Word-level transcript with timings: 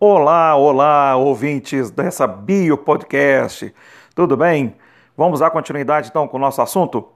Olá, 0.00 0.54
olá, 0.54 1.16
ouvintes 1.16 1.90
dessa 1.90 2.24
Bio 2.24 2.78
Podcast. 2.78 3.74
Tudo 4.14 4.36
bem? 4.36 4.76
Vamos 5.16 5.40
dar 5.40 5.50
continuidade 5.50 6.08
então 6.08 6.28
com 6.28 6.36
o 6.36 6.40
nosso 6.40 6.62
assunto? 6.62 7.08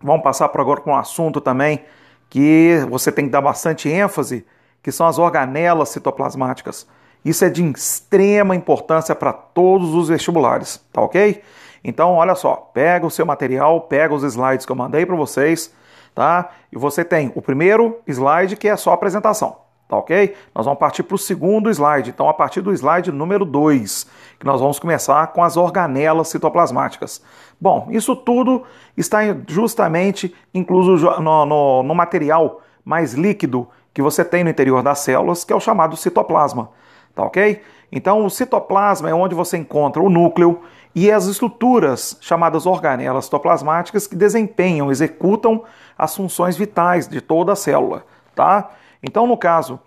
Vamos 0.00 0.22
passar 0.22 0.48
por 0.50 0.60
agora 0.60 0.80
com 0.80 0.92
um 0.92 0.96
assunto 0.96 1.40
também 1.40 1.82
que 2.30 2.76
você 2.88 3.10
tem 3.10 3.24
que 3.24 3.32
dar 3.32 3.40
bastante 3.40 3.88
ênfase, 3.88 4.46
que 4.80 4.92
são 4.92 5.08
as 5.08 5.18
organelas 5.18 5.88
citoplasmáticas. 5.88 6.86
Isso 7.24 7.44
é 7.44 7.50
de 7.50 7.64
extrema 7.64 8.54
importância 8.54 9.16
para 9.16 9.32
todos 9.32 9.92
os 9.92 10.08
vestibulares, 10.08 10.80
tá 10.92 11.00
ok? 11.02 11.42
Então, 11.82 12.12
olha 12.12 12.36
só, 12.36 12.54
pega 12.72 13.04
o 13.04 13.10
seu 13.10 13.26
material, 13.26 13.80
pega 13.80 14.14
os 14.14 14.22
slides 14.22 14.64
que 14.64 14.70
eu 14.70 14.76
mandei 14.76 15.04
para 15.04 15.16
vocês, 15.16 15.74
tá? 16.14 16.50
E 16.70 16.78
você 16.78 17.04
tem 17.04 17.32
o 17.34 17.42
primeiro 17.42 17.98
slide 18.06 18.56
que 18.56 18.68
é 18.68 18.76
só 18.76 18.92
apresentação, 18.92 19.56
tá 19.92 19.98
ok? 19.98 20.34
Nós 20.54 20.64
vamos 20.64 20.80
partir 20.80 21.02
para 21.02 21.14
o 21.14 21.18
segundo 21.18 21.68
slide. 21.68 22.08
Então, 22.08 22.26
a 22.26 22.32
partir 22.32 22.62
do 22.62 22.72
slide 22.72 23.12
número 23.12 23.44
2, 23.44 24.06
que 24.40 24.46
nós 24.46 24.58
vamos 24.58 24.78
começar 24.78 25.26
com 25.34 25.44
as 25.44 25.58
organelas 25.58 26.28
citoplasmáticas. 26.28 27.22
Bom, 27.60 27.88
isso 27.90 28.16
tudo 28.16 28.62
está 28.96 29.18
justamente 29.46 30.34
incluso 30.54 30.96
no, 31.20 31.44
no, 31.44 31.82
no 31.82 31.94
material 31.94 32.62
mais 32.82 33.12
líquido 33.12 33.68
que 33.92 34.00
você 34.00 34.24
tem 34.24 34.42
no 34.42 34.48
interior 34.48 34.82
das 34.82 35.00
células, 35.00 35.44
que 35.44 35.52
é 35.52 35.56
o 35.56 35.60
chamado 35.60 35.94
citoplasma, 35.94 36.70
tá 37.14 37.24
ok? 37.24 37.60
Então, 37.92 38.24
o 38.24 38.30
citoplasma 38.30 39.10
é 39.10 39.14
onde 39.14 39.34
você 39.34 39.58
encontra 39.58 40.02
o 40.02 40.08
núcleo 40.08 40.62
e 40.94 41.12
as 41.12 41.26
estruturas 41.26 42.16
chamadas 42.22 42.64
organelas 42.64 43.26
citoplasmáticas 43.26 44.06
que 44.06 44.16
desempenham, 44.16 44.90
executam 44.90 45.64
as 45.98 46.16
funções 46.16 46.56
vitais 46.56 47.06
de 47.06 47.20
toda 47.20 47.52
a 47.52 47.56
célula, 47.56 48.06
tá? 48.34 48.70
Então, 49.02 49.26
no 49.26 49.36
caso, 49.36 49.80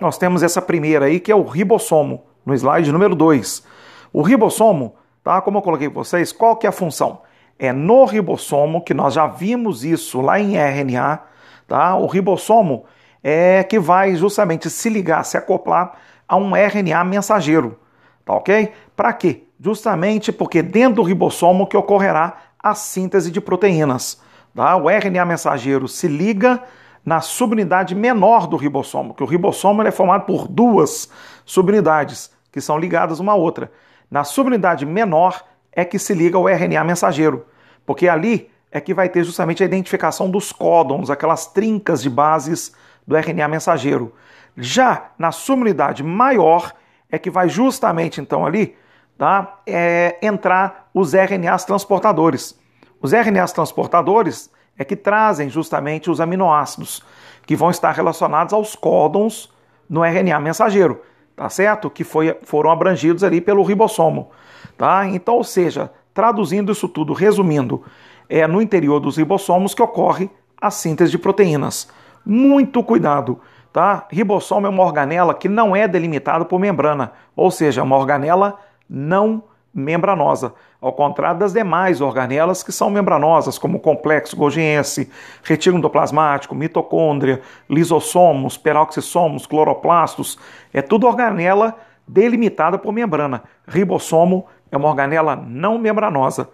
nós 0.00 0.16
temos 0.18 0.42
essa 0.42 0.62
primeira 0.62 1.06
aí 1.06 1.18
que 1.18 1.32
é 1.32 1.34
o 1.34 1.42
ribossomo, 1.42 2.24
no 2.44 2.54
slide 2.54 2.92
número 2.92 3.14
2. 3.14 3.64
O 4.12 4.22
ribossomo, 4.22 4.94
tá? 5.22 5.40
Como 5.40 5.58
eu 5.58 5.62
coloquei 5.62 5.88
para 5.88 5.98
vocês, 6.02 6.32
qual 6.32 6.56
que 6.56 6.66
é 6.66 6.68
a 6.68 6.72
função? 6.72 7.22
É 7.58 7.72
no 7.72 8.04
ribossomo, 8.04 8.82
que 8.82 8.94
nós 8.94 9.14
já 9.14 9.26
vimos 9.26 9.84
isso 9.84 10.20
lá 10.20 10.38
em 10.38 10.56
RNA, 10.56 11.20
tá? 11.66 11.96
O 11.96 12.06
ribossomo 12.06 12.84
é 13.22 13.64
que 13.64 13.78
vai 13.78 14.14
justamente 14.14 14.70
se 14.70 14.88
ligar, 14.88 15.24
se 15.24 15.36
acoplar 15.36 15.94
a 16.28 16.36
um 16.36 16.54
RNA 16.54 17.02
mensageiro, 17.04 17.78
tá 18.24 18.34
ok? 18.34 18.72
Para 18.94 19.12
quê? 19.12 19.44
Justamente 19.58 20.30
porque 20.30 20.62
dentro 20.62 20.96
do 20.96 21.02
ribossomo 21.02 21.66
que 21.66 21.76
ocorrerá 21.76 22.36
a 22.58 22.74
síntese 22.74 23.30
de 23.30 23.40
proteínas. 23.40 24.20
Tá? 24.54 24.76
O 24.76 24.88
RNA 24.88 25.24
mensageiro 25.24 25.88
se 25.88 26.08
liga 26.08 26.62
na 27.06 27.20
subunidade 27.20 27.94
menor 27.94 28.48
do 28.48 28.56
ribossomo, 28.56 29.14
que 29.14 29.22
o 29.22 29.26
ribossomo 29.26 29.80
é 29.82 29.92
formado 29.92 30.26
por 30.26 30.48
duas 30.48 31.08
subunidades 31.44 32.32
que 32.50 32.60
são 32.60 32.76
ligadas 32.76 33.20
uma 33.20 33.30
à 33.30 33.34
outra. 33.36 33.70
Na 34.10 34.24
subunidade 34.24 34.84
menor 34.84 35.44
é 35.70 35.84
que 35.84 36.00
se 36.00 36.12
liga 36.12 36.36
o 36.36 36.48
RNA 36.48 36.82
mensageiro, 36.82 37.46
porque 37.86 38.08
ali 38.08 38.50
é 38.72 38.80
que 38.80 38.92
vai 38.92 39.08
ter 39.08 39.22
justamente 39.22 39.62
a 39.62 39.66
identificação 39.66 40.28
dos 40.28 40.50
códons, 40.50 41.08
aquelas 41.08 41.46
trincas 41.46 42.02
de 42.02 42.10
bases 42.10 42.74
do 43.06 43.16
RNA 43.16 43.46
mensageiro. 43.46 44.12
Já 44.56 45.10
na 45.16 45.30
subunidade 45.30 46.02
maior 46.02 46.74
é 47.08 47.20
que 47.20 47.30
vai 47.30 47.48
justamente 47.48 48.20
então 48.20 48.44
ali 48.44 48.76
tá, 49.16 49.60
é, 49.64 50.18
entrar 50.20 50.90
os 50.92 51.12
RNAs 51.12 51.64
transportadores. 51.64 52.58
Os 53.00 53.12
RNAs 53.12 53.52
transportadores 53.52 54.50
é 54.78 54.84
que 54.84 54.96
trazem 54.96 55.48
justamente 55.48 56.10
os 56.10 56.20
aminoácidos 56.20 57.02
que 57.46 57.56
vão 57.56 57.70
estar 57.70 57.92
relacionados 57.92 58.52
aos 58.52 58.74
códons 58.74 59.52
no 59.88 60.04
RNA 60.04 60.40
mensageiro, 60.40 61.00
tá 61.34 61.48
certo? 61.48 61.88
Que 61.88 62.04
foi, 62.04 62.36
foram 62.42 62.70
abrangidos 62.70 63.22
ali 63.22 63.40
pelo 63.40 63.62
ribossomo, 63.62 64.30
tá? 64.76 65.06
Então, 65.06 65.36
ou 65.36 65.44
seja, 65.44 65.90
traduzindo 66.12 66.72
isso 66.72 66.88
tudo, 66.88 67.12
resumindo, 67.12 67.84
é 68.28 68.46
no 68.46 68.60
interior 68.60 68.98
dos 68.98 69.16
ribossomos 69.16 69.74
que 69.74 69.82
ocorre 69.82 70.28
a 70.60 70.70
síntese 70.70 71.12
de 71.12 71.18
proteínas. 71.18 71.88
Muito 72.24 72.82
cuidado, 72.82 73.40
tá? 73.72 74.06
Ribossomo 74.10 74.66
é 74.66 74.70
uma 74.70 74.82
organela 74.82 75.34
que 75.34 75.48
não 75.48 75.76
é 75.76 75.86
delimitada 75.86 76.44
por 76.44 76.58
membrana, 76.58 77.12
ou 77.36 77.50
seja, 77.50 77.82
uma 77.82 77.96
organela 77.96 78.58
não 78.88 79.44
membranosa, 79.76 80.54
ao 80.80 80.92
contrário 80.92 81.38
das 81.38 81.52
demais 81.52 82.00
organelas 82.00 82.62
que 82.62 82.72
são 82.72 82.88
membranosas, 82.88 83.58
como 83.58 83.76
o 83.76 83.80
complexo 83.80 84.34
golgiense, 84.34 85.10
retículo 85.42 85.78
endoplasmático, 85.78 86.54
mitocôndria, 86.54 87.42
lisossomos, 87.68 88.56
peroxissomos, 88.56 89.46
cloroplastos, 89.46 90.38
é 90.72 90.80
tudo 90.80 91.06
organela 91.06 91.76
delimitada 92.08 92.78
por 92.78 92.92
membrana. 92.92 93.42
Ribossomo 93.68 94.46
é 94.70 94.76
uma 94.76 94.88
organela 94.88 95.36
não 95.36 95.78
membranosa. 95.78 96.48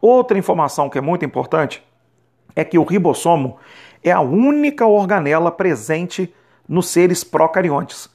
Outra 0.00 0.38
informação 0.38 0.88
que 0.88 0.98
é 0.98 1.00
muito 1.00 1.24
importante 1.24 1.82
é 2.54 2.64
que 2.64 2.78
o 2.78 2.84
ribossomo 2.84 3.56
é 4.04 4.12
a 4.12 4.20
única 4.20 4.86
organela 4.86 5.50
presente 5.50 6.32
nos 6.68 6.88
seres 6.88 7.24
procariontes. 7.24 8.08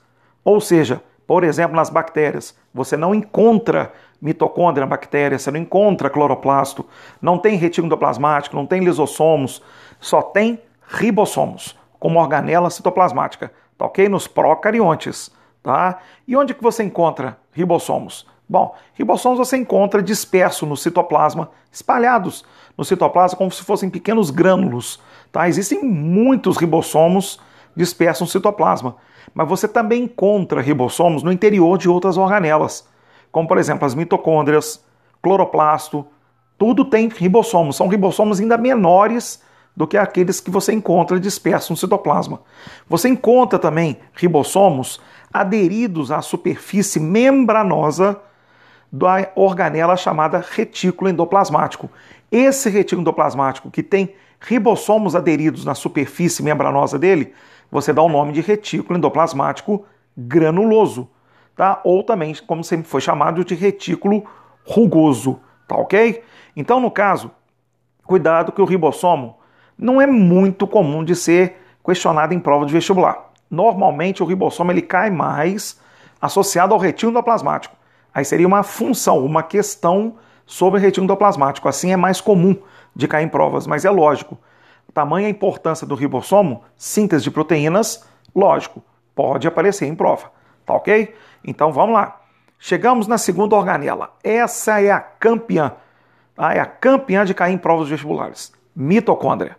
Ou 0.43 0.61
seja, 0.61 1.01
por 1.25 1.43
exemplo, 1.43 1.75
nas 1.75 1.89
bactérias, 1.89 2.55
você 2.73 2.97
não 2.97 3.15
encontra 3.15 3.91
mitocôndria 4.23 4.87
bactéria, 4.87 5.37
você 5.37 5.51
não 5.51 5.59
encontra 5.59 6.09
cloroplasto, 6.09 6.85
não 7.21 7.37
tem 7.37 7.57
retículo 7.57 7.87
endoplasmático, 7.87 8.55
não 8.55 8.65
tem 8.65 8.83
lisossomos, 8.83 9.61
só 9.99 10.21
tem 10.21 10.59
ribossomos, 10.87 11.77
como 11.99 12.19
organela 12.19 12.69
citoplasmática, 12.69 13.51
tá 13.77 13.85
ok? 13.85 14.07
Nos 14.07 14.27
procariontes, 14.27 15.29
tá? 15.61 15.99
E 16.27 16.35
onde 16.37 16.53
que 16.53 16.63
você 16.63 16.83
encontra 16.83 17.37
ribossomos? 17.51 18.25
Bom, 18.47 18.75
ribossomos 18.93 19.39
você 19.39 19.57
encontra 19.57 20.01
disperso 20.01 20.65
no 20.65 20.77
citoplasma, 20.77 21.51
espalhados 21.71 22.45
no 22.77 22.85
citoplasma 22.85 23.37
como 23.37 23.51
se 23.51 23.63
fossem 23.63 23.89
pequenos 23.89 24.29
grânulos, 24.29 25.01
tá? 25.31 25.49
Existem 25.49 25.83
muitos 25.83 26.57
ribossomos 26.57 27.39
dispersos 27.75 28.27
no 28.27 28.31
citoplasma 28.31 28.95
mas 29.33 29.47
você 29.47 29.67
também 29.67 30.03
encontra 30.03 30.61
ribossomos 30.61 31.23
no 31.23 31.31
interior 31.31 31.77
de 31.77 31.89
outras 31.89 32.17
organelas, 32.17 32.87
como 33.33 33.47
por 33.47 33.57
exemplo 33.57 33.85
as 33.85 33.93
mitocôndrias, 33.93 34.81
cloroplasto, 35.21 36.05
tudo 36.57 36.85
tem 36.85 37.09
ribossomos, 37.09 37.75
são 37.75 37.89
ribossomos 37.89 38.39
ainda 38.39 38.57
menores 38.57 39.43
do 39.75 39.85
que 39.85 39.97
aqueles 39.97 40.39
que 40.39 40.49
você 40.49 40.71
encontra 40.71 41.19
dispersos 41.19 41.71
no 41.71 41.75
citoplasma. 41.75 42.41
Você 42.87 43.09
encontra 43.09 43.59
também 43.59 43.97
ribossomos 44.13 45.01
aderidos 45.33 46.11
à 46.11 46.21
superfície 46.21 46.99
membranosa 46.99 48.21
da 48.89 49.27
organela 49.35 49.97
chamada 49.97 50.45
retículo 50.51 51.09
endoplasmático. 51.09 51.89
Esse 52.31 52.69
retículo 52.69 53.01
endoplasmático 53.01 53.71
que 53.71 53.83
tem 53.83 54.13
ribossomos 54.39 55.15
aderidos 55.15 55.65
na 55.65 55.73
superfície 55.73 56.43
membranosa 56.43 56.99
dele 56.99 57.33
você 57.73 57.91
dá 57.91 58.03
o 58.03 58.09
nome 58.09 58.33
de 58.33 58.41
retículo 58.41 58.99
endoplasmático 58.99 59.83
granuloso, 60.15 61.09
tá? 61.55 61.81
Ou 61.83 62.03
também, 62.03 62.33
como 62.47 62.63
sempre 62.63 62.87
foi 62.87 63.01
chamado, 63.01 63.43
de 63.43 63.55
retículo 63.55 64.23
rugoso, 64.65 65.39
tá 65.67 65.75
ok? 65.75 66.23
Então, 66.55 66.79
no 66.79 66.91
caso, 66.91 67.31
cuidado 68.05 68.51
que 68.51 68.61
o 68.61 68.65
ribossomo 68.65 69.37
não 69.77 70.01
é 70.01 70.07
muito 70.07 70.67
comum 70.67 71.03
de 71.03 71.15
ser 71.15 71.57
questionado 71.83 72.33
em 72.33 72.39
prova 72.39 72.65
de 72.65 72.73
vestibular. 72.73 73.31
Normalmente 73.49 74.23
o 74.23 74.25
ribossomo 74.25 74.71
ele 74.71 74.81
cai 74.81 75.09
mais 75.09 75.79
associado 76.21 76.73
ao 76.73 76.79
retículo 76.79 77.11
endoplasmático. 77.11 77.75
Aí 78.13 78.23
seria 78.23 78.47
uma 78.47 78.63
função, 78.63 79.25
uma 79.25 79.43
questão 79.43 80.15
sobre 80.45 80.79
retículo 80.79 81.05
endoplasmático. 81.05 81.67
Assim 81.67 81.91
é 81.91 81.97
mais 81.97 82.21
comum 82.21 82.55
de 82.95 83.07
cair 83.07 83.25
em 83.25 83.29
provas, 83.29 83.67
mas 83.67 83.85
é 83.85 83.89
lógico. 83.89 84.37
Tamanha 84.93 85.27
importância 85.27 85.87
do 85.87 85.95
ribossomo, 85.95 86.61
síntese 86.77 87.23
de 87.23 87.31
proteínas, 87.31 88.05
lógico, 88.35 88.83
pode 89.15 89.47
aparecer 89.47 89.87
em 89.87 89.95
prova, 89.95 90.31
tá 90.65 90.75
ok? 90.75 91.15
Então 91.43 91.71
vamos 91.71 91.93
lá. 91.93 92.21
Chegamos 92.59 93.07
na 93.07 93.17
segunda 93.17 93.55
organela. 93.55 94.13
Essa 94.23 94.81
é 94.81 94.91
a 94.91 94.99
campeã, 94.99 95.73
tá? 96.35 96.53
é 96.53 96.59
a 96.59 96.65
campeã 96.65 97.25
de 97.25 97.33
cair 97.33 97.53
em 97.53 97.57
provas 97.57 97.89
vestibulares. 97.89 98.53
Mitocôndria. 98.75 99.57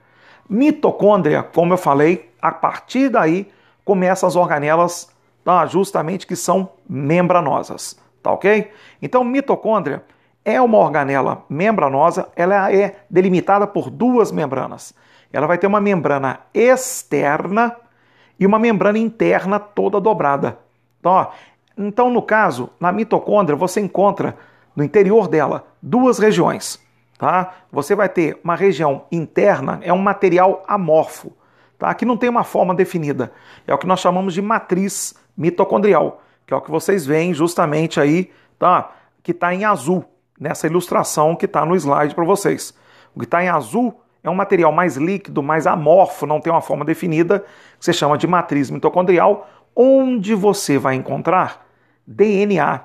Mitocôndria, 0.48 1.42
como 1.42 1.72
eu 1.72 1.78
falei, 1.78 2.32
a 2.40 2.52
partir 2.52 3.08
daí 3.08 3.50
começam 3.84 4.26
as 4.26 4.36
organelas 4.36 5.10
tá? 5.44 5.66
justamente 5.66 6.26
que 6.26 6.36
são 6.36 6.70
membranosas, 6.88 7.98
tá 8.22 8.32
ok? 8.32 8.70
Então 9.00 9.22
mitocôndria 9.22 10.02
é 10.44 10.60
uma 10.60 10.78
organela 10.78 11.44
membranosa, 11.48 12.28
ela 12.36 12.72
é 12.72 12.96
delimitada 13.10 13.66
por 13.66 13.90
duas 13.90 14.30
membranas 14.32 14.94
ela 15.34 15.48
vai 15.48 15.58
ter 15.58 15.66
uma 15.66 15.80
membrana 15.80 16.38
externa 16.54 17.76
e 18.38 18.46
uma 18.46 18.56
membrana 18.56 18.98
interna 18.98 19.58
toda 19.58 20.00
dobrada. 20.00 20.60
Então, 21.00 21.10
ó, 21.10 21.26
então, 21.76 22.08
no 22.08 22.22
caso, 22.22 22.70
na 22.78 22.92
mitocôndria, 22.92 23.56
você 23.56 23.80
encontra 23.80 24.36
no 24.74 24.84
interior 24.84 25.28
dela 25.28 25.66
duas 25.82 26.18
regiões. 26.18 26.80
Tá? 27.18 27.54
Você 27.70 27.94
vai 27.94 28.08
ter 28.08 28.38
uma 28.42 28.54
região 28.54 29.04
interna, 29.10 29.80
é 29.82 29.92
um 29.92 29.98
material 29.98 30.62
amorfo, 30.66 31.32
tá? 31.78 31.92
que 31.94 32.04
não 32.04 32.16
tem 32.16 32.28
uma 32.28 32.44
forma 32.44 32.74
definida. 32.74 33.32
É 33.66 33.74
o 33.74 33.78
que 33.78 33.86
nós 33.86 34.00
chamamos 34.00 34.34
de 34.34 34.42
matriz 34.42 35.14
mitocondrial. 35.36 36.22
que 36.46 36.52
é 36.52 36.56
o 36.56 36.60
que 36.60 36.70
vocês 36.70 37.06
veem 37.06 37.32
justamente 37.32 38.00
aí, 38.00 38.30
tá? 38.58 38.90
Que 39.22 39.30
está 39.30 39.54
em 39.54 39.64
azul, 39.64 40.04
nessa 40.38 40.66
ilustração 40.66 41.34
que 41.34 41.46
está 41.46 41.64
no 41.64 41.74
slide 41.74 42.14
para 42.14 42.24
vocês. 42.24 42.74
O 43.14 43.18
que 43.18 43.24
está 43.24 43.42
em 43.42 43.48
azul 43.48 44.00
é 44.22 44.28
um 44.28 44.34
material 44.34 44.70
mais 44.72 44.96
líquido, 44.96 45.42
mais 45.42 45.66
amorfo, 45.66 46.26
não 46.26 46.40
tem 46.40 46.52
uma 46.52 46.60
forma 46.60 46.84
definida, 46.84 47.44
que 47.78 47.84
se 47.84 47.92
chama 47.92 48.18
de 48.18 48.26
matriz 48.26 48.70
mitocondrial, 48.70 49.48
onde 49.74 50.34
você 50.34 50.78
vai 50.78 50.94
encontrar 50.94 51.63
DNA, 52.06 52.84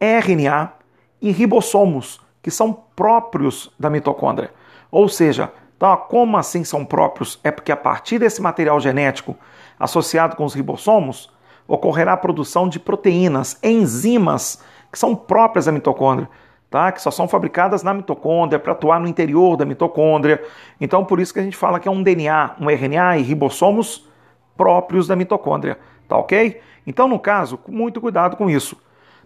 RNA 0.00 0.72
e 1.20 1.30
ribossomos, 1.30 2.20
que 2.42 2.50
são 2.50 2.72
próprios 2.72 3.72
da 3.78 3.88
mitocôndria. 3.88 4.52
Ou 4.90 5.08
seja, 5.08 5.52
tá, 5.78 5.96
como 5.96 6.36
assim 6.36 6.64
são 6.64 6.84
próprios? 6.84 7.38
É 7.42 7.50
porque 7.50 7.72
a 7.72 7.76
partir 7.76 8.18
desse 8.18 8.42
material 8.42 8.80
genético 8.80 9.36
associado 9.78 10.36
com 10.36 10.44
os 10.44 10.54
ribossomos, 10.54 11.30
ocorrerá 11.66 12.12
a 12.12 12.16
produção 12.16 12.68
de 12.68 12.78
proteínas, 12.78 13.58
enzimas, 13.62 14.62
que 14.90 14.98
são 14.98 15.14
próprias 15.14 15.66
da 15.66 15.72
mitocôndria 15.72 16.28
tá? 16.72 16.90
que 16.90 17.02
só 17.02 17.10
são 17.10 17.28
fabricadas 17.28 17.84
na 17.84 17.92
mitocôndria 17.92 18.58
para 18.58 18.72
atuar 18.72 18.98
no 18.98 19.06
interior 19.06 19.56
da 19.56 19.64
mitocôndria. 19.64 20.42
Então, 20.80 21.04
por 21.04 21.20
isso 21.20 21.32
que 21.32 21.38
a 21.38 21.42
gente 21.42 21.56
fala 21.56 21.78
que 21.78 21.86
é 21.86 21.90
um 21.90 22.02
DNA, 22.02 22.56
um 22.58 22.68
RNA 22.68 23.18
e 23.18 23.22
ribossomos 23.22 24.08
próprios 24.56 25.06
da 25.06 25.14
mitocôndria, 25.14 25.78
tá 26.12 26.18
ok? 26.18 26.60
Então, 26.86 27.08
no 27.08 27.18
caso, 27.18 27.58
muito 27.66 27.98
cuidado 27.98 28.36
com 28.36 28.50
isso. 28.50 28.76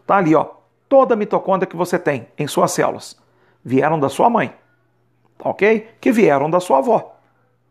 Tá 0.07 0.19
ali, 0.19 0.37
ó, 0.37 0.47
toda 0.89 1.15
a 1.15 1.17
mitocôndria 1.17 1.67
que 1.67 1.75
você 1.75 1.99
tem 1.99 2.29
em 2.39 2.47
suas 2.47 2.71
células 2.71 3.21
vieram 3.65 3.99
da 3.99 4.09
sua 4.09 4.31
mãe, 4.31 4.55
tá 5.37 5.51
ok? 5.51 5.89
Que 6.01 6.13
vieram 6.13 6.49
da 6.49 6.61
sua 6.61 6.79
avó. 6.79 7.17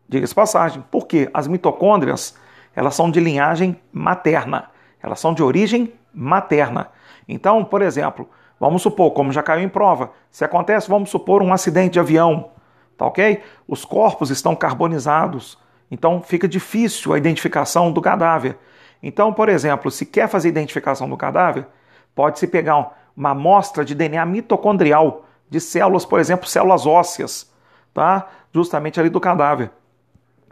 Diga-se 0.06 0.34
passagem, 0.34 0.84
porque 0.90 1.30
as 1.32 1.48
mitocôndrias, 1.48 2.36
elas 2.74 2.94
são 2.94 3.10
de 3.10 3.18
linhagem 3.18 3.80
materna, 3.90 4.70
elas 5.02 5.18
são 5.18 5.32
de 5.32 5.42
origem 5.42 5.94
materna. 6.12 6.90
Então, 7.26 7.64
por 7.64 7.80
exemplo, 7.80 8.28
Vamos 8.58 8.80
supor, 8.80 9.10
como 9.10 9.32
já 9.32 9.42
caiu 9.42 9.62
em 9.62 9.68
prova, 9.68 10.12
se 10.30 10.42
acontece, 10.42 10.88
vamos 10.88 11.10
supor, 11.10 11.42
um 11.42 11.52
acidente 11.52 11.92
de 11.92 12.00
avião, 12.00 12.52
tá 12.96 13.04
ok? 13.04 13.42
Os 13.68 13.84
corpos 13.84 14.30
estão 14.30 14.56
carbonizados, 14.56 15.58
então 15.90 16.22
fica 16.22 16.48
difícil 16.48 17.12
a 17.12 17.18
identificação 17.18 17.92
do 17.92 18.00
cadáver. 18.00 18.56
Então, 19.02 19.32
por 19.32 19.48
exemplo, 19.48 19.90
se 19.90 20.06
quer 20.06 20.28
fazer 20.28 20.48
identificação 20.48 21.08
do 21.08 21.16
cadáver, 21.16 21.66
pode-se 22.14 22.46
pegar 22.46 22.96
uma 23.16 23.30
amostra 23.30 23.84
de 23.84 23.94
DNA 23.94 24.24
mitocondrial 24.26 25.24
de 25.48 25.60
células, 25.60 26.04
por 26.04 26.18
exemplo, 26.18 26.46
células 26.46 26.86
ósseas, 26.86 27.50
tá? 27.94 28.28
Justamente 28.52 28.98
ali 28.98 29.08
do 29.08 29.20
cadáver. 29.20 29.70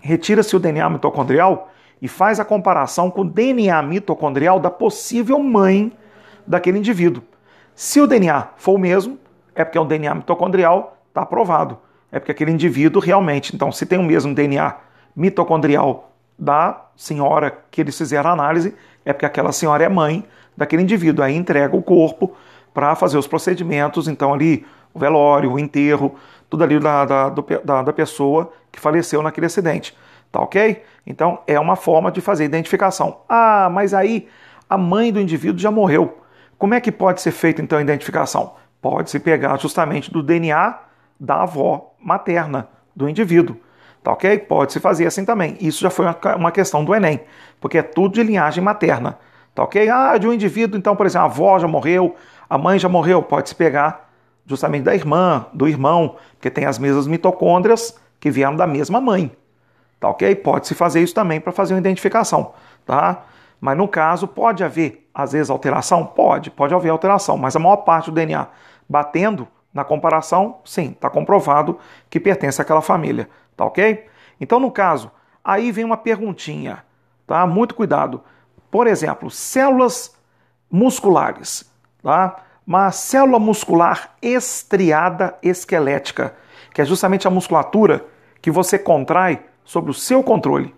Retira-se 0.00 0.55
o 0.55 0.61
DNA 0.61 0.88
mitocondrial 0.88 1.70
e 2.00 2.08
faz 2.08 2.38
a 2.38 2.44
comparação 2.44 3.11
com 3.11 3.23
o 3.23 3.25
DNA 3.25 3.81
mitocondrial 3.82 4.61
da 4.61 4.70
possível 4.70 5.38
mãe 5.38 5.93
daquele 6.46 6.79
indivíduo. 6.79 7.23
Se 7.75 8.00
o 8.00 8.06
DNA 8.06 8.49
for 8.56 8.75
o 8.75 8.79
mesmo, 8.79 9.19
é 9.55 9.64
porque 9.64 9.79
é 9.79 9.81
um 9.81 9.87
DNA 9.87 10.14
mitocondrial, 10.14 10.99
está 11.08 11.23
aprovado. 11.23 11.79
É 12.12 12.19
porque 12.20 12.32
aquele 12.32 12.52
indivíduo 12.52 13.02
realmente. 13.02 13.55
Então, 13.55 13.73
se 13.73 13.87
tem 13.87 13.99
o 13.99 14.02
mesmo 14.02 14.35
DNA 14.35 14.76
mitocondrial 15.17 16.12
da 16.39 16.87
senhora 16.97 17.57
que 17.71 17.81
eles 17.81 17.97
fizeram 17.97 18.31
a 18.31 18.33
análise, 18.33 18.75
é 19.05 19.13
porque 19.13 19.27
aquela 19.27 19.53
senhora 19.53 19.85
é 19.85 19.89
mãe 19.89 20.25
daquele 20.57 20.83
indivíduo. 20.83 21.25
Aí 21.25 21.35
entrega 21.35 21.77
o 21.77 21.83
corpo 21.83 22.35
para 22.73 22.95
fazer 22.95 23.19
os 23.19 23.27
procedimentos, 23.27 24.09
então 24.09 24.33
ali 24.33 24.67
o 24.93 24.99
velório, 24.99 25.53
o 25.53 25.59
enterro, 25.59 26.15
tudo 26.49 26.65
ali 26.65 26.79
da, 26.79 27.05
da, 27.05 27.29
da, 27.29 27.83
da 27.83 27.93
pessoa 27.93 28.53
que 28.71 28.81
faleceu 28.81 29.23
naquele 29.23 29.47
acidente. 29.47 29.97
Tá 30.31 30.41
ok? 30.41 30.83
Então 31.07 31.41
é 31.47 31.59
uma 31.59 31.77
forma 31.77 32.11
de 32.11 32.21
fazer 32.21 32.45
identificação. 32.45 33.21
Ah, 33.29 33.69
mas 33.71 33.95
aí 33.95 34.29
a 34.69 34.77
mãe 34.77 35.13
do 35.13 35.21
indivíduo 35.21 35.59
já 35.59 35.71
morreu. 35.71 36.19
Como 36.59 36.75
é 36.75 36.81
que 36.81 36.91
pode 36.91 37.21
ser 37.21 37.31
feita 37.31 37.63
então 37.63 37.79
a 37.79 37.83
identificação? 37.83 38.55
Pode-se 38.81 39.19
pegar 39.21 39.59
justamente 39.59 40.11
do 40.11 40.23
DNA 40.23 40.79
da 41.19 41.43
avó 41.43 41.95
materna 42.01 42.69
do 42.95 43.09
indivíduo. 43.09 43.57
Tá 44.05 44.12
ok? 44.12 44.39
Pode-se 44.41 44.79
fazer 44.81 45.06
assim 45.06 45.25
também. 45.25 45.56
Isso 45.59 45.81
já 45.81 45.89
foi 45.89 46.05
uma 46.37 46.53
questão 46.53 46.85
do 46.85 46.95
Enem, 46.95 47.23
porque 47.59 47.79
é 47.79 47.83
tudo 47.83 48.12
de 48.12 48.23
linhagem 48.23 48.62
materna. 48.62 49.19
Tá 49.55 49.65
ok? 49.65 49.89
Ah, 49.89 50.19
de 50.19 50.29
um 50.29 50.33
indivíduo, 50.33 50.79
então, 50.79 50.95
por 50.95 51.06
exemplo, 51.06 51.27
a 51.27 51.31
avó 51.31 51.59
já 51.59 51.67
morreu, 51.67 52.15
a 52.49 52.59
mãe 52.59 52.79
já 52.79 52.87
morreu, 52.87 53.23
pode-se 53.23 53.55
pegar 53.55 54.11
justamente 54.45 54.83
da 54.83 54.95
irmã, 54.95 55.47
do 55.55 55.67
irmão, 55.67 56.17
porque 56.33 56.51
tem 56.51 56.67
as 56.67 56.79
mesmas 56.79 57.06
mitocôndrias 57.06 57.99
que 58.21 58.31
vieram 58.31 58.55
da 58.55 58.67
mesma 58.67 59.01
mãe. 59.01 59.35
Tá 59.99 60.11
ok? 60.11 60.35
Pode-se 60.35 60.75
fazer 60.75 61.01
isso 61.01 61.15
também 61.15 61.41
para 61.41 61.51
fazer 61.51 61.73
uma 61.73 61.81
identificação. 61.81 62.53
Tá? 62.85 63.23
Mas 63.59 63.75
no 63.79 63.89
caso, 63.89 64.29
pode 64.29 64.62
haver, 64.62 65.09
às 65.15 65.33
vezes, 65.33 65.49
alteração? 65.49 66.05
Pode, 66.05 66.51
pode 66.51 66.75
haver 66.75 66.91
alteração, 66.91 67.39
mas 67.39 67.56
a 67.56 67.59
maior 67.59 67.77
parte 67.79 68.11
do 68.11 68.15
DNA 68.15 68.49
batendo 68.87 69.49
na 69.73 69.83
comparação, 69.83 70.59
sim, 70.62 70.91
está 70.91 71.09
comprovado 71.09 71.79
que 72.11 72.21
pertence 72.21 72.61
àquela 72.61 72.83
família, 72.83 73.29
tá 73.56 73.65
ok? 73.65 74.06
Então, 74.41 74.59
no 74.59 74.71
caso, 74.71 75.11
aí 75.43 75.71
vem 75.71 75.85
uma 75.85 75.97
perguntinha, 75.97 76.85
tá? 77.27 77.47
Muito 77.47 77.75
cuidado. 77.75 78.23
Por 78.71 78.87
exemplo, 78.87 79.31
células 79.31 80.17
musculares, 80.71 81.71
tá? 82.03 82.37
Uma 82.67 82.91
célula 82.91 83.39
muscular 83.39 84.15
estriada 84.23 85.37
esquelética, 85.43 86.35
que 86.73 86.81
é 86.81 86.85
justamente 86.85 87.29
a 87.29 87.31
musculatura 87.31 88.05
que 88.41 88.51
você 88.51 88.79
contrai 88.79 89.45
sob 89.65 89.91
o 89.91 89.95
seu 89.95 90.23
controle. 90.23 90.75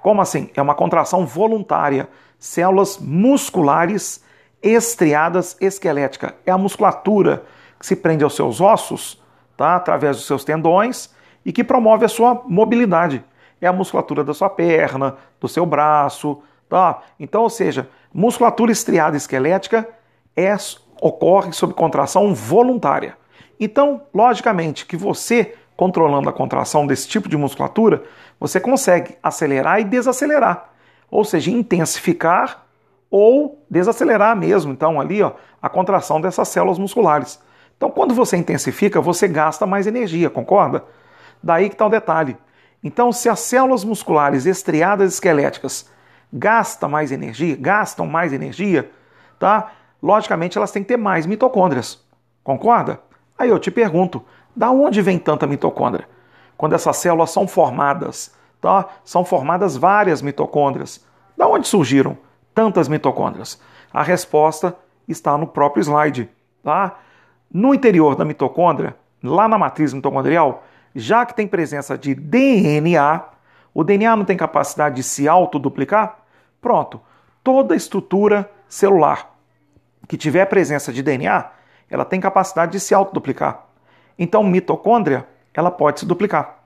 Como 0.00 0.20
assim? 0.20 0.50
É 0.54 0.62
uma 0.62 0.74
contração 0.74 1.26
voluntária 1.26 2.08
células 2.38 2.98
musculares 2.98 4.24
estriadas 4.62 5.56
esquelética. 5.60 6.34
É 6.44 6.50
a 6.50 6.58
musculatura 6.58 7.44
que 7.78 7.86
se 7.86 7.96
prende 7.96 8.24
aos 8.24 8.34
seus 8.34 8.60
ossos, 8.60 9.22
tá? 9.56 9.76
através 9.76 10.16
dos 10.16 10.26
seus 10.26 10.44
tendões, 10.44 11.10
e 11.44 11.52
que 11.52 11.64
promove 11.64 12.04
a 12.04 12.08
sua 12.08 12.42
mobilidade. 12.46 13.24
É 13.60 13.66
a 13.66 13.72
musculatura 13.72 14.24
da 14.24 14.32
sua 14.34 14.48
perna, 14.48 15.16
do 15.40 15.48
seu 15.48 15.66
braço. 15.66 16.42
Tá? 16.68 17.02
Então, 17.18 17.42
ou 17.42 17.50
seja, 17.50 17.88
musculatura 18.12 18.72
estriada 18.72 19.16
esquelética 19.16 19.88
é, 20.36 20.56
ocorre 21.00 21.52
sob 21.52 21.74
contração 21.74 22.34
voluntária. 22.34 23.16
Então, 23.58 24.02
logicamente, 24.14 24.86
que 24.86 24.96
você, 24.96 25.54
controlando 25.76 26.28
a 26.28 26.32
contração 26.32 26.86
desse 26.86 27.08
tipo 27.08 27.28
de 27.28 27.36
musculatura, 27.36 28.04
você 28.38 28.58
consegue 28.58 29.16
acelerar 29.22 29.80
e 29.80 29.84
desacelerar 29.84 30.70
ou 31.10 31.24
seja, 31.24 31.50
intensificar 31.50 32.66
ou 33.10 33.64
desacelerar 33.68 34.36
mesmo, 34.36 34.72
então 34.72 35.00
ali 35.00 35.20
ó, 35.20 35.32
a 35.60 35.68
contração 35.68 36.20
dessas 36.20 36.48
células 36.48 36.78
musculares. 36.78 37.40
Então, 37.76 37.90
quando 37.90 38.14
você 38.14 38.36
intensifica, 38.36 39.00
você 39.00 39.26
gasta 39.26 39.66
mais 39.66 39.86
energia, 39.86 40.30
concorda? 40.30 40.84
Daí 41.42 41.68
que 41.68 41.74
está 41.74 41.86
o 41.86 41.90
detalhe. 41.90 42.36
Então, 42.82 43.12
se 43.12 43.28
as 43.28 43.40
células 43.40 43.84
musculares 43.84 44.46
estriadas 44.46 45.14
esqueléticas 45.14 45.88
gastam 46.32 46.88
mais 46.88 47.12
energia, 47.12 47.56
gastam 47.56 48.06
mais 48.06 48.32
energia, 48.32 48.90
tá? 49.38 49.72
Logicamente 50.02 50.56
elas 50.56 50.70
têm 50.70 50.82
que 50.82 50.88
ter 50.88 50.96
mais 50.96 51.26
mitocôndrias. 51.26 52.02
Concorda? 52.42 53.00
Aí 53.38 53.48
eu 53.48 53.58
te 53.58 53.70
pergunto, 53.70 54.24
da 54.54 54.70
onde 54.70 55.02
vem 55.02 55.18
tanta 55.18 55.46
mitocôndria? 55.46 56.08
Quando 56.56 56.74
essas 56.74 56.96
células 56.96 57.30
são 57.30 57.46
formadas 57.46 58.34
tá? 58.60 58.86
são 59.04 59.24
formadas 59.24 59.76
várias 59.76 60.20
mitocôndrias. 60.20 61.04
Da 61.36 61.48
onde 61.48 61.66
surgiram 61.66 62.16
tantas 62.54 62.88
mitocôndrias? 62.88 63.60
A 63.92 64.02
resposta 64.02 64.76
está 65.08 65.36
no 65.38 65.46
próprio 65.46 65.80
slide. 65.82 66.28
Tá? 66.62 66.98
No 67.52 67.74
interior 67.74 68.14
da 68.14 68.24
mitocôndria, 68.24 68.94
lá 69.22 69.48
na 69.48 69.58
matriz 69.58 69.92
mitocondrial, 69.92 70.62
já 70.94 71.24
que 71.24 71.34
tem 71.34 71.46
presença 71.46 71.96
de 71.96 72.14
DNA, 72.14 73.22
o 73.72 73.84
DNA 73.84 74.16
não 74.16 74.24
tem 74.24 74.36
capacidade 74.36 74.96
de 74.96 75.02
se 75.02 75.28
autoduplicar? 75.28 76.18
Pronto, 76.60 77.00
toda 77.42 77.76
estrutura 77.76 78.50
celular 78.68 79.30
que 80.08 80.16
tiver 80.16 80.44
presença 80.46 80.92
de 80.92 81.02
DNA, 81.02 81.50
ela 81.88 82.04
tem 82.04 82.20
capacidade 82.20 82.72
de 82.72 82.80
se 82.80 82.92
autoduplicar. 82.94 83.66
Então, 84.18 84.42
mitocôndria, 84.42 85.26
ela 85.54 85.70
pode 85.70 86.00
se 86.00 86.06
duplicar 86.06 86.64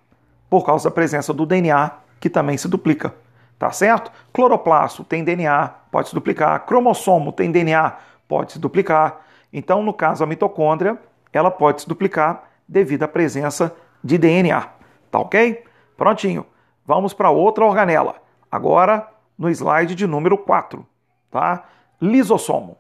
por 0.48 0.64
causa 0.64 0.88
da 0.88 0.94
presença 0.94 1.32
do 1.32 1.44
DNA, 1.44 1.90
que 2.18 2.30
também 2.30 2.56
se 2.56 2.68
duplica. 2.68 3.14
Tá 3.58 3.70
certo? 3.70 4.10
Cloroplasto 4.32 5.04
tem 5.04 5.22
DNA, 5.22 5.68
pode 5.90 6.08
se 6.08 6.14
duplicar. 6.14 6.64
Cromossomo 6.66 7.32
tem 7.32 7.52
DNA, 7.52 7.92
pode 8.26 8.52
se 8.52 8.58
duplicar. 8.58 9.20
Então, 9.52 9.82
no 9.82 9.92
caso, 9.92 10.24
a 10.24 10.26
mitocôndria, 10.26 10.98
ela 11.32 11.50
pode 11.50 11.82
se 11.82 11.88
duplicar 11.88 12.44
devido 12.66 13.02
à 13.02 13.08
presença 13.08 13.74
de 14.04 14.18
DNA. 14.18 14.68
Tá 15.10 15.18
ok? 15.18 15.64
Prontinho. 15.96 16.44
Vamos 16.86 17.14
para 17.14 17.30
outra 17.30 17.64
organela. 17.64 18.16
Agora, 18.52 19.08
no 19.38 19.48
slide 19.48 19.94
de 19.94 20.06
número 20.06 20.36
4, 20.36 20.86
tá? 21.30 21.64
Lisossomo. 22.00 22.76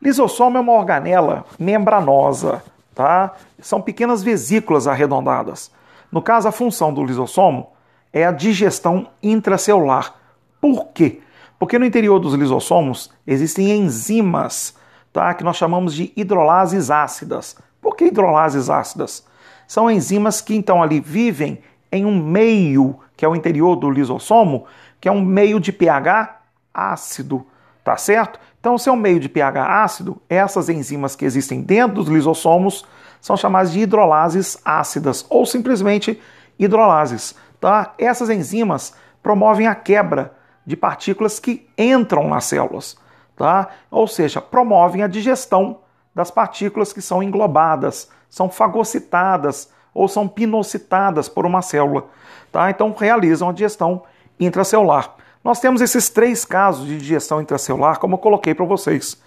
Lisossomo 0.00 0.56
é 0.56 0.60
uma 0.60 0.72
organela 0.72 1.44
membranosa, 1.58 2.64
tá? 2.94 3.34
São 3.60 3.80
pequenas 3.80 4.22
vesículas 4.22 4.88
arredondadas. 4.88 5.70
No 6.10 6.22
caso, 6.22 6.48
a 6.48 6.52
função 6.52 6.92
do 6.92 7.04
lisossomo 7.04 7.68
é 8.12 8.24
a 8.24 8.32
digestão 8.32 9.08
intracelular. 9.22 10.14
Por 10.60 10.88
quê? 10.88 11.20
Porque 11.58 11.78
no 11.78 11.84
interior 11.84 12.18
dos 12.18 12.34
lisossomos 12.34 13.12
existem 13.26 13.70
enzimas, 13.70 14.76
tá? 15.12 15.32
Que 15.34 15.44
nós 15.44 15.56
chamamos 15.56 15.94
de 15.94 16.12
hidrolases 16.16 16.90
ácidas. 16.90 17.56
Por 17.80 17.94
que 17.94 18.06
hidrolases 18.06 18.68
ácidas? 18.68 19.24
São 19.72 19.90
enzimas 19.90 20.42
que 20.42 20.54
então 20.54 20.82
ali 20.82 21.00
vivem 21.00 21.58
em 21.90 22.04
um 22.04 22.22
meio, 22.22 23.00
que 23.16 23.24
é 23.24 23.28
o 23.28 23.34
interior 23.34 23.74
do 23.74 23.90
lisossomo, 23.90 24.66
que 25.00 25.08
é 25.08 25.10
um 25.10 25.22
meio 25.22 25.58
de 25.58 25.72
pH 25.72 26.42
ácido, 26.74 27.46
tá 27.82 27.96
certo? 27.96 28.38
Então, 28.60 28.76
se 28.76 28.90
é 28.90 28.92
um 28.92 28.96
meio 28.96 29.18
de 29.18 29.30
pH 29.30 29.82
ácido, 29.82 30.20
essas 30.28 30.68
enzimas 30.68 31.16
que 31.16 31.24
existem 31.24 31.62
dentro 31.62 31.94
dos 31.94 32.08
lisossomos 32.08 32.84
são 33.18 33.34
chamadas 33.34 33.72
de 33.72 33.80
hidrolases 33.80 34.58
ácidas 34.62 35.24
ou 35.30 35.46
simplesmente 35.46 36.20
hidrolases, 36.58 37.34
tá? 37.58 37.94
Essas 37.96 38.28
enzimas 38.28 38.94
promovem 39.22 39.68
a 39.68 39.74
quebra 39.74 40.34
de 40.66 40.76
partículas 40.76 41.40
que 41.40 41.66
entram 41.78 42.28
nas 42.28 42.44
células, 42.44 42.94
tá? 43.34 43.68
Ou 43.90 44.06
seja, 44.06 44.38
promovem 44.38 45.02
a 45.02 45.06
digestão 45.06 45.78
das 46.14 46.30
partículas 46.30 46.92
que 46.92 47.00
são 47.00 47.22
englobadas, 47.22 48.08
são 48.28 48.48
fagocitadas 48.48 49.70
ou 49.94 50.08
são 50.08 50.26
pinocitadas 50.26 51.28
por 51.28 51.44
uma 51.44 51.62
célula. 51.62 52.06
Tá? 52.50 52.70
Então 52.70 52.94
realizam 52.98 53.48
a 53.48 53.52
digestão 53.52 54.02
intracelular. 54.38 55.14
Nós 55.42 55.58
temos 55.60 55.80
esses 55.80 56.08
três 56.08 56.44
casos 56.44 56.86
de 56.86 56.96
digestão 56.96 57.40
intracelular, 57.40 57.98
como 57.98 58.14
eu 58.14 58.18
coloquei 58.18 58.54
para 58.54 58.64
vocês: 58.64 59.20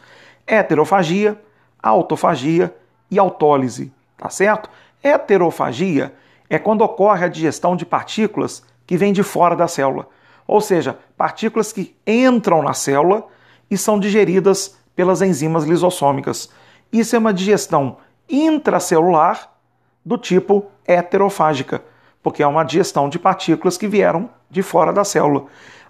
heterofagia, 0.47 1.39
autofagia 1.81 2.73
e 3.11 3.19
autólise. 3.19 3.91
Tá 4.17 4.29
certo? 4.29 4.69
Heterofagia 5.03 6.13
é 6.49 6.57
quando 6.57 6.81
ocorre 6.81 7.25
a 7.25 7.29
digestão 7.29 7.75
de 7.75 7.85
partículas 7.85 8.63
que 8.87 8.97
vêm 8.97 9.11
de 9.11 9.23
fora 9.23 9.55
da 9.55 9.67
célula, 9.67 10.07
ou 10.47 10.61
seja, 10.61 10.97
partículas 11.17 11.73
que 11.73 11.95
entram 12.05 12.61
na 12.61 12.73
célula 12.73 13.25
e 13.69 13.77
são 13.77 13.99
digeridas 13.99 14.77
pelas 14.95 15.21
enzimas 15.21 15.63
lisossômicas. 15.63 16.49
Isso 16.91 17.15
é 17.15 17.19
uma 17.19 17.33
digestão 17.33 17.97
intracelular 18.29 19.51
do 20.03 20.17
tipo 20.17 20.67
heterofágica, 20.87 21.83
porque 22.21 22.43
é 22.43 22.47
uma 22.47 22.63
digestão 22.63 23.09
de 23.09 23.19
partículas 23.19 23.77
que 23.77 23.87
vieram 23.87 24.29
de 24.49 24.61
fora 24.61 24.93
da 24.93 25.03
célula. 25.03 25.45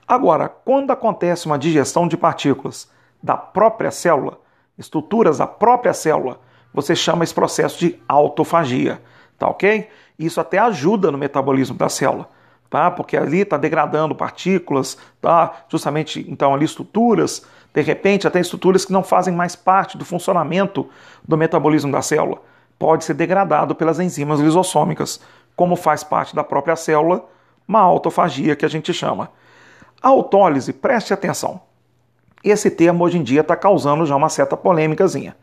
Agora, 0.08 0.48
quando 0.48 0.92
acontece 0.92 1.46
uma 1.46 1.58
digestão 1.58 2.08
de 2.08 2.16
partículas 2.16 2.90
da 3.22 3.36
própria 3.36 3.92
célula, 3.92 4.40
estruturas 4.78 5.40
da 5.40 5.48
própria 5.48 5.94
célula, 5.94 6.40
você 6.74 6.96
chama 6.96 7.24
esse 7.24 7.34
processo 7.34 7.80
de 7.80 8.00
autofagia, 8.08 9.02
tá 9.38 9.48
ok? 9.48 9.90
Isso 10.20 10.40
até 10.40 10.58
ajuda 10.60 11.12
no 11.12 11.18
metabolismo 11.18 11.76
da 11.78 11.90
célula, 11.90 12.30
tá? 12.70 12.92
Porque 12.92 13.18
ali 13.18 13.40
está 13.42 13.58
degradando 13.58 14.14
partículas, 14.14 14.98
tá? 15.22 15.52
Justamente, 15.70 16.26
então, 16.30 16.54
ali 16.54 16.66
estruturas, 16.66 17.46
de 17.76 17.82
repente, 17.82 18.26
até 18.26 18.40
estruturas 18.40 18.86
que 18.86 18.94
não 18.94 19.04
fazem 19.04 19.36
mais 19.36 19.54
parte 19.54 19.98
do 19.98 20.06
funcionamento 20.06 20.90
do 21.28 21.36
metabolismo 21.36 21.92
da 21.92 22.02
célula 22.02 22.42
pode 22.80 23.04
ser 23.04 23.16
degradado 23.16 23.76
pelas 23.76 24.00
enzimas 24.00 24.40
lisossômicas, 24.40 25.20
como 25.58 25.76
faz 25.76 26.02
parte 26.02 26.34
da 26.34 26.42
própria 26.42 26.78
célula, 26.78 27.26
uma 27.68 27.82
autofagia 27.82 28.56
que 28.56 28.66
a 28.66 28.70
gente 28.70 28.94
chama. 28.94 29.30
A 30.02 30.08
autólise, 30.08 30.72
preste 30.72 31.14
atenção. 31.14 31.60
Esse 32.42 32.72
termo 32.72 33.04
hoje 33.04 33.18
em 33.18 33.24
dia 33.24 33.42
está 33.42 33.58
causando 33.58 34.06
já 34.06 34.16
uma 34.16 34.30
certa 34.30 34.56
polêmicazinha. 34.56 35.36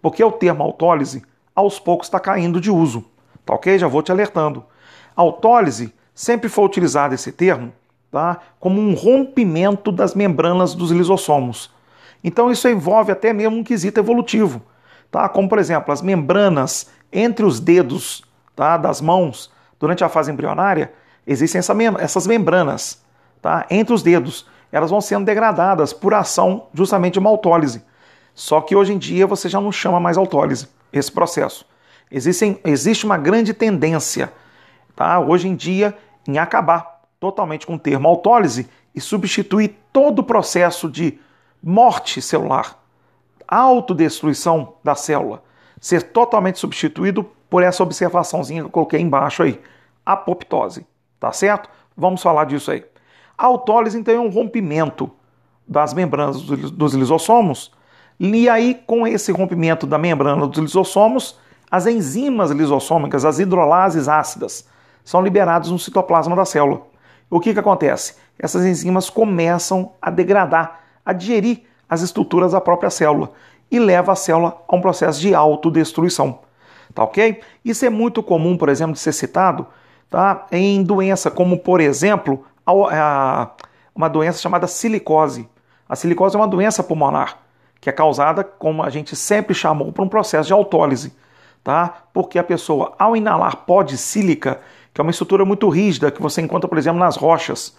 Porque 0.00 0.24
o 0.24 0.32
termo 0.32 0.62
autólise, 0.62 1.22
aos 1.54 1.78
poucos, 1.78 2.06
está 2.06 2.18
caindo 2.18 2.58
de 2.58 2.70
uso. 2.70 3.04
Tá 3.44 3.54
ok? 3.54 3.78
Já 3.78 3.86
vou 3.86 4.02
te 4.02 4.10
alertando. 4.10 4.64
Autólise 5.14 5.92
sempre 6.14 6.48
foi 6.48 6.64
utilizado 6.64 7.14
esse 7.14 7.32
termo 7.32 7.70
tá? 8.16 8.38
como 8.58 8.80
um 8.80 8.94
rompimento 8.94 9.92
das 9.92 10.14
membranas 10.14 10.74
dos 10.74 10.90
lisossomos. 10.90 11.70
Então 12.24 12.50
isso 12.50 12.66
envolve 12.66 13.12
até 13.12 13.30
mesmo 13.30 13.58
um 13.58 13.62
quesito 13.62 14.00
evolutivo 14.00 14.62
tá? 15.10 15.28
como 15.28 15.50
por 15.50 15.58
exemplo 15.58 15.92
as 15.92 16.00
membranas 16.00 16.88
entre 17.12 17.44
os 17.44 17.60
dedos 17.60 18.24
tá? 18.54 18.78
das 18.78 19.02
mãos 19.02 19.52
durante 19.78 20.02
a 20.02 20.08
fase 20.08 20.32
embrionária, 20.32 20.90
existem 21.26 21.58
essa 21.58 21.74
mem 21.74 21.88
essas 21.98 22.26
membranas 22.26 23.04
tá? 23.42 23.66
entre 23.68 23.92
os 23.92 24.02
dedos. 24.02 24.46
Elas 24.72 24.90
vão 24.90 25.02
sendo 25.02 25.26
degradadas 25.26 25.92
por 25.92 26.14
ação 26.14 26.68
justamente 26.72 27.14
de 27.14 27.18
uma 27.18 27.28
autólise. 27.28 27.84
Só 28.34 28.62
que 28.62 28.74
hoje 28.74 28.94
em 28.94 28.98
dia 28.98 29.26
você 29.26 29.46
já 29.46 29.60
não 29.60 29.70
chama 29.70 30.00
mais 30.00 30.16
autólise 30.16 30.68
esse 30.90 31.12
processo. 31.12 31.66
Existem, 32.10 32.58
existe 32.64 33.04
uma 33.04 33.18
grande 33.18 33.52
tendência 33.52 34.32
tá? 34.94 35.20
hoje 35.20 35.48
em 35.48 35.54
dia 35.54 35.94
em 36.26 36.38
acabar 36.38 36.95
totalmente 37.18 37.66
com 37.66 37.74
o 37.74 37.78
termo 37.78 38.08
autólise 38.08 38.68
e 38.94 39.00
substituir 39.00 39.76
todo 39.92 40.20
o 40.20 40.24
processo 40.24 40.88
de 40.88 41.18
morte 41.62 42.20
celular 42.20 42.86
autodestruição 43.48 44.74
da 44.82 44.94
célula 44.94 45.42
ser 45.80 46.02
totalmente 46.02 46.58
substituído 46.58 47.24
por 47.48 47.62
essa 47.62 47.82
observaçãozinha 47.82 48.62
que 48.62 48.66
eu 48.66 48.72
coloquei 48.72 49.00
embaixo 49.00 49.42
aí, 49.42 49.60
apoptose, 50.04 50.86
tá 51.20 51.32
certo? 51.32 51.68
Vamos 51.96 52.22
falar 52.22 52.44
disso 52.44 52.70
aí. 52.70 52.84
A 53.36 53.46
autólise 53.46 53.98
então 53.98 54.14
é 54.14 54.18
um 54.18 54.30
rompimento 54.30 55.10
das 55.68 55.92
membranas 55.92 56.40
dos 56.42 56.94
lisossomos, 56.94 57.72
e 58.18 58.48
aí 58.48 58.74
com 58.86 59.06
esse 59.06 59.30
rompimento 59.30 59.86
da 59.86 59.98
membrana 59.98 60.46
dos 60.46 60.58
lisossomos, 60.58 61.38
as 61.70 61.86
enzimas 61.86 62.50
lisossômicas, 62.50 63.24
as 63.24 63.38
hidrolases 63.38 64.08
ácidas, 64.08 64.66
são 65.04 65.22
liberadas 65.22 65.70
no 65.70 65.78
citoplasma 65.78 66.34
da 66.34 66.44
célula. 66.44 66.82
O 67.30 67.40
que, 67.40 67.52
que 67.52 67.60
acontece? 67.60 68.16
Essas 68.38 68.64
enzimas 68.64 69.10
começam 69.10 69.92
a 70.00 70.10
degradar, 70.10 70.80
a 71.04 71.12
digerir 71.12 71.62
as 71.88 72.02
estruturas 72.02 72.52
da 72.52 72.60
própria 72.60 72.90
célula 72.90 73.32
e 73.70 73.78
leva 73.78 74.12
a 74.12 74.16
célula 74.16 74.62
a 74.66 74.76
um 74.76 74.80
processo 74.80 75.20
de 75.20 75.34
autodestruição. 75.34 76.40
Tá 76.94 77.04
ok? 77.04 77.40
Isso 77.64 77.84
é 77.84 77.90
muito 77.90 78.22
comum, 78.22 78.56
por 78.56 78.68
exemplo, 78.68 78.92
de 78.92 79.00
ser 79.00 79.12
citado 79.12 79.66
tá? 80.08 80.46
em 80.52 80.82
doença 80.82 81.30
como, 81.30 81.58
por 81.58 81.80
exemplo, 81.80 82.44
a, 82.64 83.50
uma 83.94 84.08
doença 84.08 84.38
chamada 84.38 84.66
silicose. 84.66 85.48
A 85.88 85.96
silicose 85.96 86.36
é 86.36 86.38
uma 86.38 86.48
doença 86.48 86.82
pulmonar 86.82 87.46
que 87.80 87.90
é 87.90 87.92
causada, 87.92 88.42
como 88.42 88.82
a 88.82 88.90
gente 88.90 89.14
sempre 89.14 89.54
chamou, 89.54 89.92
por 89.92 90.04
um 90.04 90.08
processo 90.08 90.48
de 90.48 90.52
autólise. 90.52 91.12
Tá? 91.62 92.02
Porque 92.12 92.38
a 92.38 92.42
pessoa, 92.44 92.94
ao 92.98 93.16
inalar 93.16 93.58
pó 93.58 93.82
de 93.82 93.96
sílica, 93.96 94.60
que 94.96 95.00
é 95.00 95.02
uma 95.02 95.10
estrutura 95.10 95.44
muito 95.44 95.68
rígida 95.68 96.10
que 96.10 96.22
você 96.22 96.40
encontra, 96.40 96.66
por 96.66 96.78
exemplo, 96.78 96.98
nas 96.98 97.16
rochas, 97.16 97.76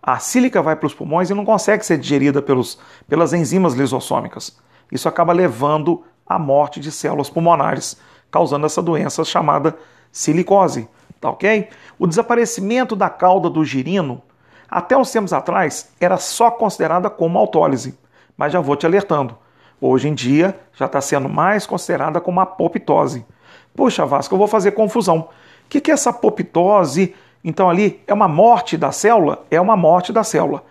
a 0.00 0.20
sílica 0.20 0.62
vai 0.62 0.76
para 0.76 0.86
os 0.86 0.94
pulmões 0.94 1.28
e 1.28 1.34
não 1.34 1.44
consegue 1.44 1.84
ser 1.84 1.98
digerida 1.98 2.40
pelos, 2.40 2.78
pelas 3.08 3.32
enzimas 3.32 3.74
lisossômicas. 3.74 4.56
Isso 4.92 5.08
acaba 5.08 5.32
levando 5.32 6.04
à 6.24 6.38
morte 6.38 6.78
de 6.78 6.92
células 6.92 7.28
pulmonares, 7.28 7.96
causando 8.30 8.66
essa 8.66 8.80
doença 8.80 9.24
chamada 9.24 9.76
silicose. 10.12 10.88
Tá 11.20 11.30
ok? 11.30 11.68
O 11.98 12.06
desaparecimento 12.06 12.94
da 12.94 13.10
cauda 13.10 13.50
do 13.50 13.64
girino, 13.64 14.22
até 14.70 14.96
uns 14.96 15.10
tempos 15.10 15.32
atrás, 15.32 15.90
era 15.98 16.18
só 16.18 16.52
considerada 16.52 17.10
como 17.10 17.36
autólise, 17.36 17.98
mas 18.36 18.52
já 18.52 18.60
vou 18.60 18.76
te 18.76 18.86
alertando. 18.86 19.36
Hoje 19.80 20.08
em 20.08 20.14
dia 20.14 20.56
já 20.72 20.86
está 20.86 21.00
sendo 21.00 21.28
mais 21.28 21.66
considerada 21.66 22.20
como 22.20 22.38
apoptose. 22.38 23.26
Puxa, 23.74 24.06
Vasco, 24.06 24.32
eu 24.36 24.38
vou 24.38 24.46
fazer 24.46 24.70
confusão. 24.70 25.30
Que, 25.70 25.80
que 25.80 25.90
é 25.90 25.94
essa 25.94 26.10
apoptose? 26.10 27.14
Então 27.42 27.70
ali 27.70 28.02
é 28.06 28.12
uma 28.12 28.28
morte 28.28 28.76
da 28.76 28.90
célula? 28.92 29.46
É 29.50 29.60
uma 29.60 29.76
morte 29.76 30.12
da 30.12 30.24
célula. 30.24 30.64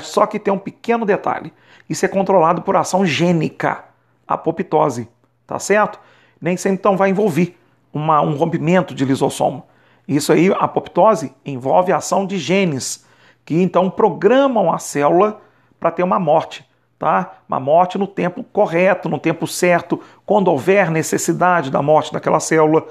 Só 0.00 0.26
que 0.26 0.40
tem 0.40 0.52
um 0.52 0.58
pequeno 0.58 1.04
detalhe. 1.04 1.52
Isso 1.88 2.04
é 2.04 2.08
controlado 2.08 2.62
por 2.62 2.74
ação 2.74 3.06
gênica, 3.06 3.84
apoptose, 4.26 5.08
tá 5.46 5.58
certo? 5.58 6.00
Nem 6.40 6.56
sempre 6.56 6.80
então 6.80 6.96
vai 6.96 7.10
envolver 7.10 7.56
uma, 7.92 8.20
um 8.20 8.34
rompimento 8.34 8.94
de 8.94 9.04
lisossomo. 9.04 9.64
Isso 10.08 10.32
aí, 10.32 10.50
a 10.50 10.56
apoptose, 10.56 11.32
envolve 11.44 11.92
a 11.92 11.98
ação 11.98 12.26
de 12.26 12.38
genes, 12.38 13.04
que 13.44 13.60
então 13.62 13.90
programam 13.90 14.72
a 14.72 14.78
célula 14.78 15.40
para 15.78 15.90
ter 15.90 16.02
uma 16.02 16.18
morte, 16.18 16.68
tá? 16.98 17.34
Uma 17.48 17.60
morte 17.60 17.98
no 17.98 18.06
tempo 18.06 18.42
correto, 18.42 19.08
no 19.08 19.18
tempo 19.18 19.46
certo, 19.46 20.00
quando 20.24 20.48
houver 20.48 20.90
necessidade 20.90 21.70
da 21.70 21.82
morte 21.82 22.12
daquela 22.12 22.40
célula. 22.40 22.86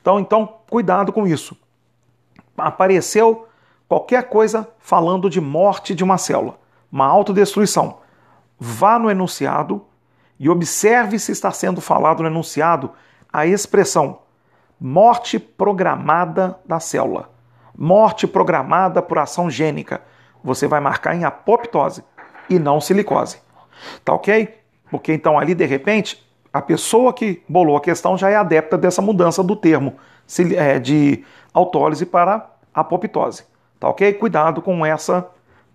Então, 0.00 0.18
então, 0.20 0.60
cuidado 0.68 1.12
com 1.12 1.26
isso 1.26 1.56
apareceu 2.58 3.46
qualquer 3.88 4.28
coisa 4.28 4.68
falando 4.78 5.30
de 5.30 5.40
morte 5.40 5.94
de 5.94 6.02
uma 6.02 6.18
célula, 6.18 6.58
uma 6.90 7.06
autodestruição, 7.06 7.98
vá 8.58 8.98
no 8.98 9.10
enunciado 9.10 9.84
e 10.38 10.48
observe 10.48 11.18
se 11.18 11.32
está 11.32 11.50
sendo 11.50 11.80
falado 11.80 12.22
no 12.22 12.28
enunciado 12.28 12.90
a 13.32 13.46
expressão 13.46 14.20
morte 14.80 15.38
programada 15.38 16.58
da 16.64 16.78
célula, 16.78 17.30
morte 17.76 18.26
programada 18.26 19.02
por 19.02 19.18
ação 19.18 19.50
gênica. 19.50 20.02
Você 20.42 20.68
vai 20.68 20.80
marcar 20.80 21.16
em 21.16 21.24
apoptose 21.24 22.04
e 22.48 22.58
não 22.58 22.80
silicose. 22.80 23.38
Tá 24.04 24.14
ok? 24.14 24.56
Porque 24.88 25.12
então 25.12 25.38
ali 25.38 25.54
de 25.54 25.66
repente 25.66 26.24
a 26.52 26.62
pessoa 26.62 27.12
que 27.12 27.42
bolou 27.48 27.76
a 27.76 27.80
questão 27.80 28.16
já 28.16 28.30
é 28.30 28.36
adepta 28.36 28.76
dessa 28.78 29.02
mudança 29.02 29.42
do 29.42 29.54
termo 29.54 29.94
é, 30.56 30.78
de 30.78 31.24
autólise 31.52 32.06
para 32.06 32.50
apoptose. 32.74 33.44
Tá 33.78 33.88
ok? 33.88 34.12
Cuidado 34.14 34.60
com 34.60 34.84
essa 34.84 35.28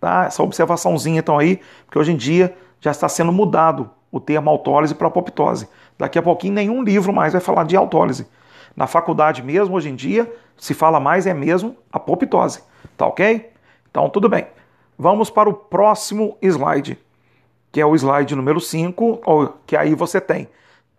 tá? 0.03 0.25
Essa 0.25 0.43
observaçãozinha 0.43 1.19
então 1.19 1.39
aí, 1.39 1.61
porque 1.85 1.97
hoje 1.97 2.11
em 2.11 2.17
dia 2.17 2.53
já 2.81 2.91
está 2.91 3.07
sendo 3.07 3.31
mudado 3.31 3.89
o 4.11 4.19
termo 4.19 4.49
autólise 4.49 4.93
para 4.93 5.07
apoptose. 5.07 5.69
Daqui 5.97 6.19
a 6.19 6.21
pouquinho 6.21 6.53
nenhum 6.53 6.83
livro 6.83 7.13
mais 7.13 7.31
vai 7.31 7.41
falar 7.41 7.63
de 7.63 7.77
autólise. 7.77 8.27
Na 8.75 8.85
faculdade 8.85 9.41
mesmo, 9.41 9.75
hoje 9.75 9.89
em 9.89 9.95
dia, 9.95 10.29
se 10.57 10.73
fala 10.73 10.99
mais 10.99 11.25
é 11.25 11.33
mesmo 11.33 11.77
apoptose. 11.89 12.61
Tá 12.97 13.07
ok? 13.07 13.49
Então, 13.89 14.09
tudo 14.09 14.27
bem. 14.27 14.45
Vamos 14.97 15.29
para 15.29 15.49
o 15.49 15.53
próximo 15.53 16.37
slide, 16.41 16.97
que 17.71 17.79
é 17.79 17.85
o 17.85 17.95
slide 17.95 18.35
número 18.35 18.59
5, 18.59 19.21
que 19.65 19.77
aí 19.77 19.95
você 19.95 20.19
tem 20.19 20.49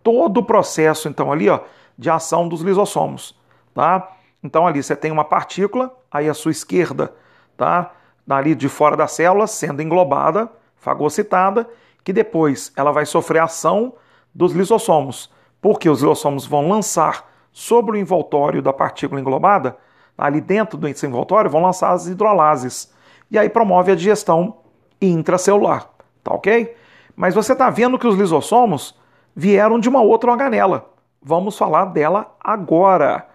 todo 0.05 0.39
o 0.39 0.45
processo, 0.45 1.09
então, 1.09 1.33
ali, 1.33 1.49
ó, 1.49 1.61
de 1.99 2.11
ação 2.11 2.47
dos 2.47 2.61
lisossomos, 2.61 3.37
tá? 3.75 4.13
Então, 4.43 4.67
ali 4.67 4.83
você 4.83 4.95
tem 4.95 5.11
uma 5.11 5.25
partícula, 5.25 5.93
aí 6.13 6.29
à 6.29 6.35
sua 6.35 6.53
esquerda, 6.53 7.13
tá? 7.57 7.91
Ali 8.29 8.55
de 8.55 8.69
fora 8.69 8.97
da 8.97 9.07
célula, 9.07 9.47
sendo 9.47 9.83
englobada, 9.83 10.51
fagocitada, 10.77 11.69
que 12.05 12.13
depois 12.13 12.71
ela 12.77 12.93
vai 12.93 13.07
sofrer 13.07 13.41
ação 13.41 13.95
dos 14.35 14.53
lisossomos, 14.53 15.33
porque 15.61 15.89
os 15.89 16.01
lisossomos 16.01 16.47
vão 16.47 16.69
lançar 16.69 17.27
sobre 17.51 17.93
o 17.93 17.97
envoltório 17.97 18.61
da 18.61 18.73
partícula 18.73 19.21
englobada, 19.21 19.77
ali 20.17 20.41
dentro 20.41 20.77
do 20.77 20.87
envoltório, 20.87 21.51
vão 21.51 21.63
lançar 21.63 21.93
as 21.93 22.07
hidrolases. 22.07 22.93
E 23.31 23.39
aí 23.39 23.49
promove 23.49 23.93
a 23.93 23.95
digestão 23.95 24.59
intracelular, 25.01 25.89
tá 26.23 26.35
ok? 26.35 26.77
Mas 27.17 27.35
você 27.35 27.53
está 27.53 27.71
vendo 27.71 27.99
que 27.99 28.07
os 28.07 28.17
lisossomos 28.17 28.95
vieram 29.35 29.79
de 29.79 29.89
uma 29.89 30.03
outra 30.03 30.31
organela. 30.31 30.91
Vamos 31.23 31.57
falar 31.57 31.87
dela 31.87 32.35
agora. 32.41 33.27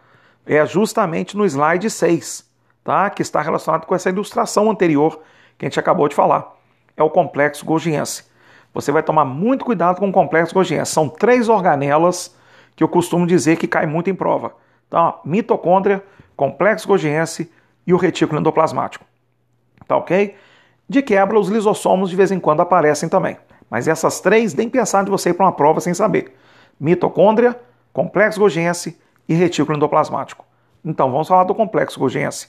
É 0.45 0.65
justamente 0.65 1.35
no 1.35 1.45
slide 1.45 1.89
6, 1.89 2.49
tá? 2.83 3.09
Que 3.09 3.21
está 3.21 3.41
relacionado 3.41 3.85
com 3.85 3.93
essa 3.93 4.09
ilustração 4.09 4.69
anterior 4.69 5.19
que 5.57 5.65
a 5.65 5.69
gente 5.69 5.79
acabou 5.79 6.07
de 6.07 6.15
falar. 6.15 6.55
É 6.95 7.03
o 7.03 7.09
complexo 7.09 7.65
Golgiense. 7.65 8.23
Você 8.73 8.91
vai 8.91 9.03
tomar 9.03 9.25
muito 9.25 9.65
cuidado 9.65 9.99
com 9.99 10.09
o 10.09 10.11
complexo 10.11 10.53
Golgiense. 10.53 10.91
São 10.91 11.09
três 11.09 11.49
organelas 11.49 12.35
que 12.75 12.83
eu 12.83 12.87
costumo 12.87 13.27
dizer 13.27 13.57
que 13.57 13.67
cai 13.67 13.85
muito 13.85 14.09
em 14.09 14.15
prova. 14.15 14.53
Tá? 14.89 15.19
Mitocôndria, 15.25 16.03
complexo 16.35 16.87
Golgiense 16.87 17.51
e 17.85 17.93
o 17.93 17.97
retículo 17.97 18.39
endoplasmático. 18.39 19.05
Tá 19.87 19.97
ok? 19.97 20.35
De 20.87 21.01
quebra, 21.01 21.39
os 21.39 21.49
lisossomos 21.49 22.09
de 22.09 22.15
vez 22.15 22.31
em 22.31 22.39
quando 22.39 22.61
aparecem 22.61 23.09
também. 23.09 23.37
Mas 23.69 23.87
essas 23.87 24.19
três, 24.19 24.53
nem 24.53 24.69
pensar 24.69 25.03
de 25.03 25.11
você 25.11 25.29
ir 25.29 25.33
para 25.33 25.45
uma 25.45 25.51
prova 25.51 25.79
sem 25.79 25.93
saber. 25.93 26.35
Mitocôndria, 26.79 27.59
complexo 27.93 28.39
Golgiense 28.39 28.99
e 29.27 29.33
retículo 29.33 29.77
endoplasmático. 29.77 30.45
Então, 30.83 31.11
vamos 31.11 31.27
falar 31.27 31.43
do 31.43 31.53
complexo 31.53 31.99
Golgiense. 31.99 32.47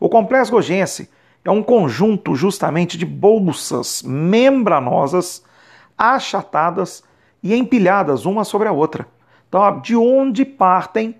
O 0.00 0.08
complexo 0.08 0.52
Golgiense 0.52 1.10
é 1.44 1.50
um 1.50 1.62
conjunto 1.62 2.34
justamente 2.34 2.96
de 2.96 3.04
bolsas 3.04 4.02
membranosas 4.02 5.44
achatadas 5.96 7.04
e 7.42 7.54
empilhadas 7.54 8.24
uma 8.24 8.44
sobre 8.44 8.68
a 8.68 8.72
outra. 8.72 9.06
Então, 9.48 9.80
de 9.80 9.94
onde 9.94 10.44
partem 10.44 11.16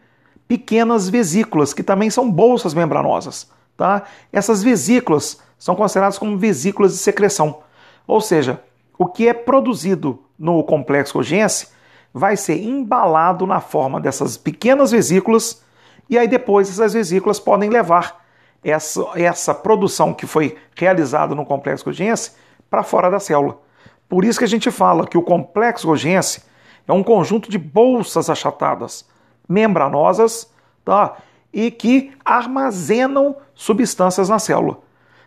pequenas 0.49 1.09
vesículas, 1.09 1.75
que 1.75 1.83
também 1.83 2.11
são 2.11 2.31
bolsas 2.31 2.75
membranosas. 2.75 3.51
Tá? 3.77 4.05
Essas 4.33 4.63
vesículas 4.63 5.41
são 5.59 5.75
consideradas 5.75 6.19
como 6.19 6.39
vesículas 6.39 6.93
de 6.93 6.99
secreção. 6.99 7.61
Ou 8.07 8.21
seja, 8.21 8.63
o 8.99 9.07
que 9.07 9.29
é 9.29 9.35
produzido 9.35 10.23
no 10.39 10.63
complexo 10.63 11.15
Golgiense 11.15 11.69
vai 12.13 12.37
ser 12.37 12.63
embalado 12.63 13.47
na 13.47 13.61
forma 13.61 14.01
dessas 14.01 14.37
pequenas 14.37 14.93
vesículas 14.93 15.63
e 16.09 16.19
aí 16.19 16.29
depois 16.29 16.69
essas 16.69 16.93
vesículas 16.93 17.41
podem 17.41 17.71
levar 17.71 18.25
essa, 18.63 19.05
essa 19.15 19.55
produção 19.55 20.15
que 20.15 20.27
foi 20.27 20.57
realizada 20.77 21.35
no 21.35 21.45
complexo 21.45 21.85
Golgiense 21.85 22.33
para 22.71 22.83
fora 22.83 23.11
da 23.11 23.21
célula. 23.21 23.59
Por 24.09 24.25
isso 24.25 24.39
que 24.39 24.45
a 24.45 24.49
gente 24.49 24.71
fala 24.71 25.07
que 25.07 25.19
o 25.19 25.23
complexo 25.23 25.87
Golgiense 25.87 26.43
é 26.87 26.93
um 26.93 27.03
conjunto 27.03 27.51
de 27.51 27.59
bolsas 27.59 28.29
achatadas, 28.31 29.09
membranosas, 29.49 30.51
tá? 30.85 31.17
E 31.53 31.71
que 31.71 32.13
armazenam 32.25 33.37
substâncias 33.55 34.29
na 34.29 34.39
célula, 34.39 34.79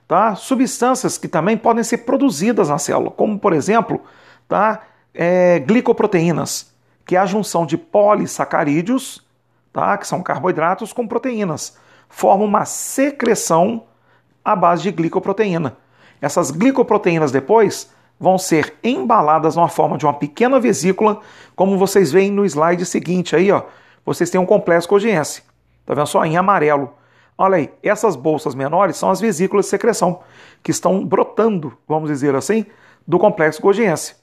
tá? 0.08 0.36
Substâncias 0.36 1.17
que 1.17 1.28
também 1.28 1.58
podem 1.58 1.84
ser 1.84 2.00
produzidas 2.00 2.70
na 2.70 2.78
célula, 2.78 3.12
como 3.12 3.38
por 3.38 3.54
exemplo, 3.54 4.02
tá? 4.48 4.82
É, 5.13 5.60
glicoproteínas, 5.60 6.72
que 7.06 7.15
é 7.15 7.20
a 7.20 7.26
junção 7.26 7.65
de 7.65 7.78
polissacarídeos, 7.78 9.26
tá? 9.74 9.98
Que 9.98 10.08
são 10.08 10.22
carboidratos 10.24 10.93
com 10.93 11.08
proteínas, 11.08 11.78
forma 12.08 12.43
uma 12.43 12.65
secreção 12.65 13.84
à 14.43 14.56
base 14.56 14.84
de 14.84 14.91
glicoproteína. 14.91 15.76
Essas 16.22 16.52
glicoproteínas 16.52 17.32
depois 17.32 17.91
vão 18.20 18.38
ser 18.38 18.76
embaladas 18.84 19.56
numa 19.56 19.67
forma 19.67 19.98
de 19.98 20.06
uma 20.06 20.13
pequena 20.13 20.60
vesícula, 20.60 21.20
como 21.56 21.78
vocês 21.78 22.12
veem 22.12 22.32
no 22.32 22.46
slide 22.46 22.86
seguinte 22.86 23.36
aí, 23.36 23.52
ó. 23.52 23.63
Vocês 24.06 24.30
têm 24.30 24.39
um 24.39 24.46
complexo 24.46 24.88
cogiense. 24.88 25.43
Tá 25.86 25.93
vendo 25.93 26.08
só 26.08 26.24
em 26.26 26.38
amarelo? 26.38 26.93
Olha 27.38 27.58
aí, 27.58 27.71
essas 27.84 28.15
bolsas 28.15 28.56
menores 28.56 28.97
são 28.97 29.12
as 29.12 29.21
vesículas 29.21 29.65
de 29.65 29.69
secreção 29.69 30.21
que 30.63 30.71
estão 30.71 31.06
brotando, 31.06 31.78
vamos 31.88 32.10
dizer 32.10 32.36
assim, 32.36 32.65
do 33.06 33.19
complexo 33.19 33.62
cogiense. 33.62 34.15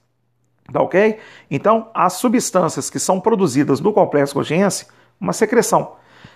Tá 0.73 0.83
ok? 0.83 1.19
Então, 1.51 1.91
as 1.95 2.15
substâncias 2.15 2.91
que 2.91 2.99
são 2.99 3.21
produzidas 3.21 3.81
no 3.81 3.93
complexo 3.93 4.35
cogiense, 4.35 4.87
uma 5.21 5.33
secreção, 5.33 5.93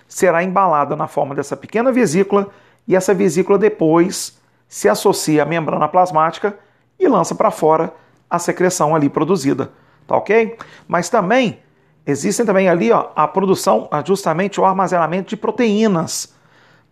será 0.07 0.43
embalada 0.43 0.95
na 0.95 1.07
forma 1.07 1.35
dessa 1.35 1.57
pequena 1.57 1.91
vesícula 1.91 2.47
e 2.87 2.95
essa 2.95 3.13
vesícula 3.13 3.57
depois 3.57 4.39
se 4.67 4.87
associa 4.87 5.43
à 5.43 5.45
membrana 5.45 5.87
plasmática 5.87 6.57
e 6.97 7.07
lança 7.07 7.35
para 7.35 7.51
fora 7.51 7.93
a 8.29 8.37
secreção 8.39 8.95
ali 8.95 9.09
produzida, 9.09 9.71
tá 10.07 10.15
ok? 10.15 10.57
Mas 10.87 11.09
também 11.09 11.59
existem 12.05 12.45
também 12.45 12.69
ali 12.69 12.91
ó, 12.91 13.09
a 13.15 13.27
produção, 13.27 13.89
justamente 14.05 14.61
o 14.61 14.65
armazenamento 14.65 15.29
de 15.29 15.37
proteínas. 15.37 16.33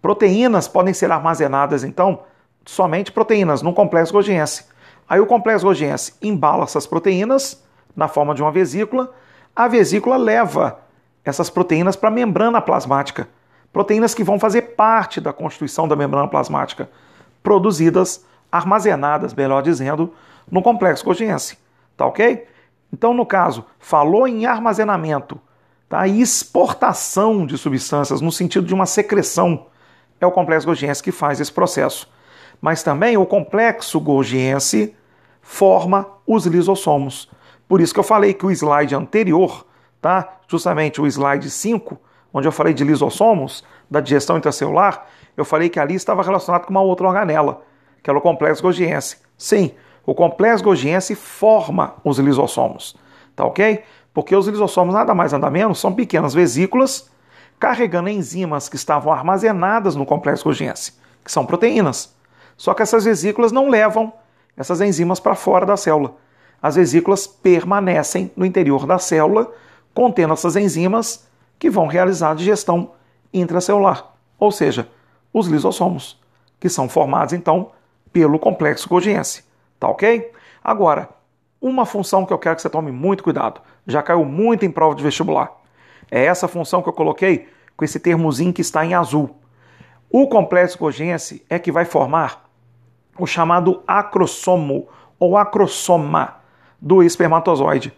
Proteínas 0.02 0.68
podem 0.68 0.94
ser 0.94 1.12
armazenadas 1.12 1.84
então 1.84 2.22
somente 2.66 3.12
proteínas 3.12 3.62
num 3.62 3.74
complexo 3.74 4.14
Golgiense. 4.14 4.66
Aí 5.08 5.20
o 5.20 5.26
complexo 5.26 5.66
Golgiense 5.66 6.14
embala 6.22 6.64
essas 6.64 6.86
proteínas 6.86 7.64
na 7.96 8.08
forma 8.08 8.36
de 8.36 8.42
uma 8.42 8.52
vesícula. 8.52 9.14
A 9.56 9.68
vesícula 9.68 10.18
leva 10.18 10.80
essas 11.24 11.50
proteínas 11.50 11.96
para 11.96 12.10
a 12.10 12.12
membrana 12.12 12.62
plasmática. 12.62 13.28
Proteínas 13.72 14.14
que 14.14 14.24
vão 14.24 14.40
fazer 14.40 14.62
parte 14.76 15.20
da 15.20 15.34
constituição 15.34 15.88
da 15.88 15.96
membrana 15.96 16.28
plasmática, 16.28 16.90
produzidas 17.44 18.26
armazenadas, 18.52 19.34
melhor 19.34 19.62
dizendo, 19.62 20.14
no 20.50 20.62
complexo 20.62 21.04
Golgiense. 21.04 21.58
Tá 21.96 22.06
ok? 22.06 22.48
Então, 22.92 23.14
no 23.14 23.26
caso, 23.26 23.66
falou 23.80 24.28
em 24.28 24.46
armazenamento 24.46 25.40
tá? 25.90 26.08
e 26.08 26.22
exportação 26.22 27.46
de 27.46 27.58
substâncias 27.58 28.22
no 28.22 28.32
sentido 28.32 28.66
de 28.66 28.74
uma 28.74 28.86
secreção, 28.86 29.66
é 30.20 30.26
o 30.26 30.32
complexo 30.32 30.66
Golgiense 30.68 31.04
que 31.04 31.12
faz 31.12 31.40
esse 31.40 31.52
processo. 31.52 32.10
Mas 32.62 32.84
também 32.84 33.18
o 33.18 33.26
complexo 33.26 34.00
Golgiense 34.00 34.96
forma 35.42 36.08
os 36.26 36.46
lisossomos. 36.46 37.30
Por 37.68 37.82
isso 37.82 37.94
que 37.94 38.00
eu 38.00 38.04
falei 38.04 38.34
que 38.34 38.46
o 38.46 38.52
slide 38.52 38.96
anterior, 38.96 39.66
tá? 40.02 40.38
justamente 40.48 41.02
o 41.02 41.08
slide 41.08 41.50
5, 41.50 42.00
onde 42.34 42.48
eu 42.48 42.52
falei 42.52 42.74
de 42.74 42.84
lisossomos, 42.84 43.64
da 43.90 44.00
digestão 44.00 44.38
intracelular, 44.38 45.06
eu 45.36 45.46
falei 45.46 45.70
que 45.70 45.80
ali 45.80 45.96
estava 45.96 46.24
relacionado 46.24 46.66
com 46.66 46.72
uma 46.72 46.82
outra 46.82 47.08
organela, 47.08 47.62
que 48.02 48.10
era 48.10 48.18
o 48.18 48.22
complexo 48.22 48.62
Golgiense. 48.62 49.18
Sim, 49.38 49.72
o 50.06 50.16
complexo 50.16 50.64
Golgiense 50.64 51.16
forma 51.16 51.96
os 52.04 52.18
lisossomos, 52.18 52.96
tá 53.36 53.46
ok? 53.46 53.84
Porque 54.14 54.36
os 54.36 54.48
lisossomos 54.48 54.94
nada 54.96 55.14
mais 55.14 55.32
nada 55.32 55.50
menos 55.50 55.80
são 55.80 55.94
pequenas 55.94 56.34
vesículas 56.34 57.10
carregando 57.60 58.10
enzimas 58.10 58.70
que 58.70 58.76
estavam 58.76 59.12
armazenadas 59.12 59.96
no 59.96 60.06
complexo 60.06 60.43
Golgiense, 60.43 60.93
que 61.24 61.32
são 61.32 61.46
proteínas. 61.46 62.15
Só 62.56 62.74
que 62.74 62.82
essas 62.82 63.06
vesículas 63.06 63.52
não 63.52 63.70
levam 63.70 64.13
essas 64.56 64.82
enzimas 64.82 65.20
para 65.20 65.36
fora 65.36 65.65
da 65.65 65.78
célula. 65.78 66.15
As 66.62 66.76
vesículas 66.76 67.28
permanecem 67.28 68.32
no 68.36 68.46
interior 68.46 68.86
da 68.86 68.98
célula, 68.98 69.52
contendo 69.93 70.34
essas 70.34 70.56
enzimas 70.56 71.28
que 71.60 71.70
vão 71.70 71.88
realizar 71.88 72.32
a 72.32 72.36
digestão 72.36 72.91
intracelular, 73.34 74.13
ou 74.39 74.52
seja, 74.52 74.89
os 75.34 75.48
lisossomos, 75.48 76.20
que 76.60 76.70
são 76.70 76.88
formados 76.88 77.34
então 77.34 77.72
pelo 78.12 78.39
complexo 78.39 78.89
Golgiense. 78.89 79.43
Tá 79.80 79.88
ok? 79.88 80.32
Agora, 80.63 81.10
uma 81.62 81.86
função 81.86 82.26
que 82.26 82.34
eu 82.34 82.38
quero 82.38 82.56
que 82.56 82.62
você 82.62 82.70
tome 82.70 82.91
muito 82.91 83.24
cuidado, 83.24 83.62
já 83.86 84.02
caiu 84.02 84.26
muito 84.26 84.65
em 84.65 84.72
prova 84.72 84.96
de 84.96 85.04
vestibular. 85.04 85.57
É 86.10 86.26
essa 86.26 86.48
função 86.48 86.82
que 86.82 86.89
eu 86.89 86.93
coloquei 86.93 87.50
com 87.76 87.86
esse 87.86 88.00
termozinho 88.00 88.54
que 88.54 88.62
está 88.62 88.86
em 88.86 88.93
azul. 88.93 89.38
O 90.10 90.28
complexo 90.28 90.78
Golgiense 90.78 91.46
é 91.50 91.60
que 91.60 91.72
vai 91.72 91.86
formar 91.86 92.50
o 93.17 93.28
chamado 93.28 93.84
acrossomo 93.88 94.88
ou 95.20 95.38
acrossoma 95.38 96.36
do 96.80 97.04
espermatozoide. 97.04 97.93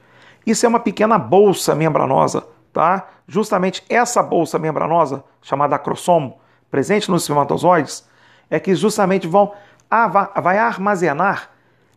Isso 0.46 0.66
é 0.66 0.70
uma 0.70 0.80
pequena 0.80 1.18
bolsa 1.18 1.76
membranosa, 1.76 2.48
tá? 2.74 3.08
Justamente 3.28 3.84
essa 3.90 4.24
bolsa 4.24 4.58
membranosa, 4.58 5.24
chamada 5.42 5.76
acrossomo, 5.76 6.40
presente 6.72 7.12
nos 7.12 7.24
espermatozoides, 7.24 8.08
é 8.50 8.60
que 8.60 8.74
justamente 8.74 9.28
vão 9.28 9.54
vai 10.42 10.58
armazenar 10.58 11.50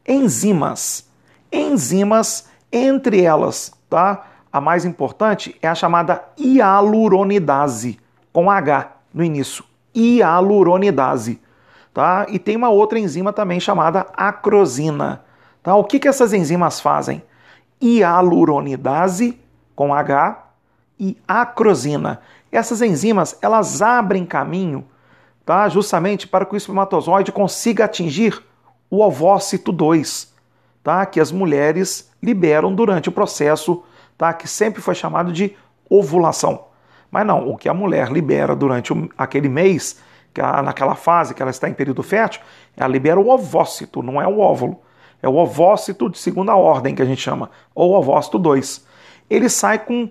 enzimas. 0.07 1.11
Enzimas, 1.51 2.49
entre 2.73 3.23
elas, 3.23 3.73
tá? 3.89 4.27
A 4.53 4.61
mais 4.61 4.85
importante 4.85 5.57
é 5.63 5.69
a 5.69 5.75
chamada 5.75 6.23
hialuronidase, 6.39 7.99
com 8.33 8.51
H 8.51 8.93
no 9.15 9.25
início. 9.25 9.65
Hialuronidase, 9.95 11.41
tá? 11.95 12.27
E 12.29 12.39
tem 12.39 12.57
uma 12.57 12.69
outra 12.69 12.99
enzima 12.99 13.33
também 13.33 13.59
chamada 13.59 14.07
acrosina. 14.15 15.25
Tá? 15.63 15.75
O 15.75 15.85
que, 15.85 15.99
que 15.99 16.09
essas 16.09 16.33
enzimas 16.33 16.81
fazem? 16.81 17.23
Hialuronidase, 17.81 19.41
com 19.75 19.95
H, 19.95 20.43
e 20.99 21.17
acrosina. 21.27 22.21
Essas 22.51 22.83
enzimas, 22.83 23.39
elas 23.41 23.81
abrem 23.81 24.25
caminho 24.27 24.85
tá? 25.45 25.69
justamente 25.69 26.27
para 26.27 26.45
que 26.45 26.55
o 26.55 26.57
espermatozoide 26.57 27.33
consiga 27.33 27.85
atingir 27.85 28.43
o 28.91 29.03
ovócito 29.03 29.73
2, 29.73 30.33
tá? 30.83 31.05
que 31.07 31.19
as 31.19 31.33
mulheres 31.33 32.11
liberam 32.23 32.75
durante 32.75 33.09
o 33.09 33.13
processo, 33.13 33.83
tá? 34.27 34.33
que 34.33 34.49
sempre 34.49 34.81
foi 34.81 34.95
chamado 34.95 35.33
de 35.33 35.57
ovulação. 35.89 36.67
Mas 37.11 37.27
não, 37.27 37.49
o 37.49 37.57
que 37.57 37.69
a 37.69 37.75
mulher 37.75 38.11
libera 38.11 38.57
durante 38.57 38.93
aquele 39.19 39.49
mês, 39.49 40.01
naquela 40.65 40.95
fase 40.95 41.35
que 41.35 41.43
ela 41.43 41.51
está 41.51 41.69
em 41.69 41.75
período 41.75 42.03
fértil, 42.03 42.41
ela 42.77 42.89
libera 42.89 43.21
o 43.21 43.29
ovócito, 43.29 44.03
não 44.03 44.21
é 44.21 44.27
o 44.27 44.39
óvulo. 44.39 44.81
É 45.23 45.29
o 45.29 45.37
ovócito 45.37 46.09
de 46.09 46.19
segunda 46.19 46.57
ordem 46.57 46.95
que 46.95 47.03
a 47.03 47.05
gente 47.05 47.21
chama, 47.21 47.51
ou 47.75 47.95
ovócito 47.95 48.39
2. 48.39 48.85
Ele 49.31 49.49
sai 49.49 49.79
com 49.79 50.11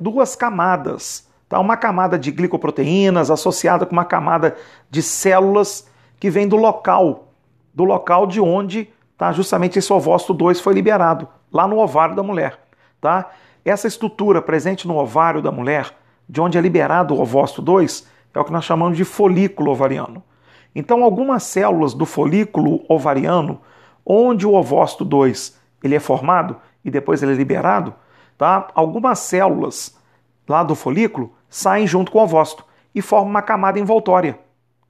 duas 0.00 0.34
camadas 0.34 1.28
Tá? 1.48 1.58
Uma 1.58 1.76
camada 1.76 2.18
de 2.18 2.30
glicoproteínas 2.30 3.30
associada 3.30 3.86
com 3.86 3.92
uma 3.92 4.04
camada 4.04 4.56
de 4.90 5.02
células 5.02 5.88
que 6.20 6.28
vem 6.28 6.46
do 6.46 6.56
local, 6.56 7.32
do 7.72 7.84
local 7.84 8.26
de 8.26 8.40
onde 8.40 8.88
tá, 9.16 9.32
justamente 9.32 9.78
esse 9.78 9.92
ovócito 9.92 10.34
2 10.34 10.60
foi 10.60 10.74
liberado, 10.74 11.26
lá 11.52 11.66
no 11.66 11.78
ovário 11.78 12.14
da 12.14 12.22
mulher. 12.22 12.67
Tá? 13.00 13.30
Essa 13.64 13.86
estrutura 13.86 14.40
presente 14.40 14.86
no 14.86 14.96
ovário 14.96 15.42
da 15.42 15.52
mulher, 15.52 15.94
de 16.28 16.40
onde 16.40 16.58
é 16.58 16.60
liberado 16.60 17.14
o 17.14 17.20
ovócito 17.20 17.62
2, 17.62 18.06
é 18.34 18.40
o 18.40 18.44
que 18.44 18.52
nós 18.52 18.64
chamamos 18.64 18.96
de 18.96 19.04
folículo 19.04 19.72
ovariano. 19.72 20.22
Então, 20.74 21.02
algumas 21.02 21.42
células 21.42 21.94
do 21.94 22.06
folículo 22.06 22.84
ovariano, 22.88 23.60
onde 24.04 24.46
o 24.46 24.54
ovócito 24.54 25.04
2 25.04 25.58
ele 25.82 25.94
é 25.94 26.00
formado 26.00 26.56
e 26.84 26.90
depois 26.90 27.22
ele 27.22 27.32
é 27.32 27.34
liberado, 27.34 27.94
tá? 28.36 28.68
algumas 28.74 29.18
células 29.18 29.96
lá 30.48 30.62
do 30.62 30.74
folículo 30.74 31.34
saem 31.48 31.86
junto 31.86 32.10
com 32.10 32.18
o 32.18 32.22
ovócito 32.22 32.64
e 32.94 33.02
formam 33.02 33.30
uma 33.30 33.42
camada 33.42 33.78
envoltória 33.78 34.38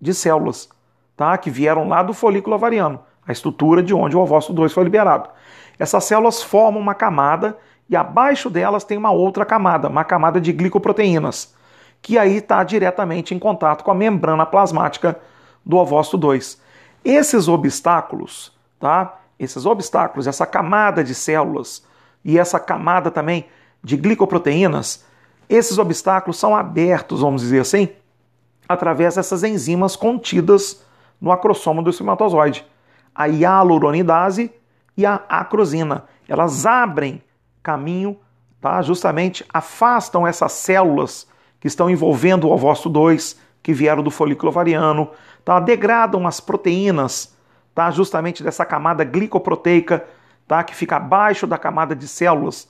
de 0.00 0.14
células, 0.14 0.68
tá? 1.16 1.36
que 1.38 1.50
vieram 1.50 1.88
lá 1.88 2.02
do 2.02 2.12
folículo 2.12 2.56
ovariano, 2.56 3.00
a 3.26 3.32
estrutura 3.32 3.82
de 3.82 3.94
onde 3.94 4.16
o 4.16 4.20
ovócito 4.20 4.52
2 4.52 4.72
foi 4.72 4.84
liberado. 4.84 5.28
Essas 5.78 6.04
células 6.04 6.42
formam 6.42 6.80
uma 6.80 6.94
camada 6.94 7.56
e 7.88 7.96
abaixo 7.96 8.50
delas 8.50 8.84
tem 8.84 8.98
uma 8.98 9.10
outra 9.10 9.44
camada, 9.44 9.88
uma 9.88 10.04
camada 10.04 10.40
de 10.40 10.52
glicoproteínas, 10.52 11.54
que 12.02 12.18
aí 12.18 12.36
está 12.36 12.62
diretamente 12.62 13.34
em 13.34 13.38
contato 13.38 13.82
com 13.82 13.90
a 13.90 13.94
membrana 13.94 14.44
plasmática 14.44 15.18
do 15.64 15.76
ovócito 15.76 16.18
2. 16.18 16.60
Esses 17.04 17.48
obstáculos, 17.48 18.52
tá? 18.78 19.18
Esses 19.38 19.64
obstáculos, 19.64 20.26
essa 20.26 20.46
camada 20.46 21.02
de 21.02 21.14
células 21.14 21.84
e 22.24 22.38
essa 22.38 22.60
camada 22.60 23.10
também 23.10 23.46
de 23.82 23.96
glicoproteínas, 23.96 25.04
esses 25.48 25.78
obstáculos 25.78 26.36
são 26.36 26.54
abertos, 26.54 27.20
vamos 27.20 27.40
dizer 27.40 27.60
assim, 27.60 27.88
através 28.68 29.14
dessas 29.14 29.42
enzimas 29.42 29.96
contidas 29.96 30.84
no 31.20 31.32
acrossomo 31.32 31.82
do 31.82 31.88
espermatozoide, 31.88 32.66
a 33.14 33.26
hialuronidase 33.26 34.52
e 34.96 35.06
a 35.06 35.22
acrosina. 35.28 36.04
Elas 36.28 36.66
abrem 36.66 37.22
caminho, 37.62 38.18
tá? 38.60 38.80
justamente 38.82 39.44
afastam 39.52 40.26
essas 40.26 40.52
células 40.52 41.26
que 41.60 41.66
estão 41.66 41.90
envolvendo 41.90 42.48
o 42.48 42.52
ovócito 42.52 42.88
2, 42.88 43.38
que 43.62 43.72
vieram 43.72 44.02
do 44.02 44.10
folículo 44.10 44.50
ovariano, 44.50 45.10
tá? 45.44 45.60
degradam 45.60 46.26
as 46.26 46.40
proteínas, 46.40 47.36
tá? 47.74 47.90
justamente 47.90 48.42
dessa 48.42 48.64
camada 48.64 49.04
glicoproteica, 49.04 50.06
tá? 50.46 50.62
que 50.62 50.74
fica 50.74 50.96
abaixo 50.96 51.46
da 51.46 51.58
camada 51.58 51.94
de 51.94 52.06
células 52.06 52.68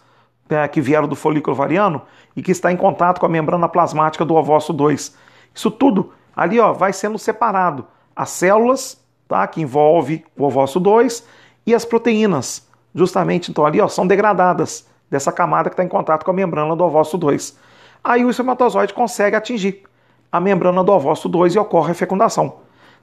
é, 0.48 0.66
que 0.66 0.80
vieram 0.80 1.06
do 1.06 1.14
folículo 1.14 1.54
ovariano 1.54 2.02
e 2.34 2.42
que 2.42 2.52
está 2.52 2.72
em 2.72 2.76
contato 2.76 3.20
com 3.20 3.26
a 3.26 3.28
membrana 3.28 3.68
plasmática 3.68 4.24
do 4.24 4.34
ovócito 4.34 4.72
2. 4.72 5.14
Isso 5.54 5.70
tudo 5.70 6.12
ali 6.34 6.60
ó, 6.60 6.72
vai 6.72 6.92
sendo 6.92 7.18
separado. 7.18 7.86
As 8.14 8.30
células, 8.30 9.04
tá, 9.26 9.46
que 9.46 9.60
envolve 9.60 10.24
o 10.36 10.44
ovócito 10.44 10.80
2 10.80 11.26
e 11.66 11.74
as 11.74 11.84
proteínas, 11.84 12.67
justamente 12.94 13.50
então 13.50 13.64
ali 13.64 13.80
ó, 13.80 13.88
são 13.88 14.06
degradadas 14.06 14.86
dessa 15.10 15.32
camada 15.32 15.68
que 15.70 15.74
está 15.74 15.84
em 15.84 15.88
contato 15.88 16.24
com 16.24 16.30
a 16.30 16.34
membrana 16.34 16.74
do 16.76 16.84
ovócito 16.84 17.18
2. 17.18 17.56
Aí 18.02 18.24
o 18.24 18.30
espermatozoide 18.30 18.94
consegue 18.94 19.36
atingir 19.36 19.82
a 20.30 20.40
membrana 20.40 20.84
do 20.84 20.92
ovócito 20.92 21.28
2 21.28 21.54
e 21.54 21.58
ocorre 21.58 21.92
a 21.92 21.94
fecundação. 21.94 22.56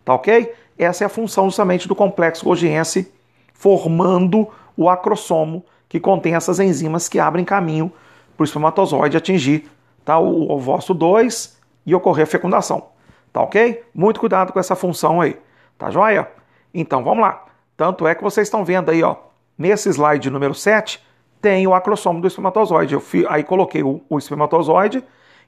Tá 0.04 0.13
ok? 0.13 0.54
Essa 0.78 1.04
é 1.04 1.08
a 1.08 1.10
função 1.10 1.45
justamente 1.45 1.88
do 1.88 1.95
complexo 1.95 2.45
Golgiense 2.45 3.12
formando 3.54 4.48
o 4.78 4.89
acrossomo 4.89 5.65
que 5.88 6.00
contém 6.00 6.36
essas 6.36 6.60
enzimas 6.60 7.08
que 7.08 7.19
abrem 7.19 7.45
caminho 7.45 7.91
para 8.36 8.43
o 8.43 8.45
espermatozoide 8.45 9.17
atingir 9.17 9.69
tá, 10.04 10.19
o 10.19 10.52
ovócito 10.52 10.93
2 10.93 11.58
e 11.86 11.95
ocorrer 11.95 12.24
a 12.24 12.28
fecundação. 12.28 12.88
Tá 13.32 13.41
ok? 13.41 13.84
Muito 13.93 14.19
cuidado 14.19 14.54
com 14.54 14.60
essa 14.60 14.76
função 14.76 15.21
aí. 15.21 15.38
Tá 15.78 15.89
joia? 15.89 16.30
Então 16.74 17.04
vamos 17.04 17.21
lá. 17.21 17.45
Tanto 17.76 18.08
é 18.08 18.15
que 18.15 18.24
vocês 18.24 18.48
estão 18.48 18.63
vendo 18.63 18.89
aí, 18.89 19.04
ó, 19.04 19.15
nesse 19.58 19.89
slide 19.89 20.30
número 20.30 20.54
7, 20.54 21.04
tem 21.41 21.68
o 21.68 21.74
acrossomo 21.74 22.22
do 22.22 22.28
espermatozoide. 22.28 22.94
Eu 22.94 23.00
fi, 23.00 23.26
aí 23.30 23.44
coloquei 23.44 23.84
o, 23.84 24.02
o 24.10 24.18
espermatozoide 24.18 25.04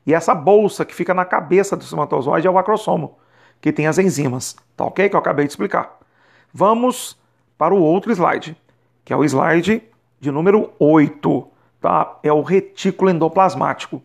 e 0.05 0.13
essa 0.13 0.33
bolsa 0.33 0.85
que 0.85 0.95
fica 0.95 1.13
na 1.13 1.25
cabeça 1.25 1.75
do 1.75 1.83
espermatozoide 1.83 2.47
é 2.47 2.49
o 2.49 2.57
acrossomo, 2.57 3.17
que 3.59 3.73
tem 3.73 3.87
as 3.87 3.97
enzimas. 3.97 4.55
Tá 4.75 4.85
ok? 4.85 5.09
Que 5.09 5.15
eu 5.15 5.19
acabei 5.19 5.45
de 5.45 5.51
explicar. 5.51 5.97
Vamos 6.53 7.17
para 7.57 7.73
o 7.73 7.81
outro 7.81 8.11
slide, 8.11 8.55
que 9.03 9.11
é 9.11 9.15
o 9.17 9.23
slide 9.23 9.83
de 10.19 10.31
número 10.31 10.71
8, 10.79 11.47
tá? 11.81 12.17
É 12.23 12.31
o 12.31 12.41
retículo 12.41 13.09
endoplasmático. 13.09 14.01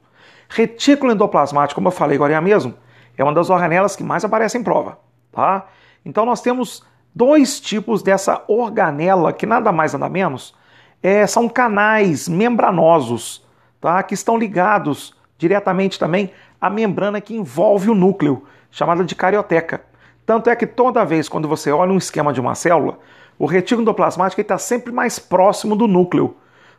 Retículo 0.49 1.13
endoplasmático, 1.13 1.77
como 1.77 1.89
eu 1.89 1.93
falei 1.93 2.17
agora 2.17 2.35
é 2.35 2.41
mesmo, 2.41 2.75
é 3.17 3.23
uma 3.23 3.33
das 3.33 3.51
organelas 3.51 3.97
que 3.97 4.03
mais 4.03 4.25
aparece 4.25 4.59
em 4.59 4.63
prova, 4.63 4.99
tá? 5.31 5.67
Então 6.05 6.27
nós 6.27 6.41
temos 6.41 6.85
dois 7.15 7.61
tipos 7.61 8.03
dessa 8.03 8.43
organela, 8.49 9.33
que 9.33 9.47
nada 9.47 9.71
mais 9.73 9.93
nada 9.93 10.09
menos 10.09 10.55
é, 11.03 11.27
são 11.27 11.49
canais 11.49 12.29
membranosos, 12.29 13.45
tá? 13.81 14.03
Que 14.03 14.15
estão 14.15 14.39
ligados 14.39 15.15
diretamente 15.37 15.99
também 15.99 16.31
à 16.61 16.71
membrana 16.71 17.21
que 17.21 17.35
envolve 17.35 17.91
o 17.91 17.95
núcleo, 17.95 18.45
chamada 18.71 19.05
de 19.05 19.15
carioteca. 19.15 19.83
Tanto 20.25 20.49
é 20.49 20.55
que 20.55 20.67
toda 20.67 21.05
vez 21.05 21.29
quando 21.29 21.49
você 21.49 21.73
olha 21.73 21.93
um 21.93 21.99
esquema 21.99 22.33
de 22.33 22.41
uma 22.41 22.55
célula, 22.55 22.99
o 23.39 23.47
retículo 23.47 23.83
endoplasmático 23.83 24.41
está 24.41 24.57
sempre 24.57 24.93
mais 24.93 25.19
próximo 25.19 25.75
do 25.75 25.89
núcleo. 25.89 26.37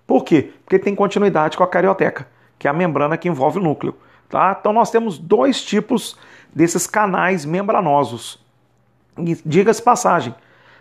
Por 0.08 0.24
quê? 0.24 0.54
Porque 0.64 0.80
tem 0.80 0.96
continuidade 0.96 1.58
com 1.58 1.64
a 1.64 1.68
carioteca, 1.68 2.26
que 2.58 2.68
é 2.68 2.72
a 2.72 2.74
membrana 2.74 3.18
que 3.18 3.28
envolve 3.28 3.60
o 3.60 3.62
núcleo. 3.62 3.96
Tá? 4.30 4.56
Então 4.58 4.72
nós 4.72 4.90
temos 4.90 5.18
dois 5.18 5.62
tipos 5.62 6.18
desses 6.56 6.88
canais 6.88 7.44
membranosos. 7.46 8.43
E 9.18 9.38
diga-se 9.46 9.82
passagem, 9.82 10.34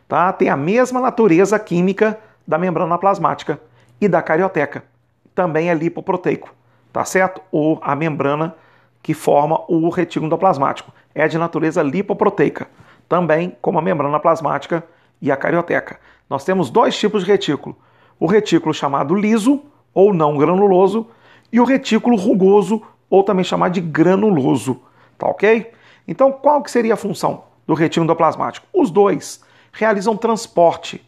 tá? 0.08 0.32
tem 0.32 0.48
a 0.48 0.56
mesma 0.56 1.00
natureza 1.00 1.58
química 1.58 2.18
da 2.46 2.58
membrana 2.58 2.98
plasmática 2.98 3.60
e 4.00 4.08
da 4.08 4.22
carioteca. 4.22 4.84
Também 5.34 5.70
é 5.70 5.74
lipoproteico, 5.74 6.52
tá 6.92 7.04
certo? 7.04 7.40
Ou 7.50 7.78
a 7.82 7.94
membrana 7.94 8.54
que 9.02 9.14
forma 9.14 9.60
o 9.68 9.88
retículo 9.88 10.26
endoplasmático 10.26 10.92
é 11.14 11.26
de 11.26 11.36
natureza 11.36 11.82
lipoproteica, 11.82 12.68
também 13.08 13.56
como 13.60 13.78
a 13.78 13.82
membrana 13.82 14.20
plasmática 14.20 14.84
e 15.20 15.30
a 15.30 15.36
carioteca. 15.36 15.98
Nós 16.28 16.44
temos 16.44 16.70
dois 16.70 16.96
tipos 16.96 17.24
de 17.24 17.30
retículo: 17.30 17.76
o 18.18 18.26
retículo 18.26 18.72
chamado 18.72 19.14
liso 19.14 19.62
ou 19.92 20.14
não 20.14 20.36
granuloso 20.38 21.06
e 21.52 21.60
o 21.60 21.64
retículo 21.64 22.16
rugoso 22.16 22.82
ou 23.10 23.22
também 23.22 23.44
chamado 23.44 23.72
de 23.72 23.80
granuloso, 23.80 24.80
tá 25.18 25.26
ok? 25.26 25.70
Então, 26.08 26.32
qual 26.32 26.62
que 26.62 26.70
seria 26.70 26.94
a 26.94 26.96
função 26.96 27.44
do 27.72 27.74
retículo 27.74 28.04
endoplasmático? 28.04 28.66
Os 28.72 28.90
dois 28.90 29.40
realizam 29.72 30.14
transporte, 30.14 31.02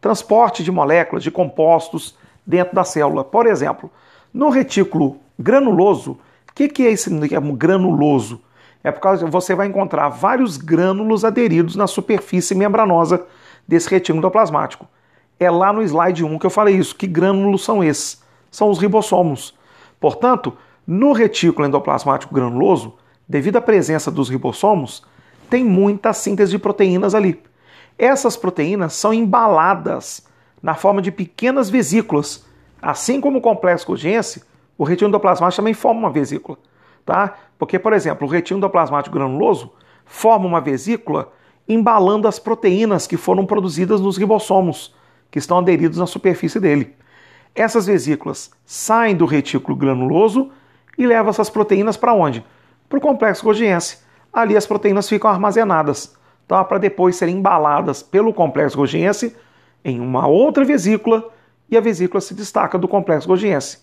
transporte 0.00 0.62
de 0.62 0.70
moléculas, 0.70 1.22
de 1.22 1.30
compostos 1.30 2.14
dentro 2.46 2.74
da 2.74 2.84
célula. 2.84 3.24
Por 3.24 3.46
exemplo, 3.46 3.90
no 4.32 4.50
retículo 4.50 5.16
granuloso, 5.38 6.12
o 6.12 6.54
que, 6.54 6.68
que 6.68 6.86
é 6.86 6.90
esse 6.90 7.08
granuloso? 7.56 8.42
É 8.84 8.90
por 8.90 9.00
causa 9.00 9.24
que 9.24 9.30
você 9.30 9.54
vai 9.54 9.66
encontrar 9.66 10.10
vários 10.10 10.58
grânulos 10.58 11.24
aderidos 11.24 11.74
na 11.74 11.86
superfície 11.86 12.54
membranosa 12.54 13.24
desse 13.66 13.88
retículo 13.88 14.18
endoplasmático. 14.18 14.86
É 15.38 15.50
lá 15.50 15.72
no 15.72 15.82
slide 15.82 16.22
1 16.22 16.38
que 16.38 16.46
eu 16.46 16.50
falei 16.50 16.76
isso. 16.76 16.94
Que 16.94 17.06
grânulos 17.06 17.64
são 17.64 17.82
esses? 17.82 18.22
São 18.50 18.68
os 18.68 18.78
ribossomos. 18.78 19.54
Portanto, 19.98 20.54
no 20.86 21.12
retículo 21.12 21.66
endoplasmático 21.66 22.34
granuloso, 22.34 22.94
devido 23.26 23.56
à 23.56 23.60
presença 23.60 24.10
dos 24.10 24.28
ribossomos, 24.28 25.02
tem 25.50 25.64
muita 25.64 26.12
síntese 26.12 26.52
de 26.52 26.58
proteínas 26.58 27.14
ali. 27.14 27.42
essas 27.98 28.34
proteínas 28.34 28.94
são 28.94 29.12
embaladas 29.12 30.26
na 30.62 30.74
forma 30.74 31.02
de 31.02 31.12
pequenas 31.12 31.68
vesículas. 31.68 32.46
Assim 32.80 33.20
como 33.20 33.38
o 33.38 33.42
complexo 33.42 33.86
Golgiense, 33.86 34.42
o 34.78 34.84
retículo 34.84 35.10
endoplasmático 35.10 35.60
também 35.60 35.74
forma 35.74 36.00
uma 36.00 36.10
vesícula. 36.10 36.56
Tá? 37.04 37.34
Porque, 37.58 37.78
por 37.78 37.92
exemplo, 37.92 38.26
o 38.26 38.30
retículo 38.30 38.58
endoplasmático 38.58 39.14
granuloso 39.14 39.72
forma 40.06 40.46
uma 40.46 40.60
vesícula 40.60 41.30
embalando 41.68 42.26
as 42.26 42.38
proteínas 42.38 43.06
que 43.06 43.16
foram 43.16 43.44
produzidas 43.44 44.00
nos 44.00 44.16
ribossomos, 44.16 44.94
que 45.30 45.38
estão 45.38 45.58
aderidos 45.58 45.98
na 45.98 46.06
superfície 46.06 46.58
dele. 46.58 46.96
Essas 47.54 47.86
vesículas 47.86 48.50
saem 48.64 49.14
do 49.14 49.26
retículo 49.26 49.76
granuloso 49.76 50.50
e 50.96 51.06
levam 51.06 51.30
essas 51.30 51.50
proteínas 51.50 51.96
para 51.96 52.14
onde? 52.14 52.44
Para 52.88 52.98
o 52.98 53.02
complexo 53.02 53.44
Golgiense. 53.44 53.98
Ali 54.32 54.56
as 54.56 54.66
proteínas 54.66 55.08
ficam 55.08 55.30
armazenadas, 55.30 56.16
tá? 56.46 56.64
para 56.64 56.78
depois 56.78 57.16
serem 57.16 57.36
embaladas 57.36 58.02
pelo 58.02 58.32
complexo 58.32 58.76
Golgiense 58.76 59.36
em 59.84 60.00
uma 60.00 60.26
outra 60.26 60.64
vesícula 60.64 61.28
e 61.68 61.76
a 61.76 61.80
vesícula 61.80 62.20
se 62.20 62.34
destaca 62.34 62.78
do 62.78 62.88
complexo 62.88 63.28
Golgiense, 63.28 63.78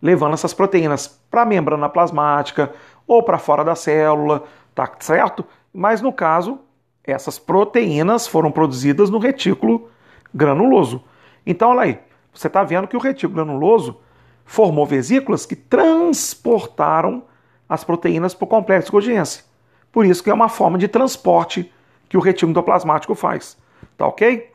levando 0.00 0.34
essas 0.34 0.54
proteínas 0.54 1.06
para 1.30 1.42
a 1.42 1.46
membrana 1.46 1.88
plasmática 1.88 2.72
ou 3.06 3.22
para 3.22 3.38
fora 3.38 3.64
da 3.64 3.74
célula, 3.74 4.44
tá 4.74 4.90
certo? 4.98 5.44
Mas 5.72 6.00
no 6.00 6.12
caso, 6.12 6.58
essas 7.04 7.38
proteínas 7.38 8.26
foram 8.26 8.50
produzidas 8.50 9.10
no 9.10 9.18
retículo 9.18 9.88
granuloso. 10.34 11.04
Então, 11.46 11.70
olha 11.70 11.82
aí, 11.82 11.98
você 12.32 12.48
está 12.48 12.64
vendo 12.64 12.88
que 12.88 12.96
o 12.96 13.00
retículo 13.00 13.44
granuloso 13.44 14.00
formou 14.44 14.84
vesículas 14.84 15.46
que 15.46 15.56
transportaram 15.56 17.22
as 17.68 17.84
proteínas 17.84 18.34
para 18.34 18.44
o 18.44 18.48
complexo 18.48 18.92
Golgiense. 18.92 19.44
Por 19.92 20.04
isso 20.04 20.22
que 20.22 20.30
é 20.30 20.34
uma 20.34 20.48
forma 20.48 20.78
de 20.78 20.88
transporte 20.88 21.72
que 22.08 22.16
o 22.16 22.20
retículo 22.20 22.50
endoplasmático 22.50 23.14
faz. 23.14 23.56
Tá 23.96 24.06
ok? 24.06 24.50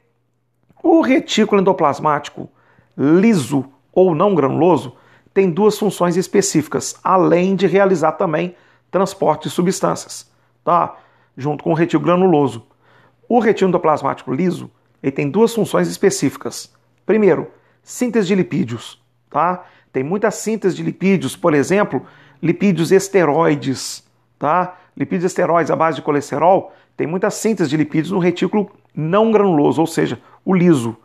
O 0.83 1.01
retículo 1.01 1.61
endoplasmático 1.61 2.49
liso 2.97 3.65
ou 3.93 4.15
não 4.15 4.35
granuloso 4.35 4.95
tem 5.33 5.49
duas 5.49 5.77
funções 5.77 6.17
específicas, 6.17 6.99
além 7.03 7.55
de 7.55 7.67
realizar 7.67 8.13
também 8.13 8.55
transporte 8.89 9.43
de 9.43 9.49
substâncias, 9.49 10.29
tá? 10.63 10.97
Junto 11.37 11.63
com 11.63 11.71
o 11.71 11.75
retículo 11.75 12.05
granuloso. 12.05 12.67
O 13.29 13.39
retículo 13.39 13.69
endoplasmático 13.69 14.33
liso 14.33 14.69
ele 15.01 15.11
tem 15.11 15.29
duas 15.29 15.53
funções 15.53 15.87
específicas. 15.87 16.71
Primeiro, 17.05 17.49
síntese 17.81 18.27
de 18.27 18.35
lipídios, 18.35 19.01
tá? 19.29 19.65
Tem 19.91 20.03
muita 20.03 20.29
síntese 20.31 20.75
de 20.75 20.83
lipídios, 20.83 21.35
por 21.35 21.53
exemplo, 21.53 22.05
lipídios 22.41 22.91
esteroides, 22.91 24.03
tá? 24.37 24.77
Lipídios 24.95 25.31
esteroides 25.31 25.71
à 25.71 25.75
base 25.75 25.97
de 25.97 26.01
colesterol, 26.01 26.73
tem 26.97 27.07
muita 27.07 27.29
síntese 27.29 27.69
de 27.69 27.77
lipídios 27.77 28.11
no 28.11 28.19
retículo 28.19 28.71
não 28.93 29.31
granuloso, 29.31 29.81
ou 29.81 29.87
seja, 29.87 30.19
o 30.43 30.53
liso. 30.53 30.95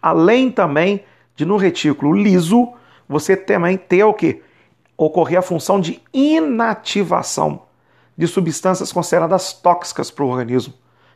Além 0.00 0.50
também 0.50 1.04
de 1.34 1.44
no 1.44 1.56
retículo 1.56 2.14
liso, 2.14 2.72
você 3.08 3.36
também 3.36 3.76
ter 3.76 4.04
o 4.04 4.14
que? 4.14 4.42
Ocorrer 4.96 5.38
a 5.38 5.42
função 5.42 5.80
de 5.80 6.00
inativação 6.12 7.62
de 8.16 8.26
substâncias 8.26 8.92
consideradas 8.92 9.52
tóxicas 9.52 10.10
para 10.10 10.24
o 10.24 10.28
organismo, 10.28 10.74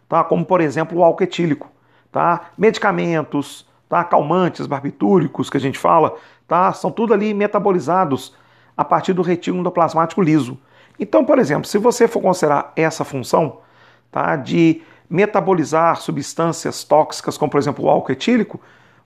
tá? 0.09 0.25
Como 0.25 0.45
por 0.45 0.61
exemplo 0.61 0.99
o 0.99 1.05
álcool 1.05 1.25
etílico, 1.25 1.71
tá? 2.11 2.51
Medicamentos, 2.57 3.67
tá? 3.89 4.03
Calmantes, 4.03 4.67
barbitúricos 4.67 5.51
que 5.51 5.57
a 5.57 5.61
gente 5.61 5.79
fala, 5.79 6.17
tá? 6.49 6.73
São 6.73 6.91
tudo 6.91 7.13
ali 7.15 7.35
metabolizados 7.35 8.35
a 8.77 8.85
partir 8.85 9.13
do 9.13 9.23
retículo 9.23 9.61
endoplasmático 9.61 10.21
liso. 10.21 10.59
Então, 10.99 11.25
por 11.25 11.39
exemplo, 11.39 11.67
se 11.67 11.79
você 11.79 12.09
for 12.09 12.21
considerar 12.21 12.73
essa 12.75 13.05
função, 13.05 13.59
tá? 14.11 14.37
De 14.37 14.83
metabolizar 15.09 15.97
substâncias 15.97 16.83
tóxicas, 16.85 17.39
como 17.39 17.51
por 17.51 17.59
exemplo 17.59 17.85
o 17.85 17.91
álcool 17.91 18.13
etílico, 18.13 18.61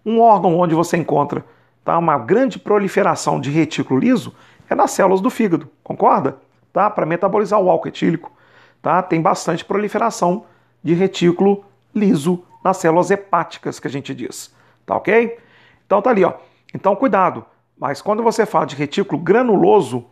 um 0.05 0.21
órgão 0.21 0.59
onde 0.59 0.75
você 0.75 0.97
encontra 0.97 1.45
tá, 1.85 1.99
uma 1.99 2.19
grande 2.19 2.59
proliferação 2.59 3.41
de 3.41 3.51
retículo 3.51 4.01
liso 4.01 4.35
é 4.69 4.75
nas 4.75 4.93
células 4.93 5.21
do 5.21 5.29
fígado, 5.29 5.69
concorda? 5.83 6.39
Tá? 6.73 6.89
Para 6.89 7.05
metabolizar 7.05 7.61
o 7.61 7.69
álcool 7.69 7.89
etílico, 7.89 8.33
tá? 8.81 9.03
tem 9.03 9.21
bastante 9.21 9.65
proliferação 9.65 10.45
de 10.83 10.95
retículo 10.95 11.65
liso 11.95 12.45
nas 12.65 12.77
células 12.77 13.11
hepáticas 13.11 13.81
que 13.81 13.89
a 13.89 13.91
gente 13.91 14.15
diz, 14.15 14.55
tá 14.87 14.97
ok? 14.97 15.39
Então 15.85 16.01
tá 16.01 16.11
ali, 16.11 16.25
ó. 16.25 16.35
Então 16.73 16.95
cuidado, 16.95 17.45
mas 17.77 18.01
quando 18.01 18.23
você 18.23 18.47
fala 18.47 18.67
de 18.67 18.77
retículo 18.77 19.21
granuloso, 19.21 20.05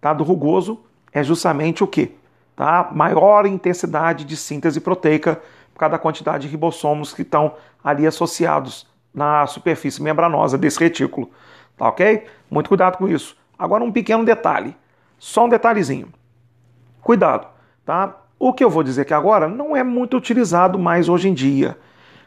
tá, 0.00 0.12
do 0.12 0.24
rugoso, 0.24 0.80
é 1.12 1.22
justamente 1.22 1.84
o 1.84 1.86
que? 1.86 2.14
tá? 2.56 2.90
maior 2.92 3.46
intensidade 3.46 4.24
de 4.24 4.36
síntese 4.36 4.80
proteica 4.80 5.40
por 5.72 5.80
causa 5.80 5.92
da 5.92 5.98
quantidade 5.98 6.42
de 6.42 6.48
ribossomos 6.48 7.12
que 7.12 7.22
estão 7.22 7.54
ali 7.82 8.06
associados 8.06 8.86
na 9.12 9.46
superfície 9.46 10.02
membranosa 10.02 10.56
desse 10.56 10.78
retículo. 10.78 11.30
Tá 11.76 11.88
ok? 11.88 12.26
Muito 12.50 12.68
cuidado 12.68 12.98
com 12.98 13.08
isso. 13.08 13.36
Agora 13.58 13.84
um 13.84 13.92
pequeno 13.92 14.24
detalhe, 14.24 14.76
só 15.18 15.46
um 15.46 15.48
detalhezinho. 15.48 16.08
Cuidado, 17.00 17.46
tá? 17.84 18.16
O 18.38 18.52
que 18.52 18.62
eu 18.62 18.70
vou 18.70 18.82
dizer 18.82 19.02
aqui 19.02 19.14
agora 19.14 19.48
não 19.48 19.76
é 19.76 19.82
muito 19.82 20.16
utilizado 20.16 20.78
mais 20.78 21.08
hoje 21.08 21.28
em 21.28 21.34
dia, 21.34 21.76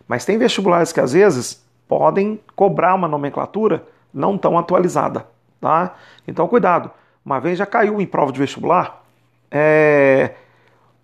mas 0.08 0.26
tem 0.26 0.38
vestibulares 0.38 0.92
que 0.92 1.00
às 1.00 1.14
vezes 1.14 1.66
podem 1.88 2.40
cobrar 2.56 2.96
uma 2.96 3.08
nomenclatura 3.08 3.86
não 4.14 4.38
tão 4.38 4.58
atualizada, 4.58 5.28
tá? 5.60 5.96
Então 6.28 6.48
cuidado. 6.48 6.90
Uma 7.26 7.40
vez 7.40 7.58
já 7.58 7.66
caiu 7.66 8.00
em 8.00 8.06
prova 8.06 8.32
de 8.32 8.40
vestibular 8.40 9.04
é, 9.50 10.36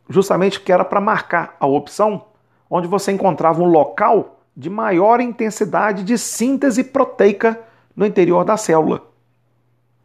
justamente 0.10 0.60
que 0.60 0.71
era 0.71 0.86
para 0.86 1.01
marcar 1.01 1.55
a 1.60 1.65
opção 1.65 2.25
onde 2.69 2.88
você 2.88 3.12
encontrava 3.12 3.62
um 3.62 3.65
local 3.65 4.39
de 4.55 4.69
maior 4.69 5.19
intensidade 5.19 6.03
de 6.03 6.17
síntese 6.17 6.84
proteica 6.84 7.60
no 7.95 8.05
interior 8.05 8.45
da 8.45 8.55
célula. 8.57 9.01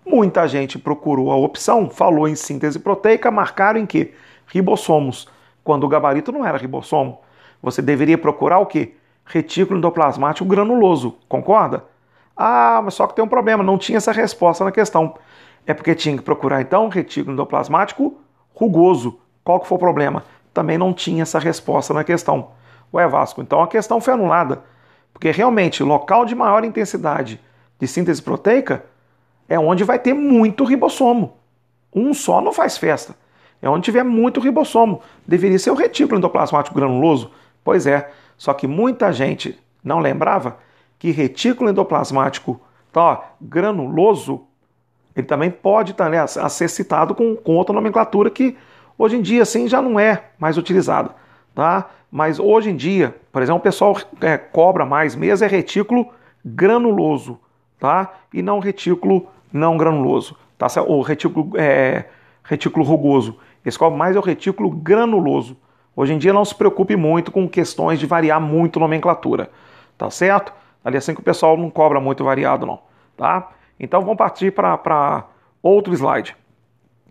Muita 0.05 0.47
gente 0.47 0.79
procurou 0.79 1.31
a 1.31 1.37
opção, 1.37 1.91
falou 1.91 2.29
em 2.29 2.35
síntese 2.35 2.79
proteica, 2.79 3.31
marcaram 3.31 3.81
em 3.81 3.87
que? 3.87 4.15
Ribossomos. 4.47 5.29
Quando 5.65 5.85
o 5.85 5.89
gabarito 5.89 6.31
não 6.31 6.47
era 6.47 6.57
ribossomo. 6.57 7.21
Você 7.61 7.83
deveria 7.83 8.17
procurar 8.17 8.61
o 8.61 8.67
que? 8.67 8.95
Retículo 9.25 9.79
endoplasmático 9.79 10.49
granuloso, 10.49 11.17
concorda? 11.29 11.85
Ah, 12.37 12.81
mas 12.85 12.95
só 12.95 13.07
que 13.09 13.17
tem 13.17 13.25
um 13.25 13.29
problema, 13.29 13.65
não 13.65 13.77
tinha 13.77 13.99
essa 13.99 14.13
resposta 14.13 14.65
na 14.65 14.71
questão. 14.71 15.17
É 15.67 15.75
porque 15.75 15.95
tinha 15.95 16.17
que 16.17 16.23
procurar 16.23 16.61
então 16.61 16.89
retículo 16.89 17.33
endoplasmático 17.33 18.19
rugoso. 18.55 19.19
Qual 19.43 19.61
que 19.61 19.67
foi 19.67 19.77
o 19.77 19.81
problema? 19.81 20.25
Também 20.55 20.79
não 20.79 20.93
tinha 20.95 21.23
essa 21.23 21.39
resposta 21.39 21.93
na 21.93 22.05
questão. 22.05 22.51
Ué, 22.95 23.07
Vasco, 23.07 23.43
então 23.43 23.61
a 23.61 23.69
questão 23.69 24.01
foi 24.01 24.15
anulada. 24.15 24.63
Porque 25.13 25.31
realmente, 25.31 25.83
local 25.83 26.25
de 26.25 26.35
maior 26.35 26.65
intensidade 26.65 27.41
de 27.79 27.87
síntese 27.87 28.23
proteica 28.23 28.85
é 29.49 29.59
onde 29.59 29.85
vai 29.85 29.99
ter 29.99 30.15
muito 30.15 30.65
ribossomo. 30.65 31.37
Um 31.95 32.15
só 32.15 32.41
não 32.41 32.53
faz 32.53 32.77
festa. 32.79 33.15
É 33.61 33.69
onde 33.69 33.85
tiver 33.85 34.05
muito 34.05 34.41
ribossomo. 34.41 35.01
Deveria 35.27 35.59
ser 35.59 35.71
o 35.71 35.75
retículo 35.75 36.19
endoplasmático 36.19 36.75
granuloso. 36.75 37.31
Pois 37.65 37.87
é, 37.87 38.11
só 38.37 38.53
que 38.53 38.67
muita 38.67 39.13
gente 39.13 39.59
não 39.83 39.99
lembrava 39.99 40.59
que 40.99 41.11
retículo 41.11 41.71
endoplasmático 41.71 42.61
tá, 42.93 43.33
granuloso 43.41 44.47
ele 45.17 45.27
também 45.27 45.51
pode 45.51 45.95
tá, 45.95 46.09
né, 46.09 46.27
ser 46.27 46.69
citado 46.69 47.15
com, 47.15 47.35
com 47.35 47.57
outra 47.57 47.75
nomenclatura 47.75 48.29
que 48.29 48.57
hoje 48.99 49.17
em 49.17 49.23
dia 49.23 49.43
assim 49.43 49.67
já 49.67 49.81
não 49.81 49.99
é 49.99 50.25
mais 50.39 50.59
utilizada. 50.59 51.11
Tá? 51.55 51.89
Mas 52.11 52.39
hoje 52.39 52.71
em 52.71 52.77
dia, 52.77 53.17
por 53.33 53.41
exemplo, 53.41 53.59
o 53.59 53.63
pessoal 53.63 53.97
é, 54.21 54.37
cobra 54.37 54.85
mais 54.85 55.15
mesmo 55.15 55.45
é 55.45 55.49
retículo 55.49 56.09
granuloso, 56.45 57.41
tá? 57.81 58.13
E 58.33 58.43
não 58.43 58.59
retículo 58.59 59.27
não 59.51 59.77
granuloso, 59.77 60.37
tá? 60.59 60.67
O 60.87 61.01
retículo, 61.01 61.51
é, 61.57 62.05
retículo 62.45 62.85
rugoso. 62.85 63.39
Esse 63.65 63.79
cobra 63.79 63.99
mais 63.99 64.15
é 64.15 64.19
o 64.19 64.23
retículo 64.23 64.71
granuloso. 64.71 65.57
Hoje 65.97 66.13
em 66.13 66.19
dia 66.19 66.33
não 66.33 66.45
se 66.45 66.55
preocupe 66.55 66.95
muito 66.95 67.33
com 67.33 67.49
questões 67.49 67.99
de 67.99 68.07
variar 68.07 68.41
muito 68.41 68.79
nomenclatura, 68.79 69.51
tá 69.97 70.11
certo? 70.11 70.53
Ali 70.85 70.99
assim 70.99 71.15
que 71.15 71.21
o 71.21 71.25
pessoal 71.25 71.57
não 71.57 71.71
cobra 71.71 71.99
muito 72.01 72.23
variado 72.23 72.67
não, 72.67 72.81
tá? 73.17 73.49
Então 73.79 74.01
vamos 74.01 74.17
partir 74.17 74.53
para 74.53 75.25
outro 75.63 75.93
slide 75.95 76.37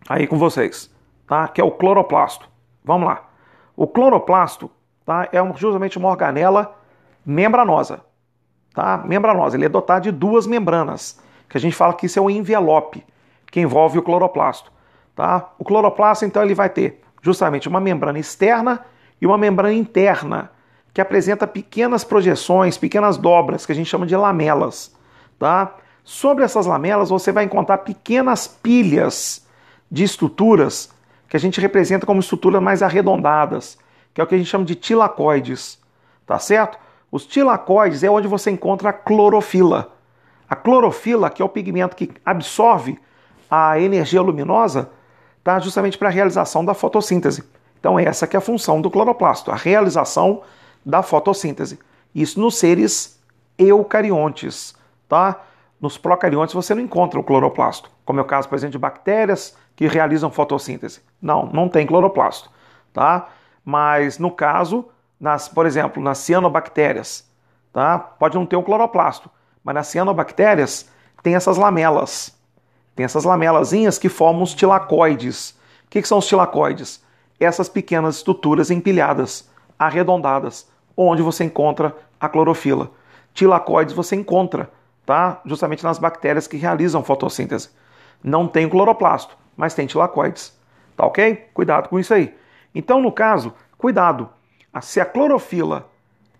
aí 0.08 0.26
com 0.26 0.36
vocês, 0.36 0.92
tá? 1.26 1.48
Que 1.48 1.60
é 1.60 1.64
o 1.64 1.70
cloroplasto. 1.70 2.48
Vamos 2.84 3.08
lá. 3.08 3.28
O 3.76 3.86
cloroplasto, 3.86 4.70
tá? 5.04 5.28
É 5.32 5.38
justamente 5.54 5.98
uma 5.98 6.08
organela 6.08 6.76
membranosa, 7.24 8.00
tá? 8.74 8.98
Membranosa. 8.98 9.56
Ele 9.56 9.66
é 9.66 9.68
dotado 9.68 10.04
de 10.04 10.12
duas 10.12 10.46
membranas, 10.46 11.20
que 11.48 11.56
a 11.56 11.60
gente 11.60 11.74
fala 11.74 11.94
que 11.94 12.06
isso 12.06 12.18
é 12.18 12.22
o 12.22 12.30
envelope 12.30 13.04
que 13.50 13.60
envolve 13.60 13.98
o 13.98 14.02
cloroplasto, 14.02 14.72
tá? 15.14 15.50
O 15.58 15.64
cloroplasto 15.64 16.24
então 16.24 16.42
ele 16.42 16.54
vai 16.54 16.68
ter 16.68 17.02
justamente 17.22 17.68
uma 17.68 17.80
membrana 17.80 18.18
externa 18.18 18.84
e 19.20 19.26
uma 19.26 19.38
membrana 19.38 19.74
interna 19.74 20.50
que 20.92 21.00
apresenta 21.00 21.46
pequenas 21.46 22.04
projeções, 22.04 22.78
pequenas 22.78 23.16
dobras 23.16 23.66
que 23.66 23.72
a 23.72 23.74
gente 23.74 23.88
chama 23.88 24.06
de 24.06 24.16
lamelas, 24.16 24.96
tá? 25.38 25.74
Sobre 26.06 26.44
essas 26.44 26.66
lamelas 26.66 27.10
você 27.10 27.32
vai 27.32 27.42
encontrar 27.42 27.78
pequenas 27.78 28.46
pilhas 28.46 29.44
de 29.90 30.04
estruturas 30.04 30.94
que 31.28 31.36
a 31.36 31.40
gente 31.40 31.60
representa 31.60 32.06
como 32.06 32.20
estruturas 32.20 32.62
mais 32.62 32.80
arredondadas, 32.80 33.76
que 34.14 34.20
é 34.20 34.24
o 34.24 34.26
que 34.26 34.36
a 34.36 34.38
gente 34.38 34.48
chama 34.48 34.64
de 34.64 34.76
tilacoides. 34.76 35.80
tá 36.24 36.38
certo? 36.38 36.78
Os 37.10 37.26
tilacoides 37.26 38.04
é 38.04 38.10
onde 38.10 38.28
você 38.28 38.52
encontra 38.52 38.90
a 38.90 38.92
clorofila. 38.92 39.96
A 40.48 40.54
clorofila, 40.54 41.28
que 41.28 41.42
é 41.42 41.44
o 41.44 41.48
pigmento 41.48 41.96
que 41.96 42.12
absorve 42.24 43.00
a 43.50 43.80
energia 43.80 44.22
luminosa, 44.22 44.88
tá 45.42 45.58
justamente 45.58 45.98
para 45.98 46.08
a 46.08 46.12
realização 46.12 46.64
da 46.64 46.72
fotossíntese. 46.72 47.42
Então 47.80 47.98
essa 47.98 48.28
que 48.28 48.36
é 48.36 48.38
a 48.38 48.40
função 48.40 48.80
do 48.80 48.92
cloroplasto, 48.92 49.50
a 49.50 49.56
realização 49.56 50.42
da 50.84 51.02
fotossíntese. 51.02 51.80
Isso 52.14 52.38
nos 52.38 52.58
seres 52.58 53.20
eucariontes, 53.58 54.72
tá? 55.08 55.40
Nos 55.80 55.98
procariontes 55.98 56.54
você 56.54 56.74
não 56.74 56.82
encontra 56.82 57.20
o 57.20 57.22
cloroplasto, 57.22 57.90
como 58.04 58.18
é 58.18 58.22
o 58.22 58.26
caso, 58.26 58.48
por 58.48 58.54
exemplo, 58.54 58.72
de 58.72 58.78
bactérias 58.78 59.56
que 59.74 59.86
realizam 59.86 60.30
fotossíntese. 60.30 61.02
Não, 61.20 61.46
não 61.46 61.68
tem 61.68 61.86
cloroplasto, 61.86 62.50
tá? 62.92 63.28
Mas 63.64 64.18
no 64.18 64.30
caso, 64.30 64.88
nas, 65.20 65.48
por 65.48 65.66
exemplo, 65.66 66.02
nas 66.02 66.18
cianobactérias, 66.18 67.30
tá? 67.72 67.98
Pode 67.98 68.36
não 68.36 68.46
ter 68.46 68.56
um 68.56 68.62
cloroplasto, 68.62 69.30
mas 69.62 69.74
nas 69.74 69.86
cianobactérias 69.88 70.88
tem 71.22 71.34
essas 71.34 71.56
lamelas. 71.56 72.36
Tem 72.94 73.04
essas 73.04 73.24
lamelazinhas 73.24 73.98
que 73.98 74.08
formam 74.08 74.42
os 74.42 74.54
tilacoides. 74.54 75.50
O 75.84 75.90
que, 75.90 76.00
que 76.00 76.08
são 76.08 76.18
os 76.18 76.26
tilacoides? 76.26 77.04
Essas 77.38 77.68
pequenas 77.68 78.16
estruturas 78.16 78.70
empilhadas, 78.70 79.50
arredondadas, 79.78 80.66
onde 80.96 81.20
você 81.20 81.44
encontra 81.44 81.94
a 82.18 82.26
clorofila. 82.26 82.90
Tilacoides 83.34 83.94
você 83.94 84.16
encontra, 84.16 84.70
tá? 85.06 85.40
Justamente 85.46 85.82
nas 85.82 85.98
bactérias 85.98 86.46
que 86.46 86.58
realizam 86.58 87.02
fotossíntese. 87.02 87.70
Não 88.22 88.46
tem 88.46 88.68
cloroplasto, 88.68 89.36
mas 89.56 89.72
tem 89.72 89.86
tilacoides. 89.86 90.54
Tá 90.94 91.06
ok? 91.06 91.48
Cuidado 91.54 91.88
com 91.88 91.98
isso 91.98 92.12
aí. 92.12 92.34
Então, 92.74 93.00
no 93.00 93.12
caso, 93.12 93.54
cuidado. 93.78 94.28
Se 94.82 95.00
a 95.00 95.06
clorofila 95.06 95.88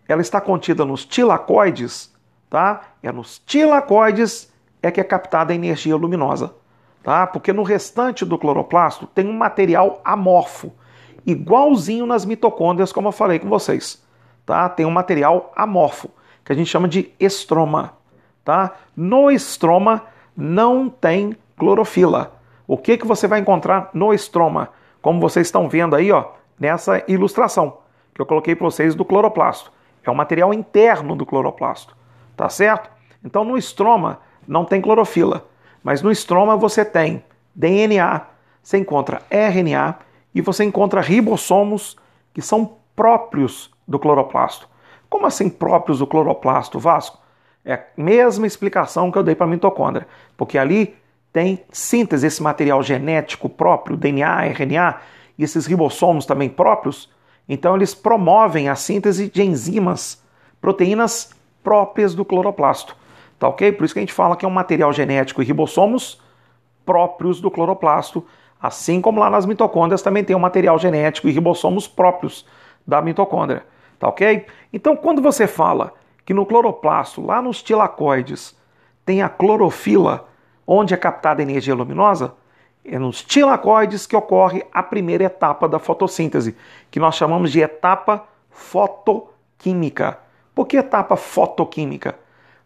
ela 0.08 0.20
está 0.20 0.40
contida 0.40 0.84
nos 0.84 1.04
tilacoides, 1.04 2.14
tá? 2.50 2.82
É 3.02 3.10
nos 3.10 3.38
tilacoides 3.38 4.52
é 4.82 4.90
que 4.90 5.00
é 5.00 5.04
captada 5.04 5.52
a 5.52 5.56
energia 5.56 5.96
luminosa, 5.96 6.54
tá? 7.02 7.26
Porque 7.26 7.52
no 7.52 7.62
restante 7.62 8.24
do 8.24 8.38
cloroplasto 8.38 9.06
tem 9.06 9.26
um 9.26 9.32
material 9.32 10.00
amorfo, 10.04 10.72
igualzinho 11.24 12.06
nas 12.06 12.24
mitocôndrias, 12.24 12.92
como 12.92 13.08
eu 13.08 13.12
falei 13.12 13.38
com 13.38 13.48
vocês 13.48 14.04
tá? 14.46 14.68
Tem 14.68 14.86
um 14.86 14.90
material 14.90 15.52
amorfo, 15.54 16.08
que 16.44 16.52
a 16.52 16.54
gente 16.54 16.70
chama 16.70 16.88
de 16.88 17.12
estroma, 17.18 17.94
tá? 18.46 18.76
No 18.96 19.28
estroma 19.28 20.04
não 20.36 20.88
tem 20.88 21.36
clorofila. 21.58 22.38
O 22.64 22.78
que, 22.78 22.96
que 22.96 23.06
você 23.06 23.26
vai 23.26 23.40
encontrar 23.40 23.90
no 23.92 24.14
estroma? 24.14 24.70
Como 25.02 25.20
vocês 25.20 25.48
estão 25.48 25.68
vendo 25.68 25.96
aí, 25.96 26.12
ó, 26.12 26.26
nessa 26.58 27.02
ilustração 27.08 27.78
que 28.14 28.22
eu 28.22 28.26
coloquei 28.26 28.54
para 28.54 28.64
vocês 28.64 28.94
do 28.94 29.04
cloroplasto. 29.04 29.72
É 30.04 30.10
o 30.10 30.14
material 30.14 30.54
interno 30.54 31.16
do 31.16 31.26
cloroplasto, 31.26 31.96
tá 32.36 32.48
certo? 32.48 32.88
Então 33.24 33.44
no 33.44 33.58
estroma 33.58 34.20
não 34.46 34.64
tem 34.64 34.80
clorofila, 34.80 35.44
mas 35.82 36.00
no 36.00 36.12
estroma 36.12 36.56
você 36.56 36.84
tem 36.84 37.24
DNA, 37.52 38.22
você 38.62 38.78
encontra 38.78 39.22
RNA 39.28 39.96
e 40.32 40.40
você 40.40 40.62
encontra 40.62 41.00
ribossomos 41.00 41.96
que 42.32 42.40
são 42.40 42.76
próprios 42.94 43.72
do 43.88 43.98
cloroplasto. 43.98 44.68
Como 45.10 45.26
assim 45.26 45.50
próprios 45.50 45.98
do 45.98 46.06
cloroplasto, 46.06 46.78
Vasco? 46.78 47.25
É 47.66 47.74
a 47.74 47.84
mesma 47.96 48.46
explicação 48.46 49.10
que 49.10 49.18
eu 49.18 49.24
dei 49.24 49.34
para 49.34 49.44
a 49.44 49.48
mitocôndria, 49.48 50.06
porque 50.36 50.56
ali 50.56 50.94
tem 51.32 51.64
síntese 51.70 52.28
esse 52.28 52.40
material 52.40 52.80
genético 52.80 53.48
próprio, 53.48 53.96
DNA, 53.96 54.46
RNA, 54.46 55.00
e 55.36 55.42
esses 55.42 55.66
ribossomos 55.66 56.24
também 56.24 56.48
próprios, 56.48 57.12
então 57.48 57.74
eles 57.74 57.92
promovem 57.92 58.68
a 58.68 58.76
síntese 58.76 59.28
de 59.28 59.42
enzimas, 59.42 60.22
proteínas 60.60 61.30
próprias 61.62 62.14
do 62.14 62.24
cloroplasto. 62.24 62.96
Tá 63.38 63.48
ok? 63.48 63.72
Por 63.72 63.84
isso 63.84 63.92
que 63.92 63.98
a 63.98 64.02
gente 64.02 64.12
fala 64.12 64.36
que 64.36 64.44
é 64.44 64.48
um 64.48 64.52
material 64.52 64.92
genético 64.92 65.42
e 65.42 65.44
ribossomos 65.44 66.22
próprios 66.86 67.40
do 67.40 67.50
cloroplasto, 67.50 68.24
assim 68.62 69.00
como 69.00 69.20
lá 69.20 69.28
nas 69.28 69.44
mitocôndrias 69.44 70.02
também 70.02 70.24
tem 70.24 70.34
um 70.34 70.38
material 70.38 70.78
genético 70.78 71.28
e 71.28 71.32
ribossomos 71.32 71.86
próprios 71.86 72.46
da 72.86 73.02
mitocôndria. 73.02 73.64
Tá 73.98 74.08
ok? 74.08 74.46
Então, 74.72 74.96
quando 74.96 75.20
você 75.20 75.46
fala 75.46 75.92
que 76.26 76.34
no 76.34 76.44
cloroplasto, 76.44 77.24
lá 77.24 77.40
nos 77.40 77.62
tilacoides, 77.62 78.54
tem 79.04 79.22
a 79.22 79.28
clorofila, 79.28 80.28
onde 80.66 80.92
é 80.92 80.96
captada 80.96 81.40
a 81.40 81.44
energia 81.44 81.74
luminosa, 81.74 82.34
é 82.84 82.98
nos 82.98 83.22
tilacoides 83.22 84.06
que 84.06 84.16
ocorre 84.16 84.66
a 84.72 84.82
primeira 84.82 85.24
etapa 85.24 85.68
da 85.68 85.78
fotossíntese, 85.78 86.56
que 86.90 86.98
nós 86.98 87.14
chamamos 87.14 87.52
de 87.52 87.60
etapa 87.60 88.24
fotoquímica. 88.50 90.18
Por 90.52 90.66
que 90.66 90.76
etapa 90.76 91.16
fotoquímica? 91.16 92.18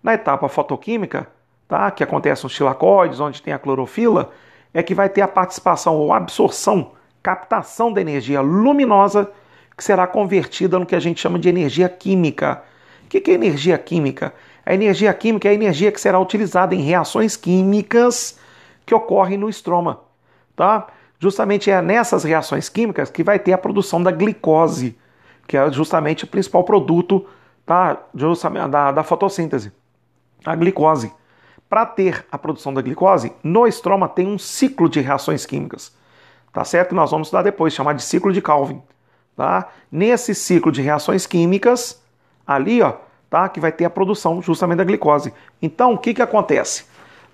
Na 0.02 0.14
etapa 0.14 0.48
fotoquímica, 0.48 1.28
tá, 1.68 1.90
que 1.90 2.02
acontece 2.02 2.44
nos 2.44 2.54
tilacoides, 2.54 3.20
onde 3.20 3.42
tem 3.42 3.52
a 3.52 3.58
clorofila, 3.58 4.30
é 4.72 4.82
que 4.82 4.94
vai 4.94 5.10
ter 5.10 5.20
a 5.20 5.28
participação 5.28 5.96
ou 5.96 6.12
absorção, 6.12 6.92
captação 7.22 7.92
da 7.92 8.00
energia 8.00 8.40
luminosa 8.40 9.30
que 9.76 9.84
será 9.84 10.06
convertida 10.06 10.78
no 10.78 10.86
que 10.86 10.94
a 10.94 11.00
gente 11.00 11.20
chama 11.20 11.38
de 11.38 11.48
energia 11.48 11.88
química. 11.88 12.62
O 13.10 13.20
que 13.20 13.28
é 13.28 13.34
energia 13.34 13.76
química? 13.76 14.32
A 14.64 14.72
energia 14.72 15.12
química 15.12 15.48
é 15.48 15.50
a 15.50 15.54
energia 15.54 15.90
que 15.90 16.00
será 16.00 16.20
utilizada 16.20 16.76
em 16.76 16.80
reações 16.80 17.36
químicas 17.36 18.38
que 18.86 18.94
ocorrem 18.94 19.36
no 19.36 19.48
estroma. 19.48 20.00
Tá? 20.54 20.86
Justamente 21.18 21.70
é 21.70 21.82
nessas 21.82 22.22
reações 22.22 22.68
químicas 22.68 23.10
que 23.10 23.24
vai 23.24 23.38
ter 23.40 23.52
a 23.52 23.58
produção 23.58 24.00
da 24.00 24.12
glicose, 24.12 24.96
que 25.48 25.56
é 25.56 25.72
justamente 25.72 26.22
o 26.22 26.28
principal 26.28 26.62
produto 26.62 27.26
tá? 27.66 28.00
da, 28.70 28.92
da 28.92 29.02
fotossíntese, 29.02 29.72
a 30.44 30.54
glicose. 30.54 31.12
Para 31.68 31.84
ter 31.84 32.24
a 32.30 32.38
produção 32.38 32.72
da 32.72 32.80
glicose, 32.80 33.32
no 33.42 33.66
estroma 33.66 34.08
tem 34.08 34.26
um 34.26 34.38
ciclo 34.38 34.88
de 34.88 35.00
reações 35.00 35.44
químicas. 35.44 35.92
Tá 36.52 36.64
certo? 36.64 36.94
Nós 36.94 37.10
vamos 37.10 37.26
estudar 37.26 37.42
depois, 37.42 37.74
chamar 37.74 37.94
de 37.94 38.02
ciclo 38.02 38.32
de 38.32 38.40
Calvin 38.40 38.80
tá? 39.40 39.68
Nesse 39.90 40.34
ciclo 40.34 40.70
de 40.70 40.82
reações 40.82 41.26
químicas, 41.26 41.99
ali, 42.54 42.82
ó, 42.82 42.94
tá? 43.28 43.48
Que 43.48 43.60
vai 43.60 43.70
ter 43.70 43.84
a 43.84 43.90
produção 43.90 44.42
justamente 44.42 44.78
da 44.78 44.84
glicose. 44.84 45.32
Então, 45.62 45.94
o 45.94 45.98
que 45.98 46.12
que 46.12 46.22
acontece? 46.22 46.84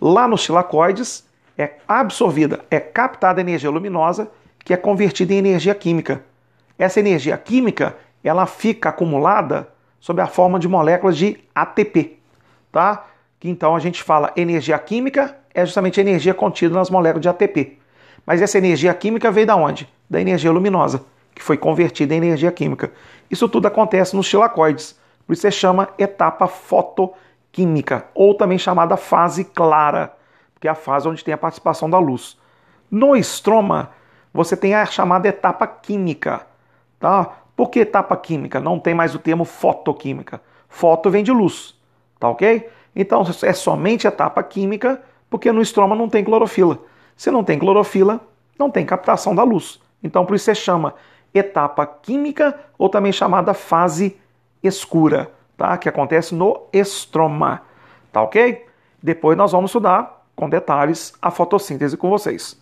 Lá 0.00 0.28
nos 0.28 0.42
tilacoides 0.42 1.24
é 1.56 1.74
absorvida, 1.88 2.64
é 2.70 2.78
captada 2.78 3.40
energia 3.40 3.70
luminosa 3.70 4.30
que 4.58 4.74
é 4.74 4.76
convertida 4.76 5.32
em 5.32 5.38
energia 5.38 5.74
química. 5.74 6.22
Essa 6.78 7.00
energia 7.00 7.38
química, 7.38 7.96
ela 8.22 8.44
fica 8.46 8.90
acumulada 8.90 9.68
sob 9.98 10.20
a 10.20 10.26
forma 10.26 10.58
de 10.58 10.68
moléculas 10.68 11.16
de 11.16 11.38
ATP, 11.54 12.18
tá? 12.70 13.06
Que 13.40 13.48
então 13.48 13.74
a 13.74 13.78
gente 13.78 14.02
fala 14.02 14.32
energia 14.36 14.78
química 14.78 15.36
é 15.54 15.64
justamente 15.64 15.98
a 15.98 16.02
energia 16.02 16.34
contida 16.34 16.74
nas 16.74 16.90
moléculas 16.90 17.22
de 17.22 17.28
ATP. 17.28 17.78
Mas 18.26 18.42
essa 18.42 18.58
energia 18.58 18.92
química 18.92 19.30
veio 19.30 19.46
da 19.46 19.56
onde? 19.56 19.88
Da 20.10 20.20
energia 20.20 20.52
luminosa 20.52 21.04
que 21.36 21.42
foi 21.42 21.58
convertida 21.58 22.14
em 22.14 22.16
energia 22.16 22.50
química. 22.50 22.90
Isso 23.30 23.46
tudo 23.46 23.66
acontece 23.66 24.16
nos 24.16 24.26
tilacoides, 24.26 24.98
por 25.26 25.32
isso 25.32 25.42
se 25.42 25.50
chama 25.50 25.88
etapa 25.98 26.46
fotoquímica, 26.46 28.06
ou 28.14 28.34
também 28.34 28.58
chamada 28.58 28.96
fase 28.96 29.44
clara, 29.44 30.14
porque 30.54 30.68
é 30.68 30.70
a 30.70 30.74
fase 30.74 31.08
onde 31.08 31.24
tem 31.24 31.34
a 31.34 31.38
participação 31.38 31.90
da 31.90 31.98
luz. 31.98 32.38
No 32.90 33.16
estroma, 33.16 33.90
você 34.32 34.56
tem 34.56 34.74
a 34.74 34.86
chamada 34.86 35.26
etapa 35.26 35.66
química. 35.66 36.46
Tá? 37.00 37.30
Por 37.56 37.70
que 37.70 37.80
etapa 37.80 38.16
química? 38.16 38.60
Não 38.60 38.78
tem 38.78 38.94
mais 38.94 39.14
o 39.14 39.18
termo 39.18 39.44
fotoquímica. 39.44 40.40
Foto 40.68 41.10
vem 41.10 41.24
de 41.24 41.32
luz, 41.32 41.74
tá 42.20 42.28
ok? 42.28 42.68
Então 42.94 43.22
é 43.42 43.52
somente 43.52 44.06
etapa 44.06 44.42
química, 44.42 45.02
porque 45.28 45.50
no 45.50 45.60
estroma 45.60 45.96
não 45.96 46.08
tem 46.08 46.22
clorofila. 46.22 46.78
Se 47.16 47.30
não 47.30 47.42
tem 47.42 47.58
clorofila, 47.58 48.20
não 48.58 48.70
tem 48.70 48.86
captação 48.86 49.34
da 49.34 49.42
luz. 49.42 49.80
Então 50.02 50.24
por 50.24 50.36
isso 50.36 50.44
você 50.44 50.54
chama 50.54 50.94
etapa 51.34 51.86
química 51.86 52.58
ou 52.78 52.88
também 52.88 53.12
chamada 53.12 53.52
fase 53.52 54.18
escura, 54.62 55.30
tá? 55.56 55.76
Que 55.76 55.88
acontece 55.88 56.34
no 56.34 56.66
estroma, 56.72 57.62
tá 58.12 58.22
ok? 58.22 58.64
Depois 59.02 59.36
nós 59.36 59.52
vamos 59.52 59.70
estudar 59.70 60.26
com 60.34 60.48
detalhes 60.48 61.12
a 61.20 61.30
fotossíntese 61.30 61.96
com 61.96 62.10
vocês. 62.10 62.60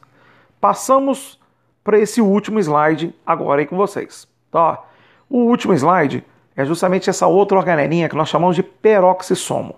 Passamos 0.60 1.40
para 1.82 1.98
esse 1.98 2.20
último 2.20 2.58
slide 2.58 3.14
agora 3.26 3.60
aí 3.60 3.66
com 3.66 3.76
vocês, 3.76 4.28
tá? 4.50 4.82
O 5.28 5.38
último 5.38 5.74
slide 5.74 6.24
é 6.56 6.64
justamente 6.64 7.10
essa 7.10 7.26
outra 7.26 7.58
organelinha 7.58 8.08
que 8.08 8.16
nós 8.16 8.28
chamamos 8.28 8.56
de 8.56 8.62
peroxissomo. 8.62 9.76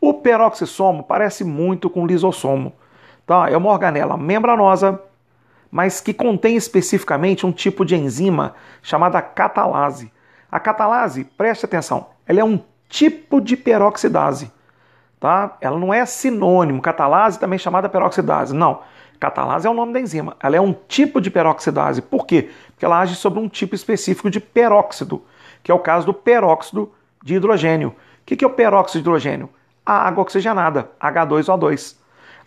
O 0.00 0.14
peroxissomo 0.14 1.02
parece 1.02 1.44
muito 1.44 1.90
com 1.90 2.02
o 2.02 2.06
lisossomo, 2.06 2.72
tá? 3.26 3.50
É 3.50 3.56
uma 3.56 3.70
organela 3.70 4.16
membranosa 4.16 5.00
mas 5.70 6.00
que 6.00 6.14
contém 6.14 6.56
especificamente 6.56 7.44
um 7.44 7.52
tipo 7.52 7.84
de 7.84 7.94
enzima 7.96 8.54
chamada 8.82 9.20
catalase. 9.20 10.10
A 10.50 10.60
catalase, 10.60 11.24
preste 11.24 11.64
atenção, 11.64 12.08
ela 12.26 12.40
é 12.40 12.44
um 12.44 12.60
tipo 12.88 13.40
de 13.40 13.56
peroxidase. 13.56 14.52
Tá? 15.18 15.56
Ela 15.60 15.78
não 15.78 15.92
é 15.92 16.04
sinônimo, 16.04 16.82
catalase 16.82 17.38
também 17.38 17.58
chamada 17.58 17.88
peroxidase. 17.88 18.54
Não, 18.54 18.80
catalase 19.18 19.66
é 19.66 19.70
o 19.70 19.74
nome 19.74 19.92
da 19.92 20.00
enzima. 20.00 20.36
Ela 20.40 20.56
é 20.56 20.60
um 20.60 20.72
tipo 20.72 21.20
de 21.20 21.30
peroxidase. 21.30 22.02
Por 22.02 22.26
quê? 22.26 22.50
Porque 22.68 22.84
ela 22.84 23.00
age 23.00 23.16
sobre 23.16 23.40
um 23.40 23.48
tipo 23.48 23.74
específico 23.74 24.30
de 24.30 24.40
peróxido, 24.40 25.22
que 25.62 25.70
é 25.70 25.74
o 25.74 25.78
caso 25.78 26.06
do 26.06 26.14
peróxido 26.14 26.92
de 27.22 27.34
hidrogênio. 27.34 27.88
O 27.88 28.24
que 28.24 28.44
é 28.44 28.46
o 28.46 28.50
peróxido 28.50 29.02
de 29.02 29.08
hidrogênio? 29.08 29.48
A 29.84 30.06
água 30.06 30.22
oxigenada, 30.22 30.90
H2O2. 31.00 31.96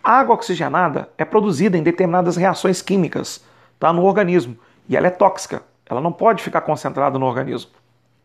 A 0.02 0.12
água 0.12 0.34
oxigenada 0.34 1.10
é 1.18 1.24
produzida 1.24 1.76
em 1.76 1.82
determinadas 1.82 2.36
reações 2.36 2.80
químicas 2.80 3.44
tá, 3.78 3.92
no 3.92 4.04
organismo 4.04 4.56
e 4.88 4.96
ela 4.96 5.06
é 5.06 5.10
tóxica, 5.10 5.62
ela 5.88 6.00
não 6.00 6.10
pode 6.10 6.42
ficar 6.42 6.62
concentrada 6.62 7.18
no 7.18 7.26
organismo. 7.26 7.70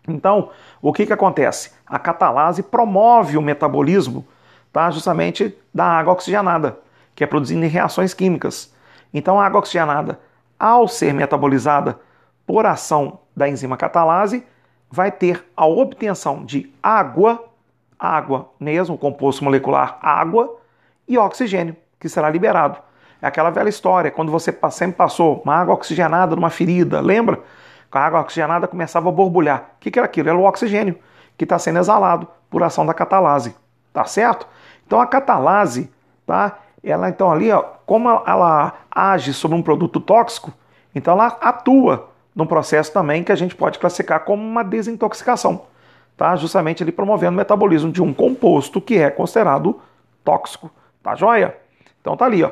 Então, 0.07 0.49
o 0.81 0.93
que, 0.93 1.05
que 1.05 1.13
acontece? 1.13 1.71
A 1.85 1.97
catalase 1.97 2.61
promove 2.61 3.37
o 3.37 3.41
metabolismo 3.41 4.25
tá, 4.75 4.91
justamente 4.91 5.57
da 5.73 5.85
água 5.85 6.11
oxigenada, 6.11 6.77
que 7.15 7.23
é 7.23 7.27
produzida 7.27 7.65
em 7.65 7.69
reações 7.69 8.13
químicas. 8.13 8.73
Então, 9.13 9.39
a 9.39 9.45
água 9.45 9.59
oxigenada, 9.59 10.19
ao 10.59 10.85
ser 10.87 11.13
metabolizada 11.13 11.97
por 12.45 12.65
ação 12.65 13.19
da 13.33 13.47
enzima 13.47 13.77
catalase, 13.77 14.45
vai 14.91 15.11
ter 15.11 15.45
a 15.55 15.65
obtenção 15.65 16.43
de 16.43 16.71
água, 16.83 17.45
água 17.97 18.49
mesmo, 18.59 18.97
composto 18.97 19.45
molecular 19.45 19.97
água, 20.01 20.57
e 21.07 21.17
oxigênio, 21.17 21.75
que 21.97 22.09
será 22.09 22.29
liberado. 22.29 22.77
É 23.21 23.27
aquela 23.27 23.49
velha 23.51 23.69
história, 23.69 24.11
quando 24.11 24.31
você 24.31 24.55
sempre 24.71 24.97
passou 24.97 25.41
uma 25.43 25.55
água 25.55 25.73
oxigenada 25.73 26.35
numa 26.35 26.49
ferida, 26.49 26.99
lembra? 26.99 27.39
A 27.95 28.05
água 28.05 28.21
oxigenada 28.21 28.67
começava 28.67 29.07
a 29.07 29.11
borbulhar. 29.11 29.71
O 29.75 29.79
que 29.79 29.97
era 29.97 30.05
aquilo? 30.05 30.29
Era 30.29 30.37
o 30.37 30.43
oxigênio 30.43 30.99
que 31.37 31.45
está 31.45 31.57
sendo 31.57 31.79
exalado 31.79 32.27
por 32.49 32.61
ação 32.61 32.85
da 32.85 32.93
catalase. 32.93 33.55
Tá 33.93 34.03
certo? 34.03 34.45
Então 34.85 34.99
a 34.99 35.07
catalase, 35.07 35.89
tá? 36.25 36.59
Ela 36.83 37.09
então 37.09 37.31
ali, 37.31 37.51
ó, 37.51 37.63
como 37.85 38.09
ela 38.09 38.73
age 38.91 39.33
sobre 39.33 39.57
um 39.57 39.61
produto 39.61 39.99
tóxico, 39.99 40.53
então 40.93 41.13
ela 41.13 41.27
atua 41.41 42.09
num 42.35 42.45
processo 42.45 42.91
também 42.91 43.23
que 43.23 43.31
a 43.31 43.35
gente 43.35 43.55
pode 43.55 43.79
classificar 43.79 44.25
como 44.25 44.43
uma 44.43 44.63
desintoxicação, 44.63 45.63
tá? 46.17 46.35
Justamente 46.35 46.83
ele 46.83 46.91
promovendo 46.91 47.31
o 47.31 47.37
metabolismo 47.37 47.91
de 47.91 48.03
um 48.03 48.13
composto 48.13 48.81
que 48.81 48.97
é 48.97 49.09
considerado 49.09 49.81
tóxico, 50.23 50.69
tá 51.01 51.15
joia? 51.15 51.57
Então 52.01 52.17
tá 52.17 52.25
ali, 52.25 52.43
ó. 52.43 52.51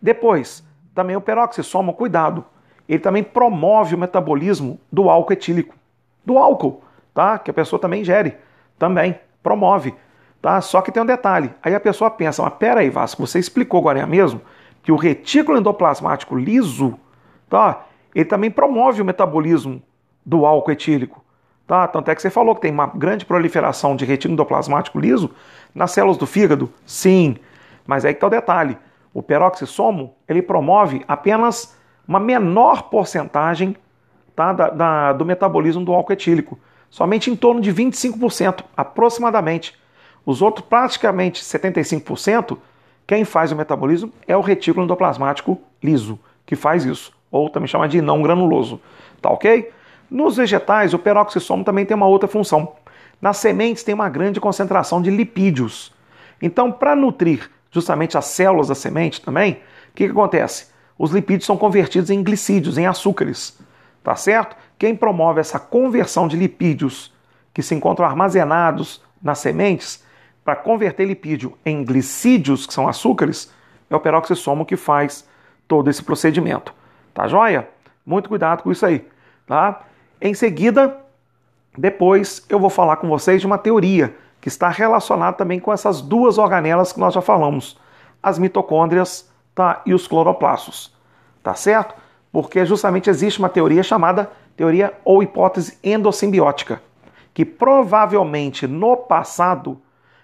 Depois, 0.00 0.64
também 0.94 1.14
o 1.14 1.20
peroxissoma, 1.20 1.92
cuidado, 1.92 2.44
ele 2.88 2.98
também 2.98 3.22
promove 3.22 3.94
o 3.94 3.98
metabolismo 3.98 4.80
do 4.90 5.10
álcool 5.10 5.32
etílico, 5.32 5.74
do 6.24 6.38
álcool, 6.38 6.82
tá? 7.12 7.38
Que 7.38 7.50
a 7.50 7.54
pessoa 7.54 7.78
também 7.78 8.00
ingere, 8.00 8.36
também 8.78 9.18
promove, 9.42 9.94
tá? 10.40 10.60
Só 10.60 10.80
que 10.80 10.90
tem 10.90 11.02
um 11.02 11.06
detalhe, 11.06 11.52
aí 11.62 11.74
a 11.74 11.80
pessoa 11.80 12.10
pensa, 12.10 12.42
mas 12.42 12.54
pera 12.54 12.80
aí, 12.80 12.88
Vasco, 12.88 13.26
você 13.26 13.38
explicou 13.38 13.80
agora 13.80 14.06
mesmo 14.06 14.40
que 14.82 14.90
o 14.90 14.96
retículo 14.96 15.58
endoplasmático 15.58 16.34
liso, 16.34 16.98
tá? 17.48 17.84
Ele 18.14 18.24
também 18.24 18.50
promove 18.50 19.02
o 19.02 19.04
metabolismo 19.04 19.82
do 20.24 20.46
álcool 20.46 20.72
etílico, 20.72 21.22
tá? 21.66 21.86
Tanto 21.86 22.10
é 22.10 22.14
que 22.14 22.22
você 22.22 22.30
falou 22.30 22.54
que 22.54 22.62
tem 22.62 22.72
uma 22.72 22.86
grande 22.86 23.26
proliferação 23.26 23.94
de 23.94 24.06
retículo 24.06 24.32
endoplasmático 24.32 24.98
liso 24.98 25.30
nas 25.74 25.90
células 25.90 26.16
do 26.16 26.26
fígado, 26.26 26.72
sim, 26.86 27.36
mas 27.86 28.04
aí 28.04 28.14
que 28.14 28.20
tá 28.20 28.26
o 28.26 28.30
detalhe, 28.30 28.78
o 29.12 29.22
peroxissomo, 29.22 30.14
ele 30.26 30.40
promove 30.40 31.04
apenas 31.06 31.77
uma 32.08 32.18
menor 32.18 32.84
porcentagem 32.84 33.76
tá, 34.34 34.54
da, 34.54 34.70
da, 34.70 35.12
do 35.12 35.26
metabolismo 35.26 35.84
do 35.84 35.92
álcool 35.92 36.14
etílico, 36.14 36.58
somente 36.88 37.30
em 37.30 37.36
torno 37.36 37.60
de 37.60 37.72
25%, 37.72 38.64
aproximadamente. 38.74 39.78
Os 40.24 40.40
outros, 40.40 40.66
praticamente 40.66 41.44
75%, 41.44 42.56
quem 43.06 43.24
faz 43.24 43.52
o 43.52 43.56
metabolismo 43.56 44.10
é 44.26 44.34
o 44.36 44.40
retículo 44.40 44.84
endoplasmático 44.84 45.60
liso, 45.82 46.18
que 46.46 46.56
faz 46.56 46.84
isso, 46.84 47.12
ou 47.30 47.50
também 47.50 47.68
chama 47.68 47.88
de 47.88 48.00
não 48.00 48.22
granuloso. 48.22 48.80
Tá 49.20 49.28
ok? 49.30 49.70
Nos 50.10 50.36
vegetais, 50.36 50.94
o 50.94 50.98
peroxissomo 50.98 51.62
também 51.62 51.84
tem 51.84 51.94
uma 51.94 52.06
outra 52.06 52.28
função. 52.28 52.72
Nas 53.20 53.36
sementes 53.36 53.82
tem 53.82 53.94
uma 53.94 54.08
grande 54.08 54.40
concentração 54.40 55.02
de 55.02 55.10
lipídios. 55.10 55.92
Então, 56.40 56.72
para 56.72 56.96
nutrir 56.96 57.50
justamente 57.70 58.16
as 58.16 58.26
células 58.26 58.68
da 58.68 58.74
semente 58.74 59.20
também, 59.20 59.54
o 59.90 59.94
que, 59.94 60.06
que 60.06 60.10
acontece? 60.10 60.77
Os 60.98 61.12
lipídios 61.12 61.46
são 61.46 61.56
convertidos 61.56 62.10
em 62.10 62.22
glicídios, 62.22 62.76
em 62.76 62.86
açúcares. 62.86 63.56
Tá 64.02 64.16
certo? 64.16 64.56
Quem 64.78 64.96
promove 64.96 65.40
essa 65.40 65.58
conversão 65.58 66.26
de 66.26 66.36
lipídios 66.36 67.14
que 67.54 67.62
se 67.62 67.74
encontram 67.74 68.06
armazenados 68.06 69.02
nas 69.22 69.38
sementes 69.38 70.04
para 70.44 70.56
converter 70.56 71.04
lipídio 71.04 71.56
em 71.64 71.84
glicídios, 71.84 72.66
que 72.66 72.72
são 72.72 72.88
açúcares, 72.88 73.52
é 73.90 73.94
o 73.94 74.00
peroxissomo 74.00 74.64
que 74.64 74.76
faz 74.76 75.28
todo 75.66 75.90
esse 75.90 76.02
procedimento. 76.02 76.74
Tá 77.12 77.28
joia? 77.28 77.68
Muito 78.04 78.28
cuidado 78.28 78.62
com 78.62 78.72
isso 78.72 78.86
aí, 78.86 79.06
tá? 79.46 79.82
Em 80.20 80.32
seguida, 80.32 80.96
depois 81.76 82.44
eu 82.48 82.58
vou 82.58 82.70
falar 82.70 82.96
com 82.96 83.08
vocês 83.08 83.40
de 83.40 83.46
uma 83.46 83.58
teoria 83.58 84.16
que 84.40 84.48
está 84.48 84.68
relacionada 84.68 85.36
também 85.36 85.60
com 85.60 85.72
essas 85.72 86.00
duas 86.00 86.38
organelas 86.38 86.92
que 86.92 87.00
nós 87.00 87.12
já 87.12 87.20
falamos, 87.20 87.78
as 88.22 88.38
mitocôndrias 88.38 89.27
tá? 89.58 89.82
e 89.84 89.92
os 89.92 90.06
cloroplastos. 90.06 90.94
Tá 91.42 91.52
certo? 91.52 91.92
Porque 92.30 92.64
justamente 92.64 93.10
existe 93.10 93.40
uma 93.40 93.48
teoria 93.48 93.82
chamada 93.82 94.30
teoria 94.56 94.94
ou 95.04 95.20
hipótese 95.20 95.78
endossimbiótica, 95.82 96.80
que 97.34 97.44
provavelmente 97.44 98.68
no 98.68 98.96
passado 98.96 99.82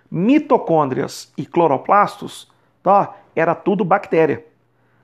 mitocôndrias 0.08 1.32
e 1.36 1.44
cloroplastos 1.44 2.48
tá? 2.80 3.12
era 3.34 3.56
tudo 3.56 3.84
bactéria. 3.84 4.44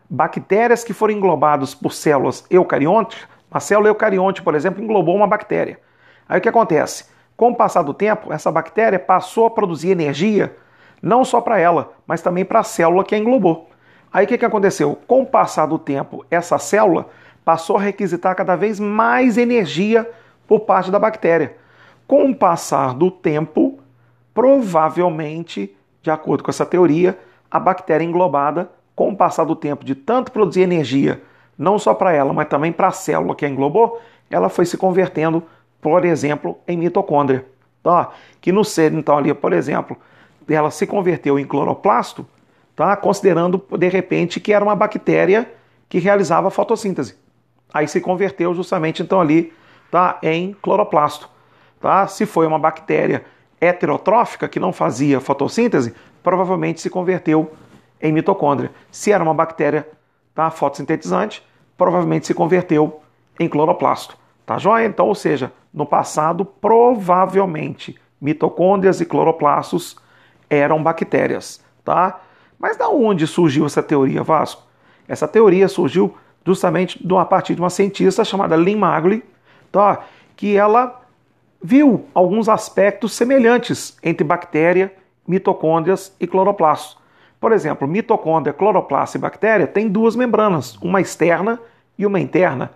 Bactérias 0.09 0.85
que 0.85 0.93
foram 0.93 1.15
englobadas 1.15 1.75
por 1.75 1.93
células 1.93 2.45
eucariontes, 2.49 3.27
uma 3.51 3.59
célula 3.59 3.89
eucarionte, 3.89 4.43
por 4.43 4.55
exemplo, 4.55 4.83
englobou 4.83 5.17
uma 5.17 5.27
bactéria. 5.27 5.81
Aí 6.29 6.39
o 6.39 6.41
que 6.41 6.49
acontece? 6.49 7.07
Com 7.37 7.51
o 7.51 7.57
passar 7.57 7.83
do 7.83 7.95
tempo, 7.95 8.33
essa 8.33 8.53
bactéria 8.53 8.99
passou 8.99 9.47
a 9.47 9.51
produzir 9.51 9.91
energia 9.91 10.57
não 11.03 11.25
só 11.25 11.41
para 11.41 11.59
ela, 11.59 11.93
mas 12.07 12.23
também 12.23 12.45
para 12.45 12.61
a 12.61 12.65
célula 12.65 13.03
que 13.03 13.15
a 13.15 13.19
englobou. 13.19 13.70
Aí 14.13 14.25
o 14.25 14.29
que, 14.29 14.39
que 14.39 14.45
aconteceu? 14.45 14.99
Com 15.07 15.23
o 15.23 15.27
passar 15.27 15.67
do 15.67 15.79
tempo, 15.79 16.25
essa 16.31 16.59
célula 16.59 17.09
passou 17.45 17.77
a 17.77 17.81
requisitar 17.81 18.35
cada 18.35 18.57
vez 18.57 18.81
mais 18.81 19.39
energia 19.39 20.09
por 20.47 20.61
parte 20.61 20.91
da 20.91 20.99
bactéria. 20.99 21.57
Com 22.07 22.31
o 22.31 22.35
passar 22.35 22.93
do 22.93 23.11
tempo, 23.11 23.79
provavelmente, 24.35 25.75
de 26.03 26.11
acordo 26.11 26.43
com 26.43 26.51
essa 26.51 26.67
teoria, 26.67 27.19
a 27.51 27.61
bactéria 27.61 28.05
englobada, 28.05 28.71
com 28.97 29.11
o 29.11 29.17
passar 29.17 29.45
do 29.45 29.55
tempo 29.55 29.85
de 29.85 29.95
tanto 29.95 30.33
produzir 30.33 30.63
energia, 30.63 31.23
não 31.57 31.79
só 31.79 31.95
para 31.95 32.13
ela, 32.13 32.33
mas 32.33 32.49
também 32.49 32.73
para 32.73 32.89
a 32.89 32.93
célula 32.93 33.35
que 33.35 33.45
a 33.45 33.49
englobou, 33.49 34.01
ela 34.31 34.49
foi 34.49 34.67
se 34.67 34.77
convertendo, 34.77 35.43
por 35.81 36.05
exemplo, 36.05 36.59
em 36.67 36.77
mitocôndria. 36.77 37.47
Tá? 37.83 38.11
Que 38.41 38.53
no 38.53 38.65
ser, 38.65 38.93
então, 38.93 39.17
ali, 39.17 39.33
por 39.33 39.53
exemplo, 39.53 39.97
ela 40.49 40.71
se 40.71 40.87
converteu 40.87 41.39
em 41.39 41.47
cloroplasto, 41.47 42.27
tá? 42.81 42.97
considerando 42.97 43.63
de 43.77 43.89
repente 43.91 44.41
que 44.41 44.55
era 44.55 44.65
uma 44.65 44.75
bactéria 44.75 45.53
que 45.87 45.99
realizava 45.99 46.51
fotossíntese. 46.51 47.15
Aí 47.75 47.87
se 47.87 48.01
converteu 48.01 48.55
justamente 48.55 49.03
então 49.03 49.21
ali 49.21 49.53
tá? 49.91 50.19
em 50.23 50.57
cloroplasto. 50.63 51.29
Tá? 51.79 52.07
Se 52.07 52.25
foi 52.25 52.47
uma 52.47 52.59
bactéria 52.59 53.23
heterotrófica 53.61 54.49
que 54.49 54.59
não 54.59 54.73
fazia 54.73 55.21
fotossíntese, 55.21 55.95
provavelmente 56.23 56.81
se 56.81 56.89
converteu 56.89 57.53
em 58.01 58.15
mitocôndria. 58.15 58.71
Se 58.91 59.13
era 59.13 59.23
uma 59.23 59.35
bactéria 59.35 59.87
tá? 60.35 60.51
fotossintetizante, 60.51 61.47
provavelmente 61.77 62.27
se 62.27 62.33
converteu 62.33 63.03
em 63.39 63.47
cloroplasto. 63.47 64.17
Tá 64.47 64.57
joia? 64.57 64.87
Então, 64.87 65.07
ou 65.07 65.15
seja, 65.15 65.53
no 65.71 65.85
passado, 65.85 66.47
provavelmente 66.47 68.01
mitocôndrias 68.19 69.03
e 69.03 69.05
cloroplastos 69.05 69.97
eram 70.49 70.83
bactérias, 70.83 71.63
tá? 71.85 72.23
Mas 72.61 72.77
da 72.77 72.91
onde 72.91 73.27
surgiu 73.27 73.65
essa 73.65 73.83
teoria, 73.83 74.23
Vasco? 74.23 74.63
Essa 75.09 75.27
teoria 75.27 75.67
surgiu 75.67 76.15
justamente 76.45 77.01
a 77.19 77.25
partir 77.25 77.55
de 77.55 77.61
uma 77.63 77.71
cientista 77.71 78.23
chamada 78.23 78.55
Lynn 78.55 78.79
Magley, 78.79 79.25
tá? 79.73 80.05
que 80.37 80.57
ela 80.57 81.01
viu 81.63 82.07
alguns 82.13 82.49
aspectos 82.49 83.13
semelhantes 83.15 83.97
entre 84.03 84.25
bactéria, 84.25 84.95
mitocôndrias 85.27 86.15
e 86.21 86.27
cloroplastos. 86.27 86.99
Por 87.41 87.53
exemplo, 87.53 87.89
mitocôndria, 87.89 88.53
cloroplasto 88.53 89.17
e 89.17 89.21
bactéria 89.21 89.67
têm 89.67 89.89
duas 89.89 90.15
membranas, 90.15 90.77
uma 90.77 91.01
externa 91.01 91.59
e 91.97 92.05
uma 92.05 92.21
interna. 92.21 92.73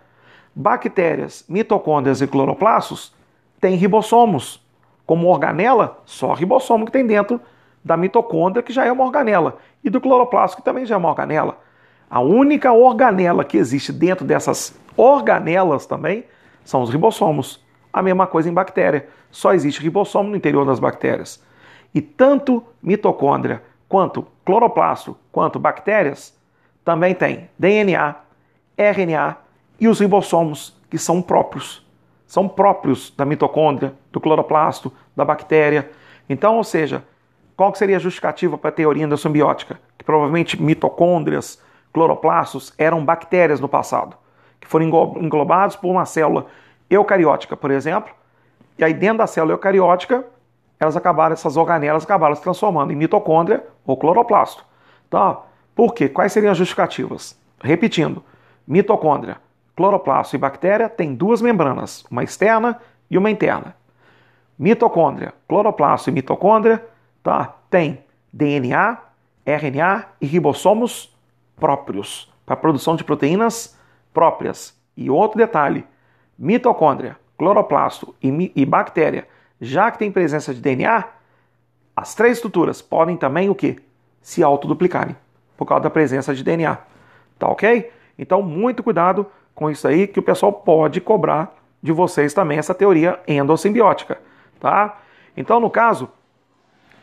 Bactérias, 0.55 1.45
mitocôndrias 1.47 2.23
e 2.23 2.27
cloroplastos 2.27 3.15
têm 3.61 3.77
ribossomos. 3.77 4.65
Como 5.05 5.29
organela, 5.29 6.03
só 6.07 6.33
ribossomo 6.33 6.87
que 6.87 6.93
tem 6.93 7.07
dentro 7.07 7.39
da 7.85 7.95
mitocôndria, 7.95 8.63
que 8.63 8.73
já 8.73 8.87
é 8.87 8.91
uma 8.91 9.05
organela, 9.05 9.59
e 9.85 9.91
do 9.91 10.01
cloroplasto, 10.01 10.57
que 10.57 10.63
também 10.63 10.87
já 10.87 10.95
é 10.95 10.99
uma 10.99 11.11
organela. 11.11 11.61
A 12.09 12.21
única 12.21 12.73
organela 12.73 13.45
que 13.45 13.59
existe 13.59 13.93
dentro 13.93 14.25
dessas 14.25 14.75
organelas 14.97 15.87
também 15.87 16.25
são 16.65 16.83
os 16.83 16.91
ribossomos. 16.91 17.63
A 17.93 18.03
mesma 18.03 18.27
coisa 18.27 18.49
em 18.49 18.53
bactéria. 18.53 19.09
Só 19.31 19.53
existe 19.53 19.83
ribossomo 19.83 20.31
no 20.31 20.37
interior 20.37 20.65
das 20.65 20.81
bactérias. 20.81 21.43
E 21.95 22.01
tanto 22.01 22.65
mitocôndria 22.83 23.63
quanto 23.89 24.27
cloroplasto 24.45 25.17
quanto 25.31 25.59
bactérias 25.59 26.37
também 26.85 27.15
têm 27.15 27.49
DNA, 27.59 28.17
RNA 28.77 29.37
e 29.81 29.89
os 29.89 30.01
ribossomos 30.01 30.77
que 30.91 30.99
são 30.99 31.23
próprios. 31.23 31.85
são 32.27 32.49
próprios 32.49 33.13
da 33.17 33.25
mitocôndria, 33.25 33.95
do 34.11 34.21
cloroplasto, 34.21 34.93
da 35.15 35.25
bactéria. 35.25 35.91
Então, 36.29 36.57
ou 36.57 36.65
seja, 36.65 37.05
qual 37.57 37.75
seria 37.75 37.97
a 37.97 38.01
justificativa 38.01 38.59
para 38.59 38.71
a 38.71 38.73
teoria 38.73 39.05
endossimbiótica? 39.05 39.79
Que 39.97 40.05
provavelmente 40.05 40.61
mitocôndrias, 40.61 41.61
cloroplastos 41.93 42.73
eram 42.77 43.05
bactérias 43.05 43.61
no 43.61 43.69
passado, 43.69 44.17
que 44.61 44.67
foram 44.67 44.87
englobados 45.21 45.77
por 45.77 45.91
uma 45.91 46.05
célula 46.05 46.47
eucariótica, 46.91 47.57
por 47.57 47.71
exemplo, 47.71 48.13
e 48.77 48.85
aí 48.85 48.93
dentro 48.93 49.19
da 49.19 49.27
célula 49.27 49.55
eucariótica, 49.55 50.25
elas 50.81 50.97
acabaram, 50.97 51.33
essas 51.33 51.57
organelas 51.57 52.05
acabaram 52.05 52.35
se 52.35 52.43
transformando 52.43 52.93
em 52.93 52.97
mitocôndria 52.97 53.65
ou 53.87 53.97
cloroplasto. 53.97 54.65
Tá? 55.09 55.39
Por 55.75 55.95
quê? 55.95 56.09
Quais 56.09 56.33
seriam 56.33 56.51
as 56.51 56.59
justificativas? 56.59 57.39
Repetindo, 57.63 58.23
mitocôndria, 58.67 59.37
cloroplasto 59.77 60.35
e 60.35 60.39
bactéria 60.39 60.89
têm 60.89 61.15
duas 61.15 61.41
membranas, 61.41 62.05
uma 62.11 62.25
externa 62.25 62.81
e 63.09 63.17
uma 63.17 63.31
interna. 63.31 63.77
Mitocôndria, 64.59 65.33
cloroplasto 65.49 66.11
e 66.11 66.13
mitocôndria 66.13 66.85
tá? 67.25 67.57
tem 67.69 68.05
DNA, 68.33 68.99
RNA 69.45 70.07
e 70.21 70.27
ribossomos 70.27 71.13
próprios 71.57 72.33
para 72.47 72.55
a 72.55 72.57
produção 72.57 72.95
de 72.95 73.03
proteínas 73.03 73.77
próprias. 74.13 74.79
E 74.97 75.11
outro 75.11 75.39
detalhe, 75.39 75.85
mitocôndria, 76.39 77.17
cloroplasto 77.37 78.15
e, 78.23 78.53
e 78.55 78.65
bactéria, 78.65 79.27
já 79.61 79.91
que 79.91 79.99
tem 79.99 80.13
presença 80.13 80.55
de 80.55 80.61
DNA, 80.61 81.05
as 81.97 82.15
três 82.15 82.37
estruturas 82.37 82.83
podem 82.83 83.17
também 83.17 83.49
o 83.49 83.55
que? 83.55 83.79
Se 84.21 84.43
autoduplicarem 84.43 85.17
por 85.57 85.67
causa 85.67 85.85
da 85.85 85.91
presença 85.91 86.35
de 86.35 86.43
DNA. 86.45 86.79
Tá 87.39 87.49
ok? 87.49 87.91
Então, 88.19 88.43
muito 88.43 88.83
cuidado 88.83 89.27
com 89.55 89.71
isso 89.71 89.87
aí, 89.87 90.07
que 90.07 90.19
o 90.19 90.23
pessoal 90.23 90.53
pode 90.53 91.01
cobrar 91.01 91.55
de 91.83 91.93
vocês 91.93 92.35
também 92.35 92.59
essa 92.59 92.75
teoria 92.75 93.21
endossimbiótica. 93.27 94.19
Tá? 94.59 94.99
Então, 95.37 95.61
no 95.61 95.71
caso, 95.71 96.09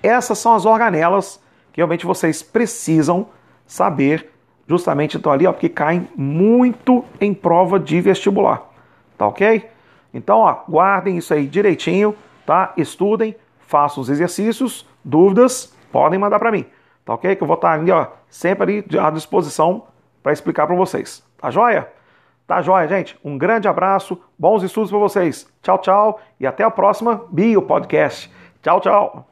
essas 0.01 0.37
são 0.37 0.55
as 0.55 0.65
organelas 0.65 1.41
que 1.71 1.79
realmente 1.79 2.05
vocês 2.05 2.43
precisam 2.43 3.27
saber, 3.65 4.29
justamente 4.67 5.17
então 5.17 5.31
ali, 5.31 5.47
ó, 5.47 5.53
porque 5.53 5.69
caem 5.69 6.07
muito 6.15 7.05
em 7.19 7.33
prova 7.33 7.79
de 7.79 8.01
vestibular. 8.01 8.63
Tá 9.17 9.27
ok? 9.27 9.69
Então, 10.13 10.39
ó, 10.39 10.63
guardem 10.67 11.17
isso 11.17 11.33
aí 11.33 11.47
direitinho, 11.47 12.15
tá? 12.45 12.73
Estudem, 12.75 13.35
façam 13.59 14.01
os 14.01 14.09
exercícios, 14.09 14.85
dúvidas, 15.03 15.75
podem 15.91 16.19
mandar 16.19 16.39
para 16.39 16.51
mim, 16.51 16.65
tá 17.05 17.13
ok? 17.13 17.35
Que 17.35 17.43
eu 17.43 17.47
vou 17.47 17.55
estar 17.55 17.73
ali, 17.73 17.91
ó, 17.91 18.07
sempre 18.29 18.83
ali 18.89 18.99
à 18.99 19.09
disposição 19.09 19.85
para 20.21 20.33
explicar 20.33 20.67
para 20.67 20.75
vocês. 20.75 21.23
Tá 21.37 21.49
joia? 21.49 21.87
Tá 22.45 22.61
joia, 22.61 22.87
gente? 22.87 23.17
Um 23.23 23.37
grande 23.37 23.67
abraço, 23.67 24.21
bons 24.37 24.63
estudos 24.63 24.89
para 24.89 24.99
vocês. 24.99 25.47
Tchau, 25.61 25.77
tchau 25.77 26.19
e 26.39 26.45
até 26.45 26.63
a 26.63 26.71
próxima 26.71 27.25
Bio 27.31 27.61
Podcast. 27.61 28.29
Tchau, 28.61 28.81
tchau. 28.81 29.30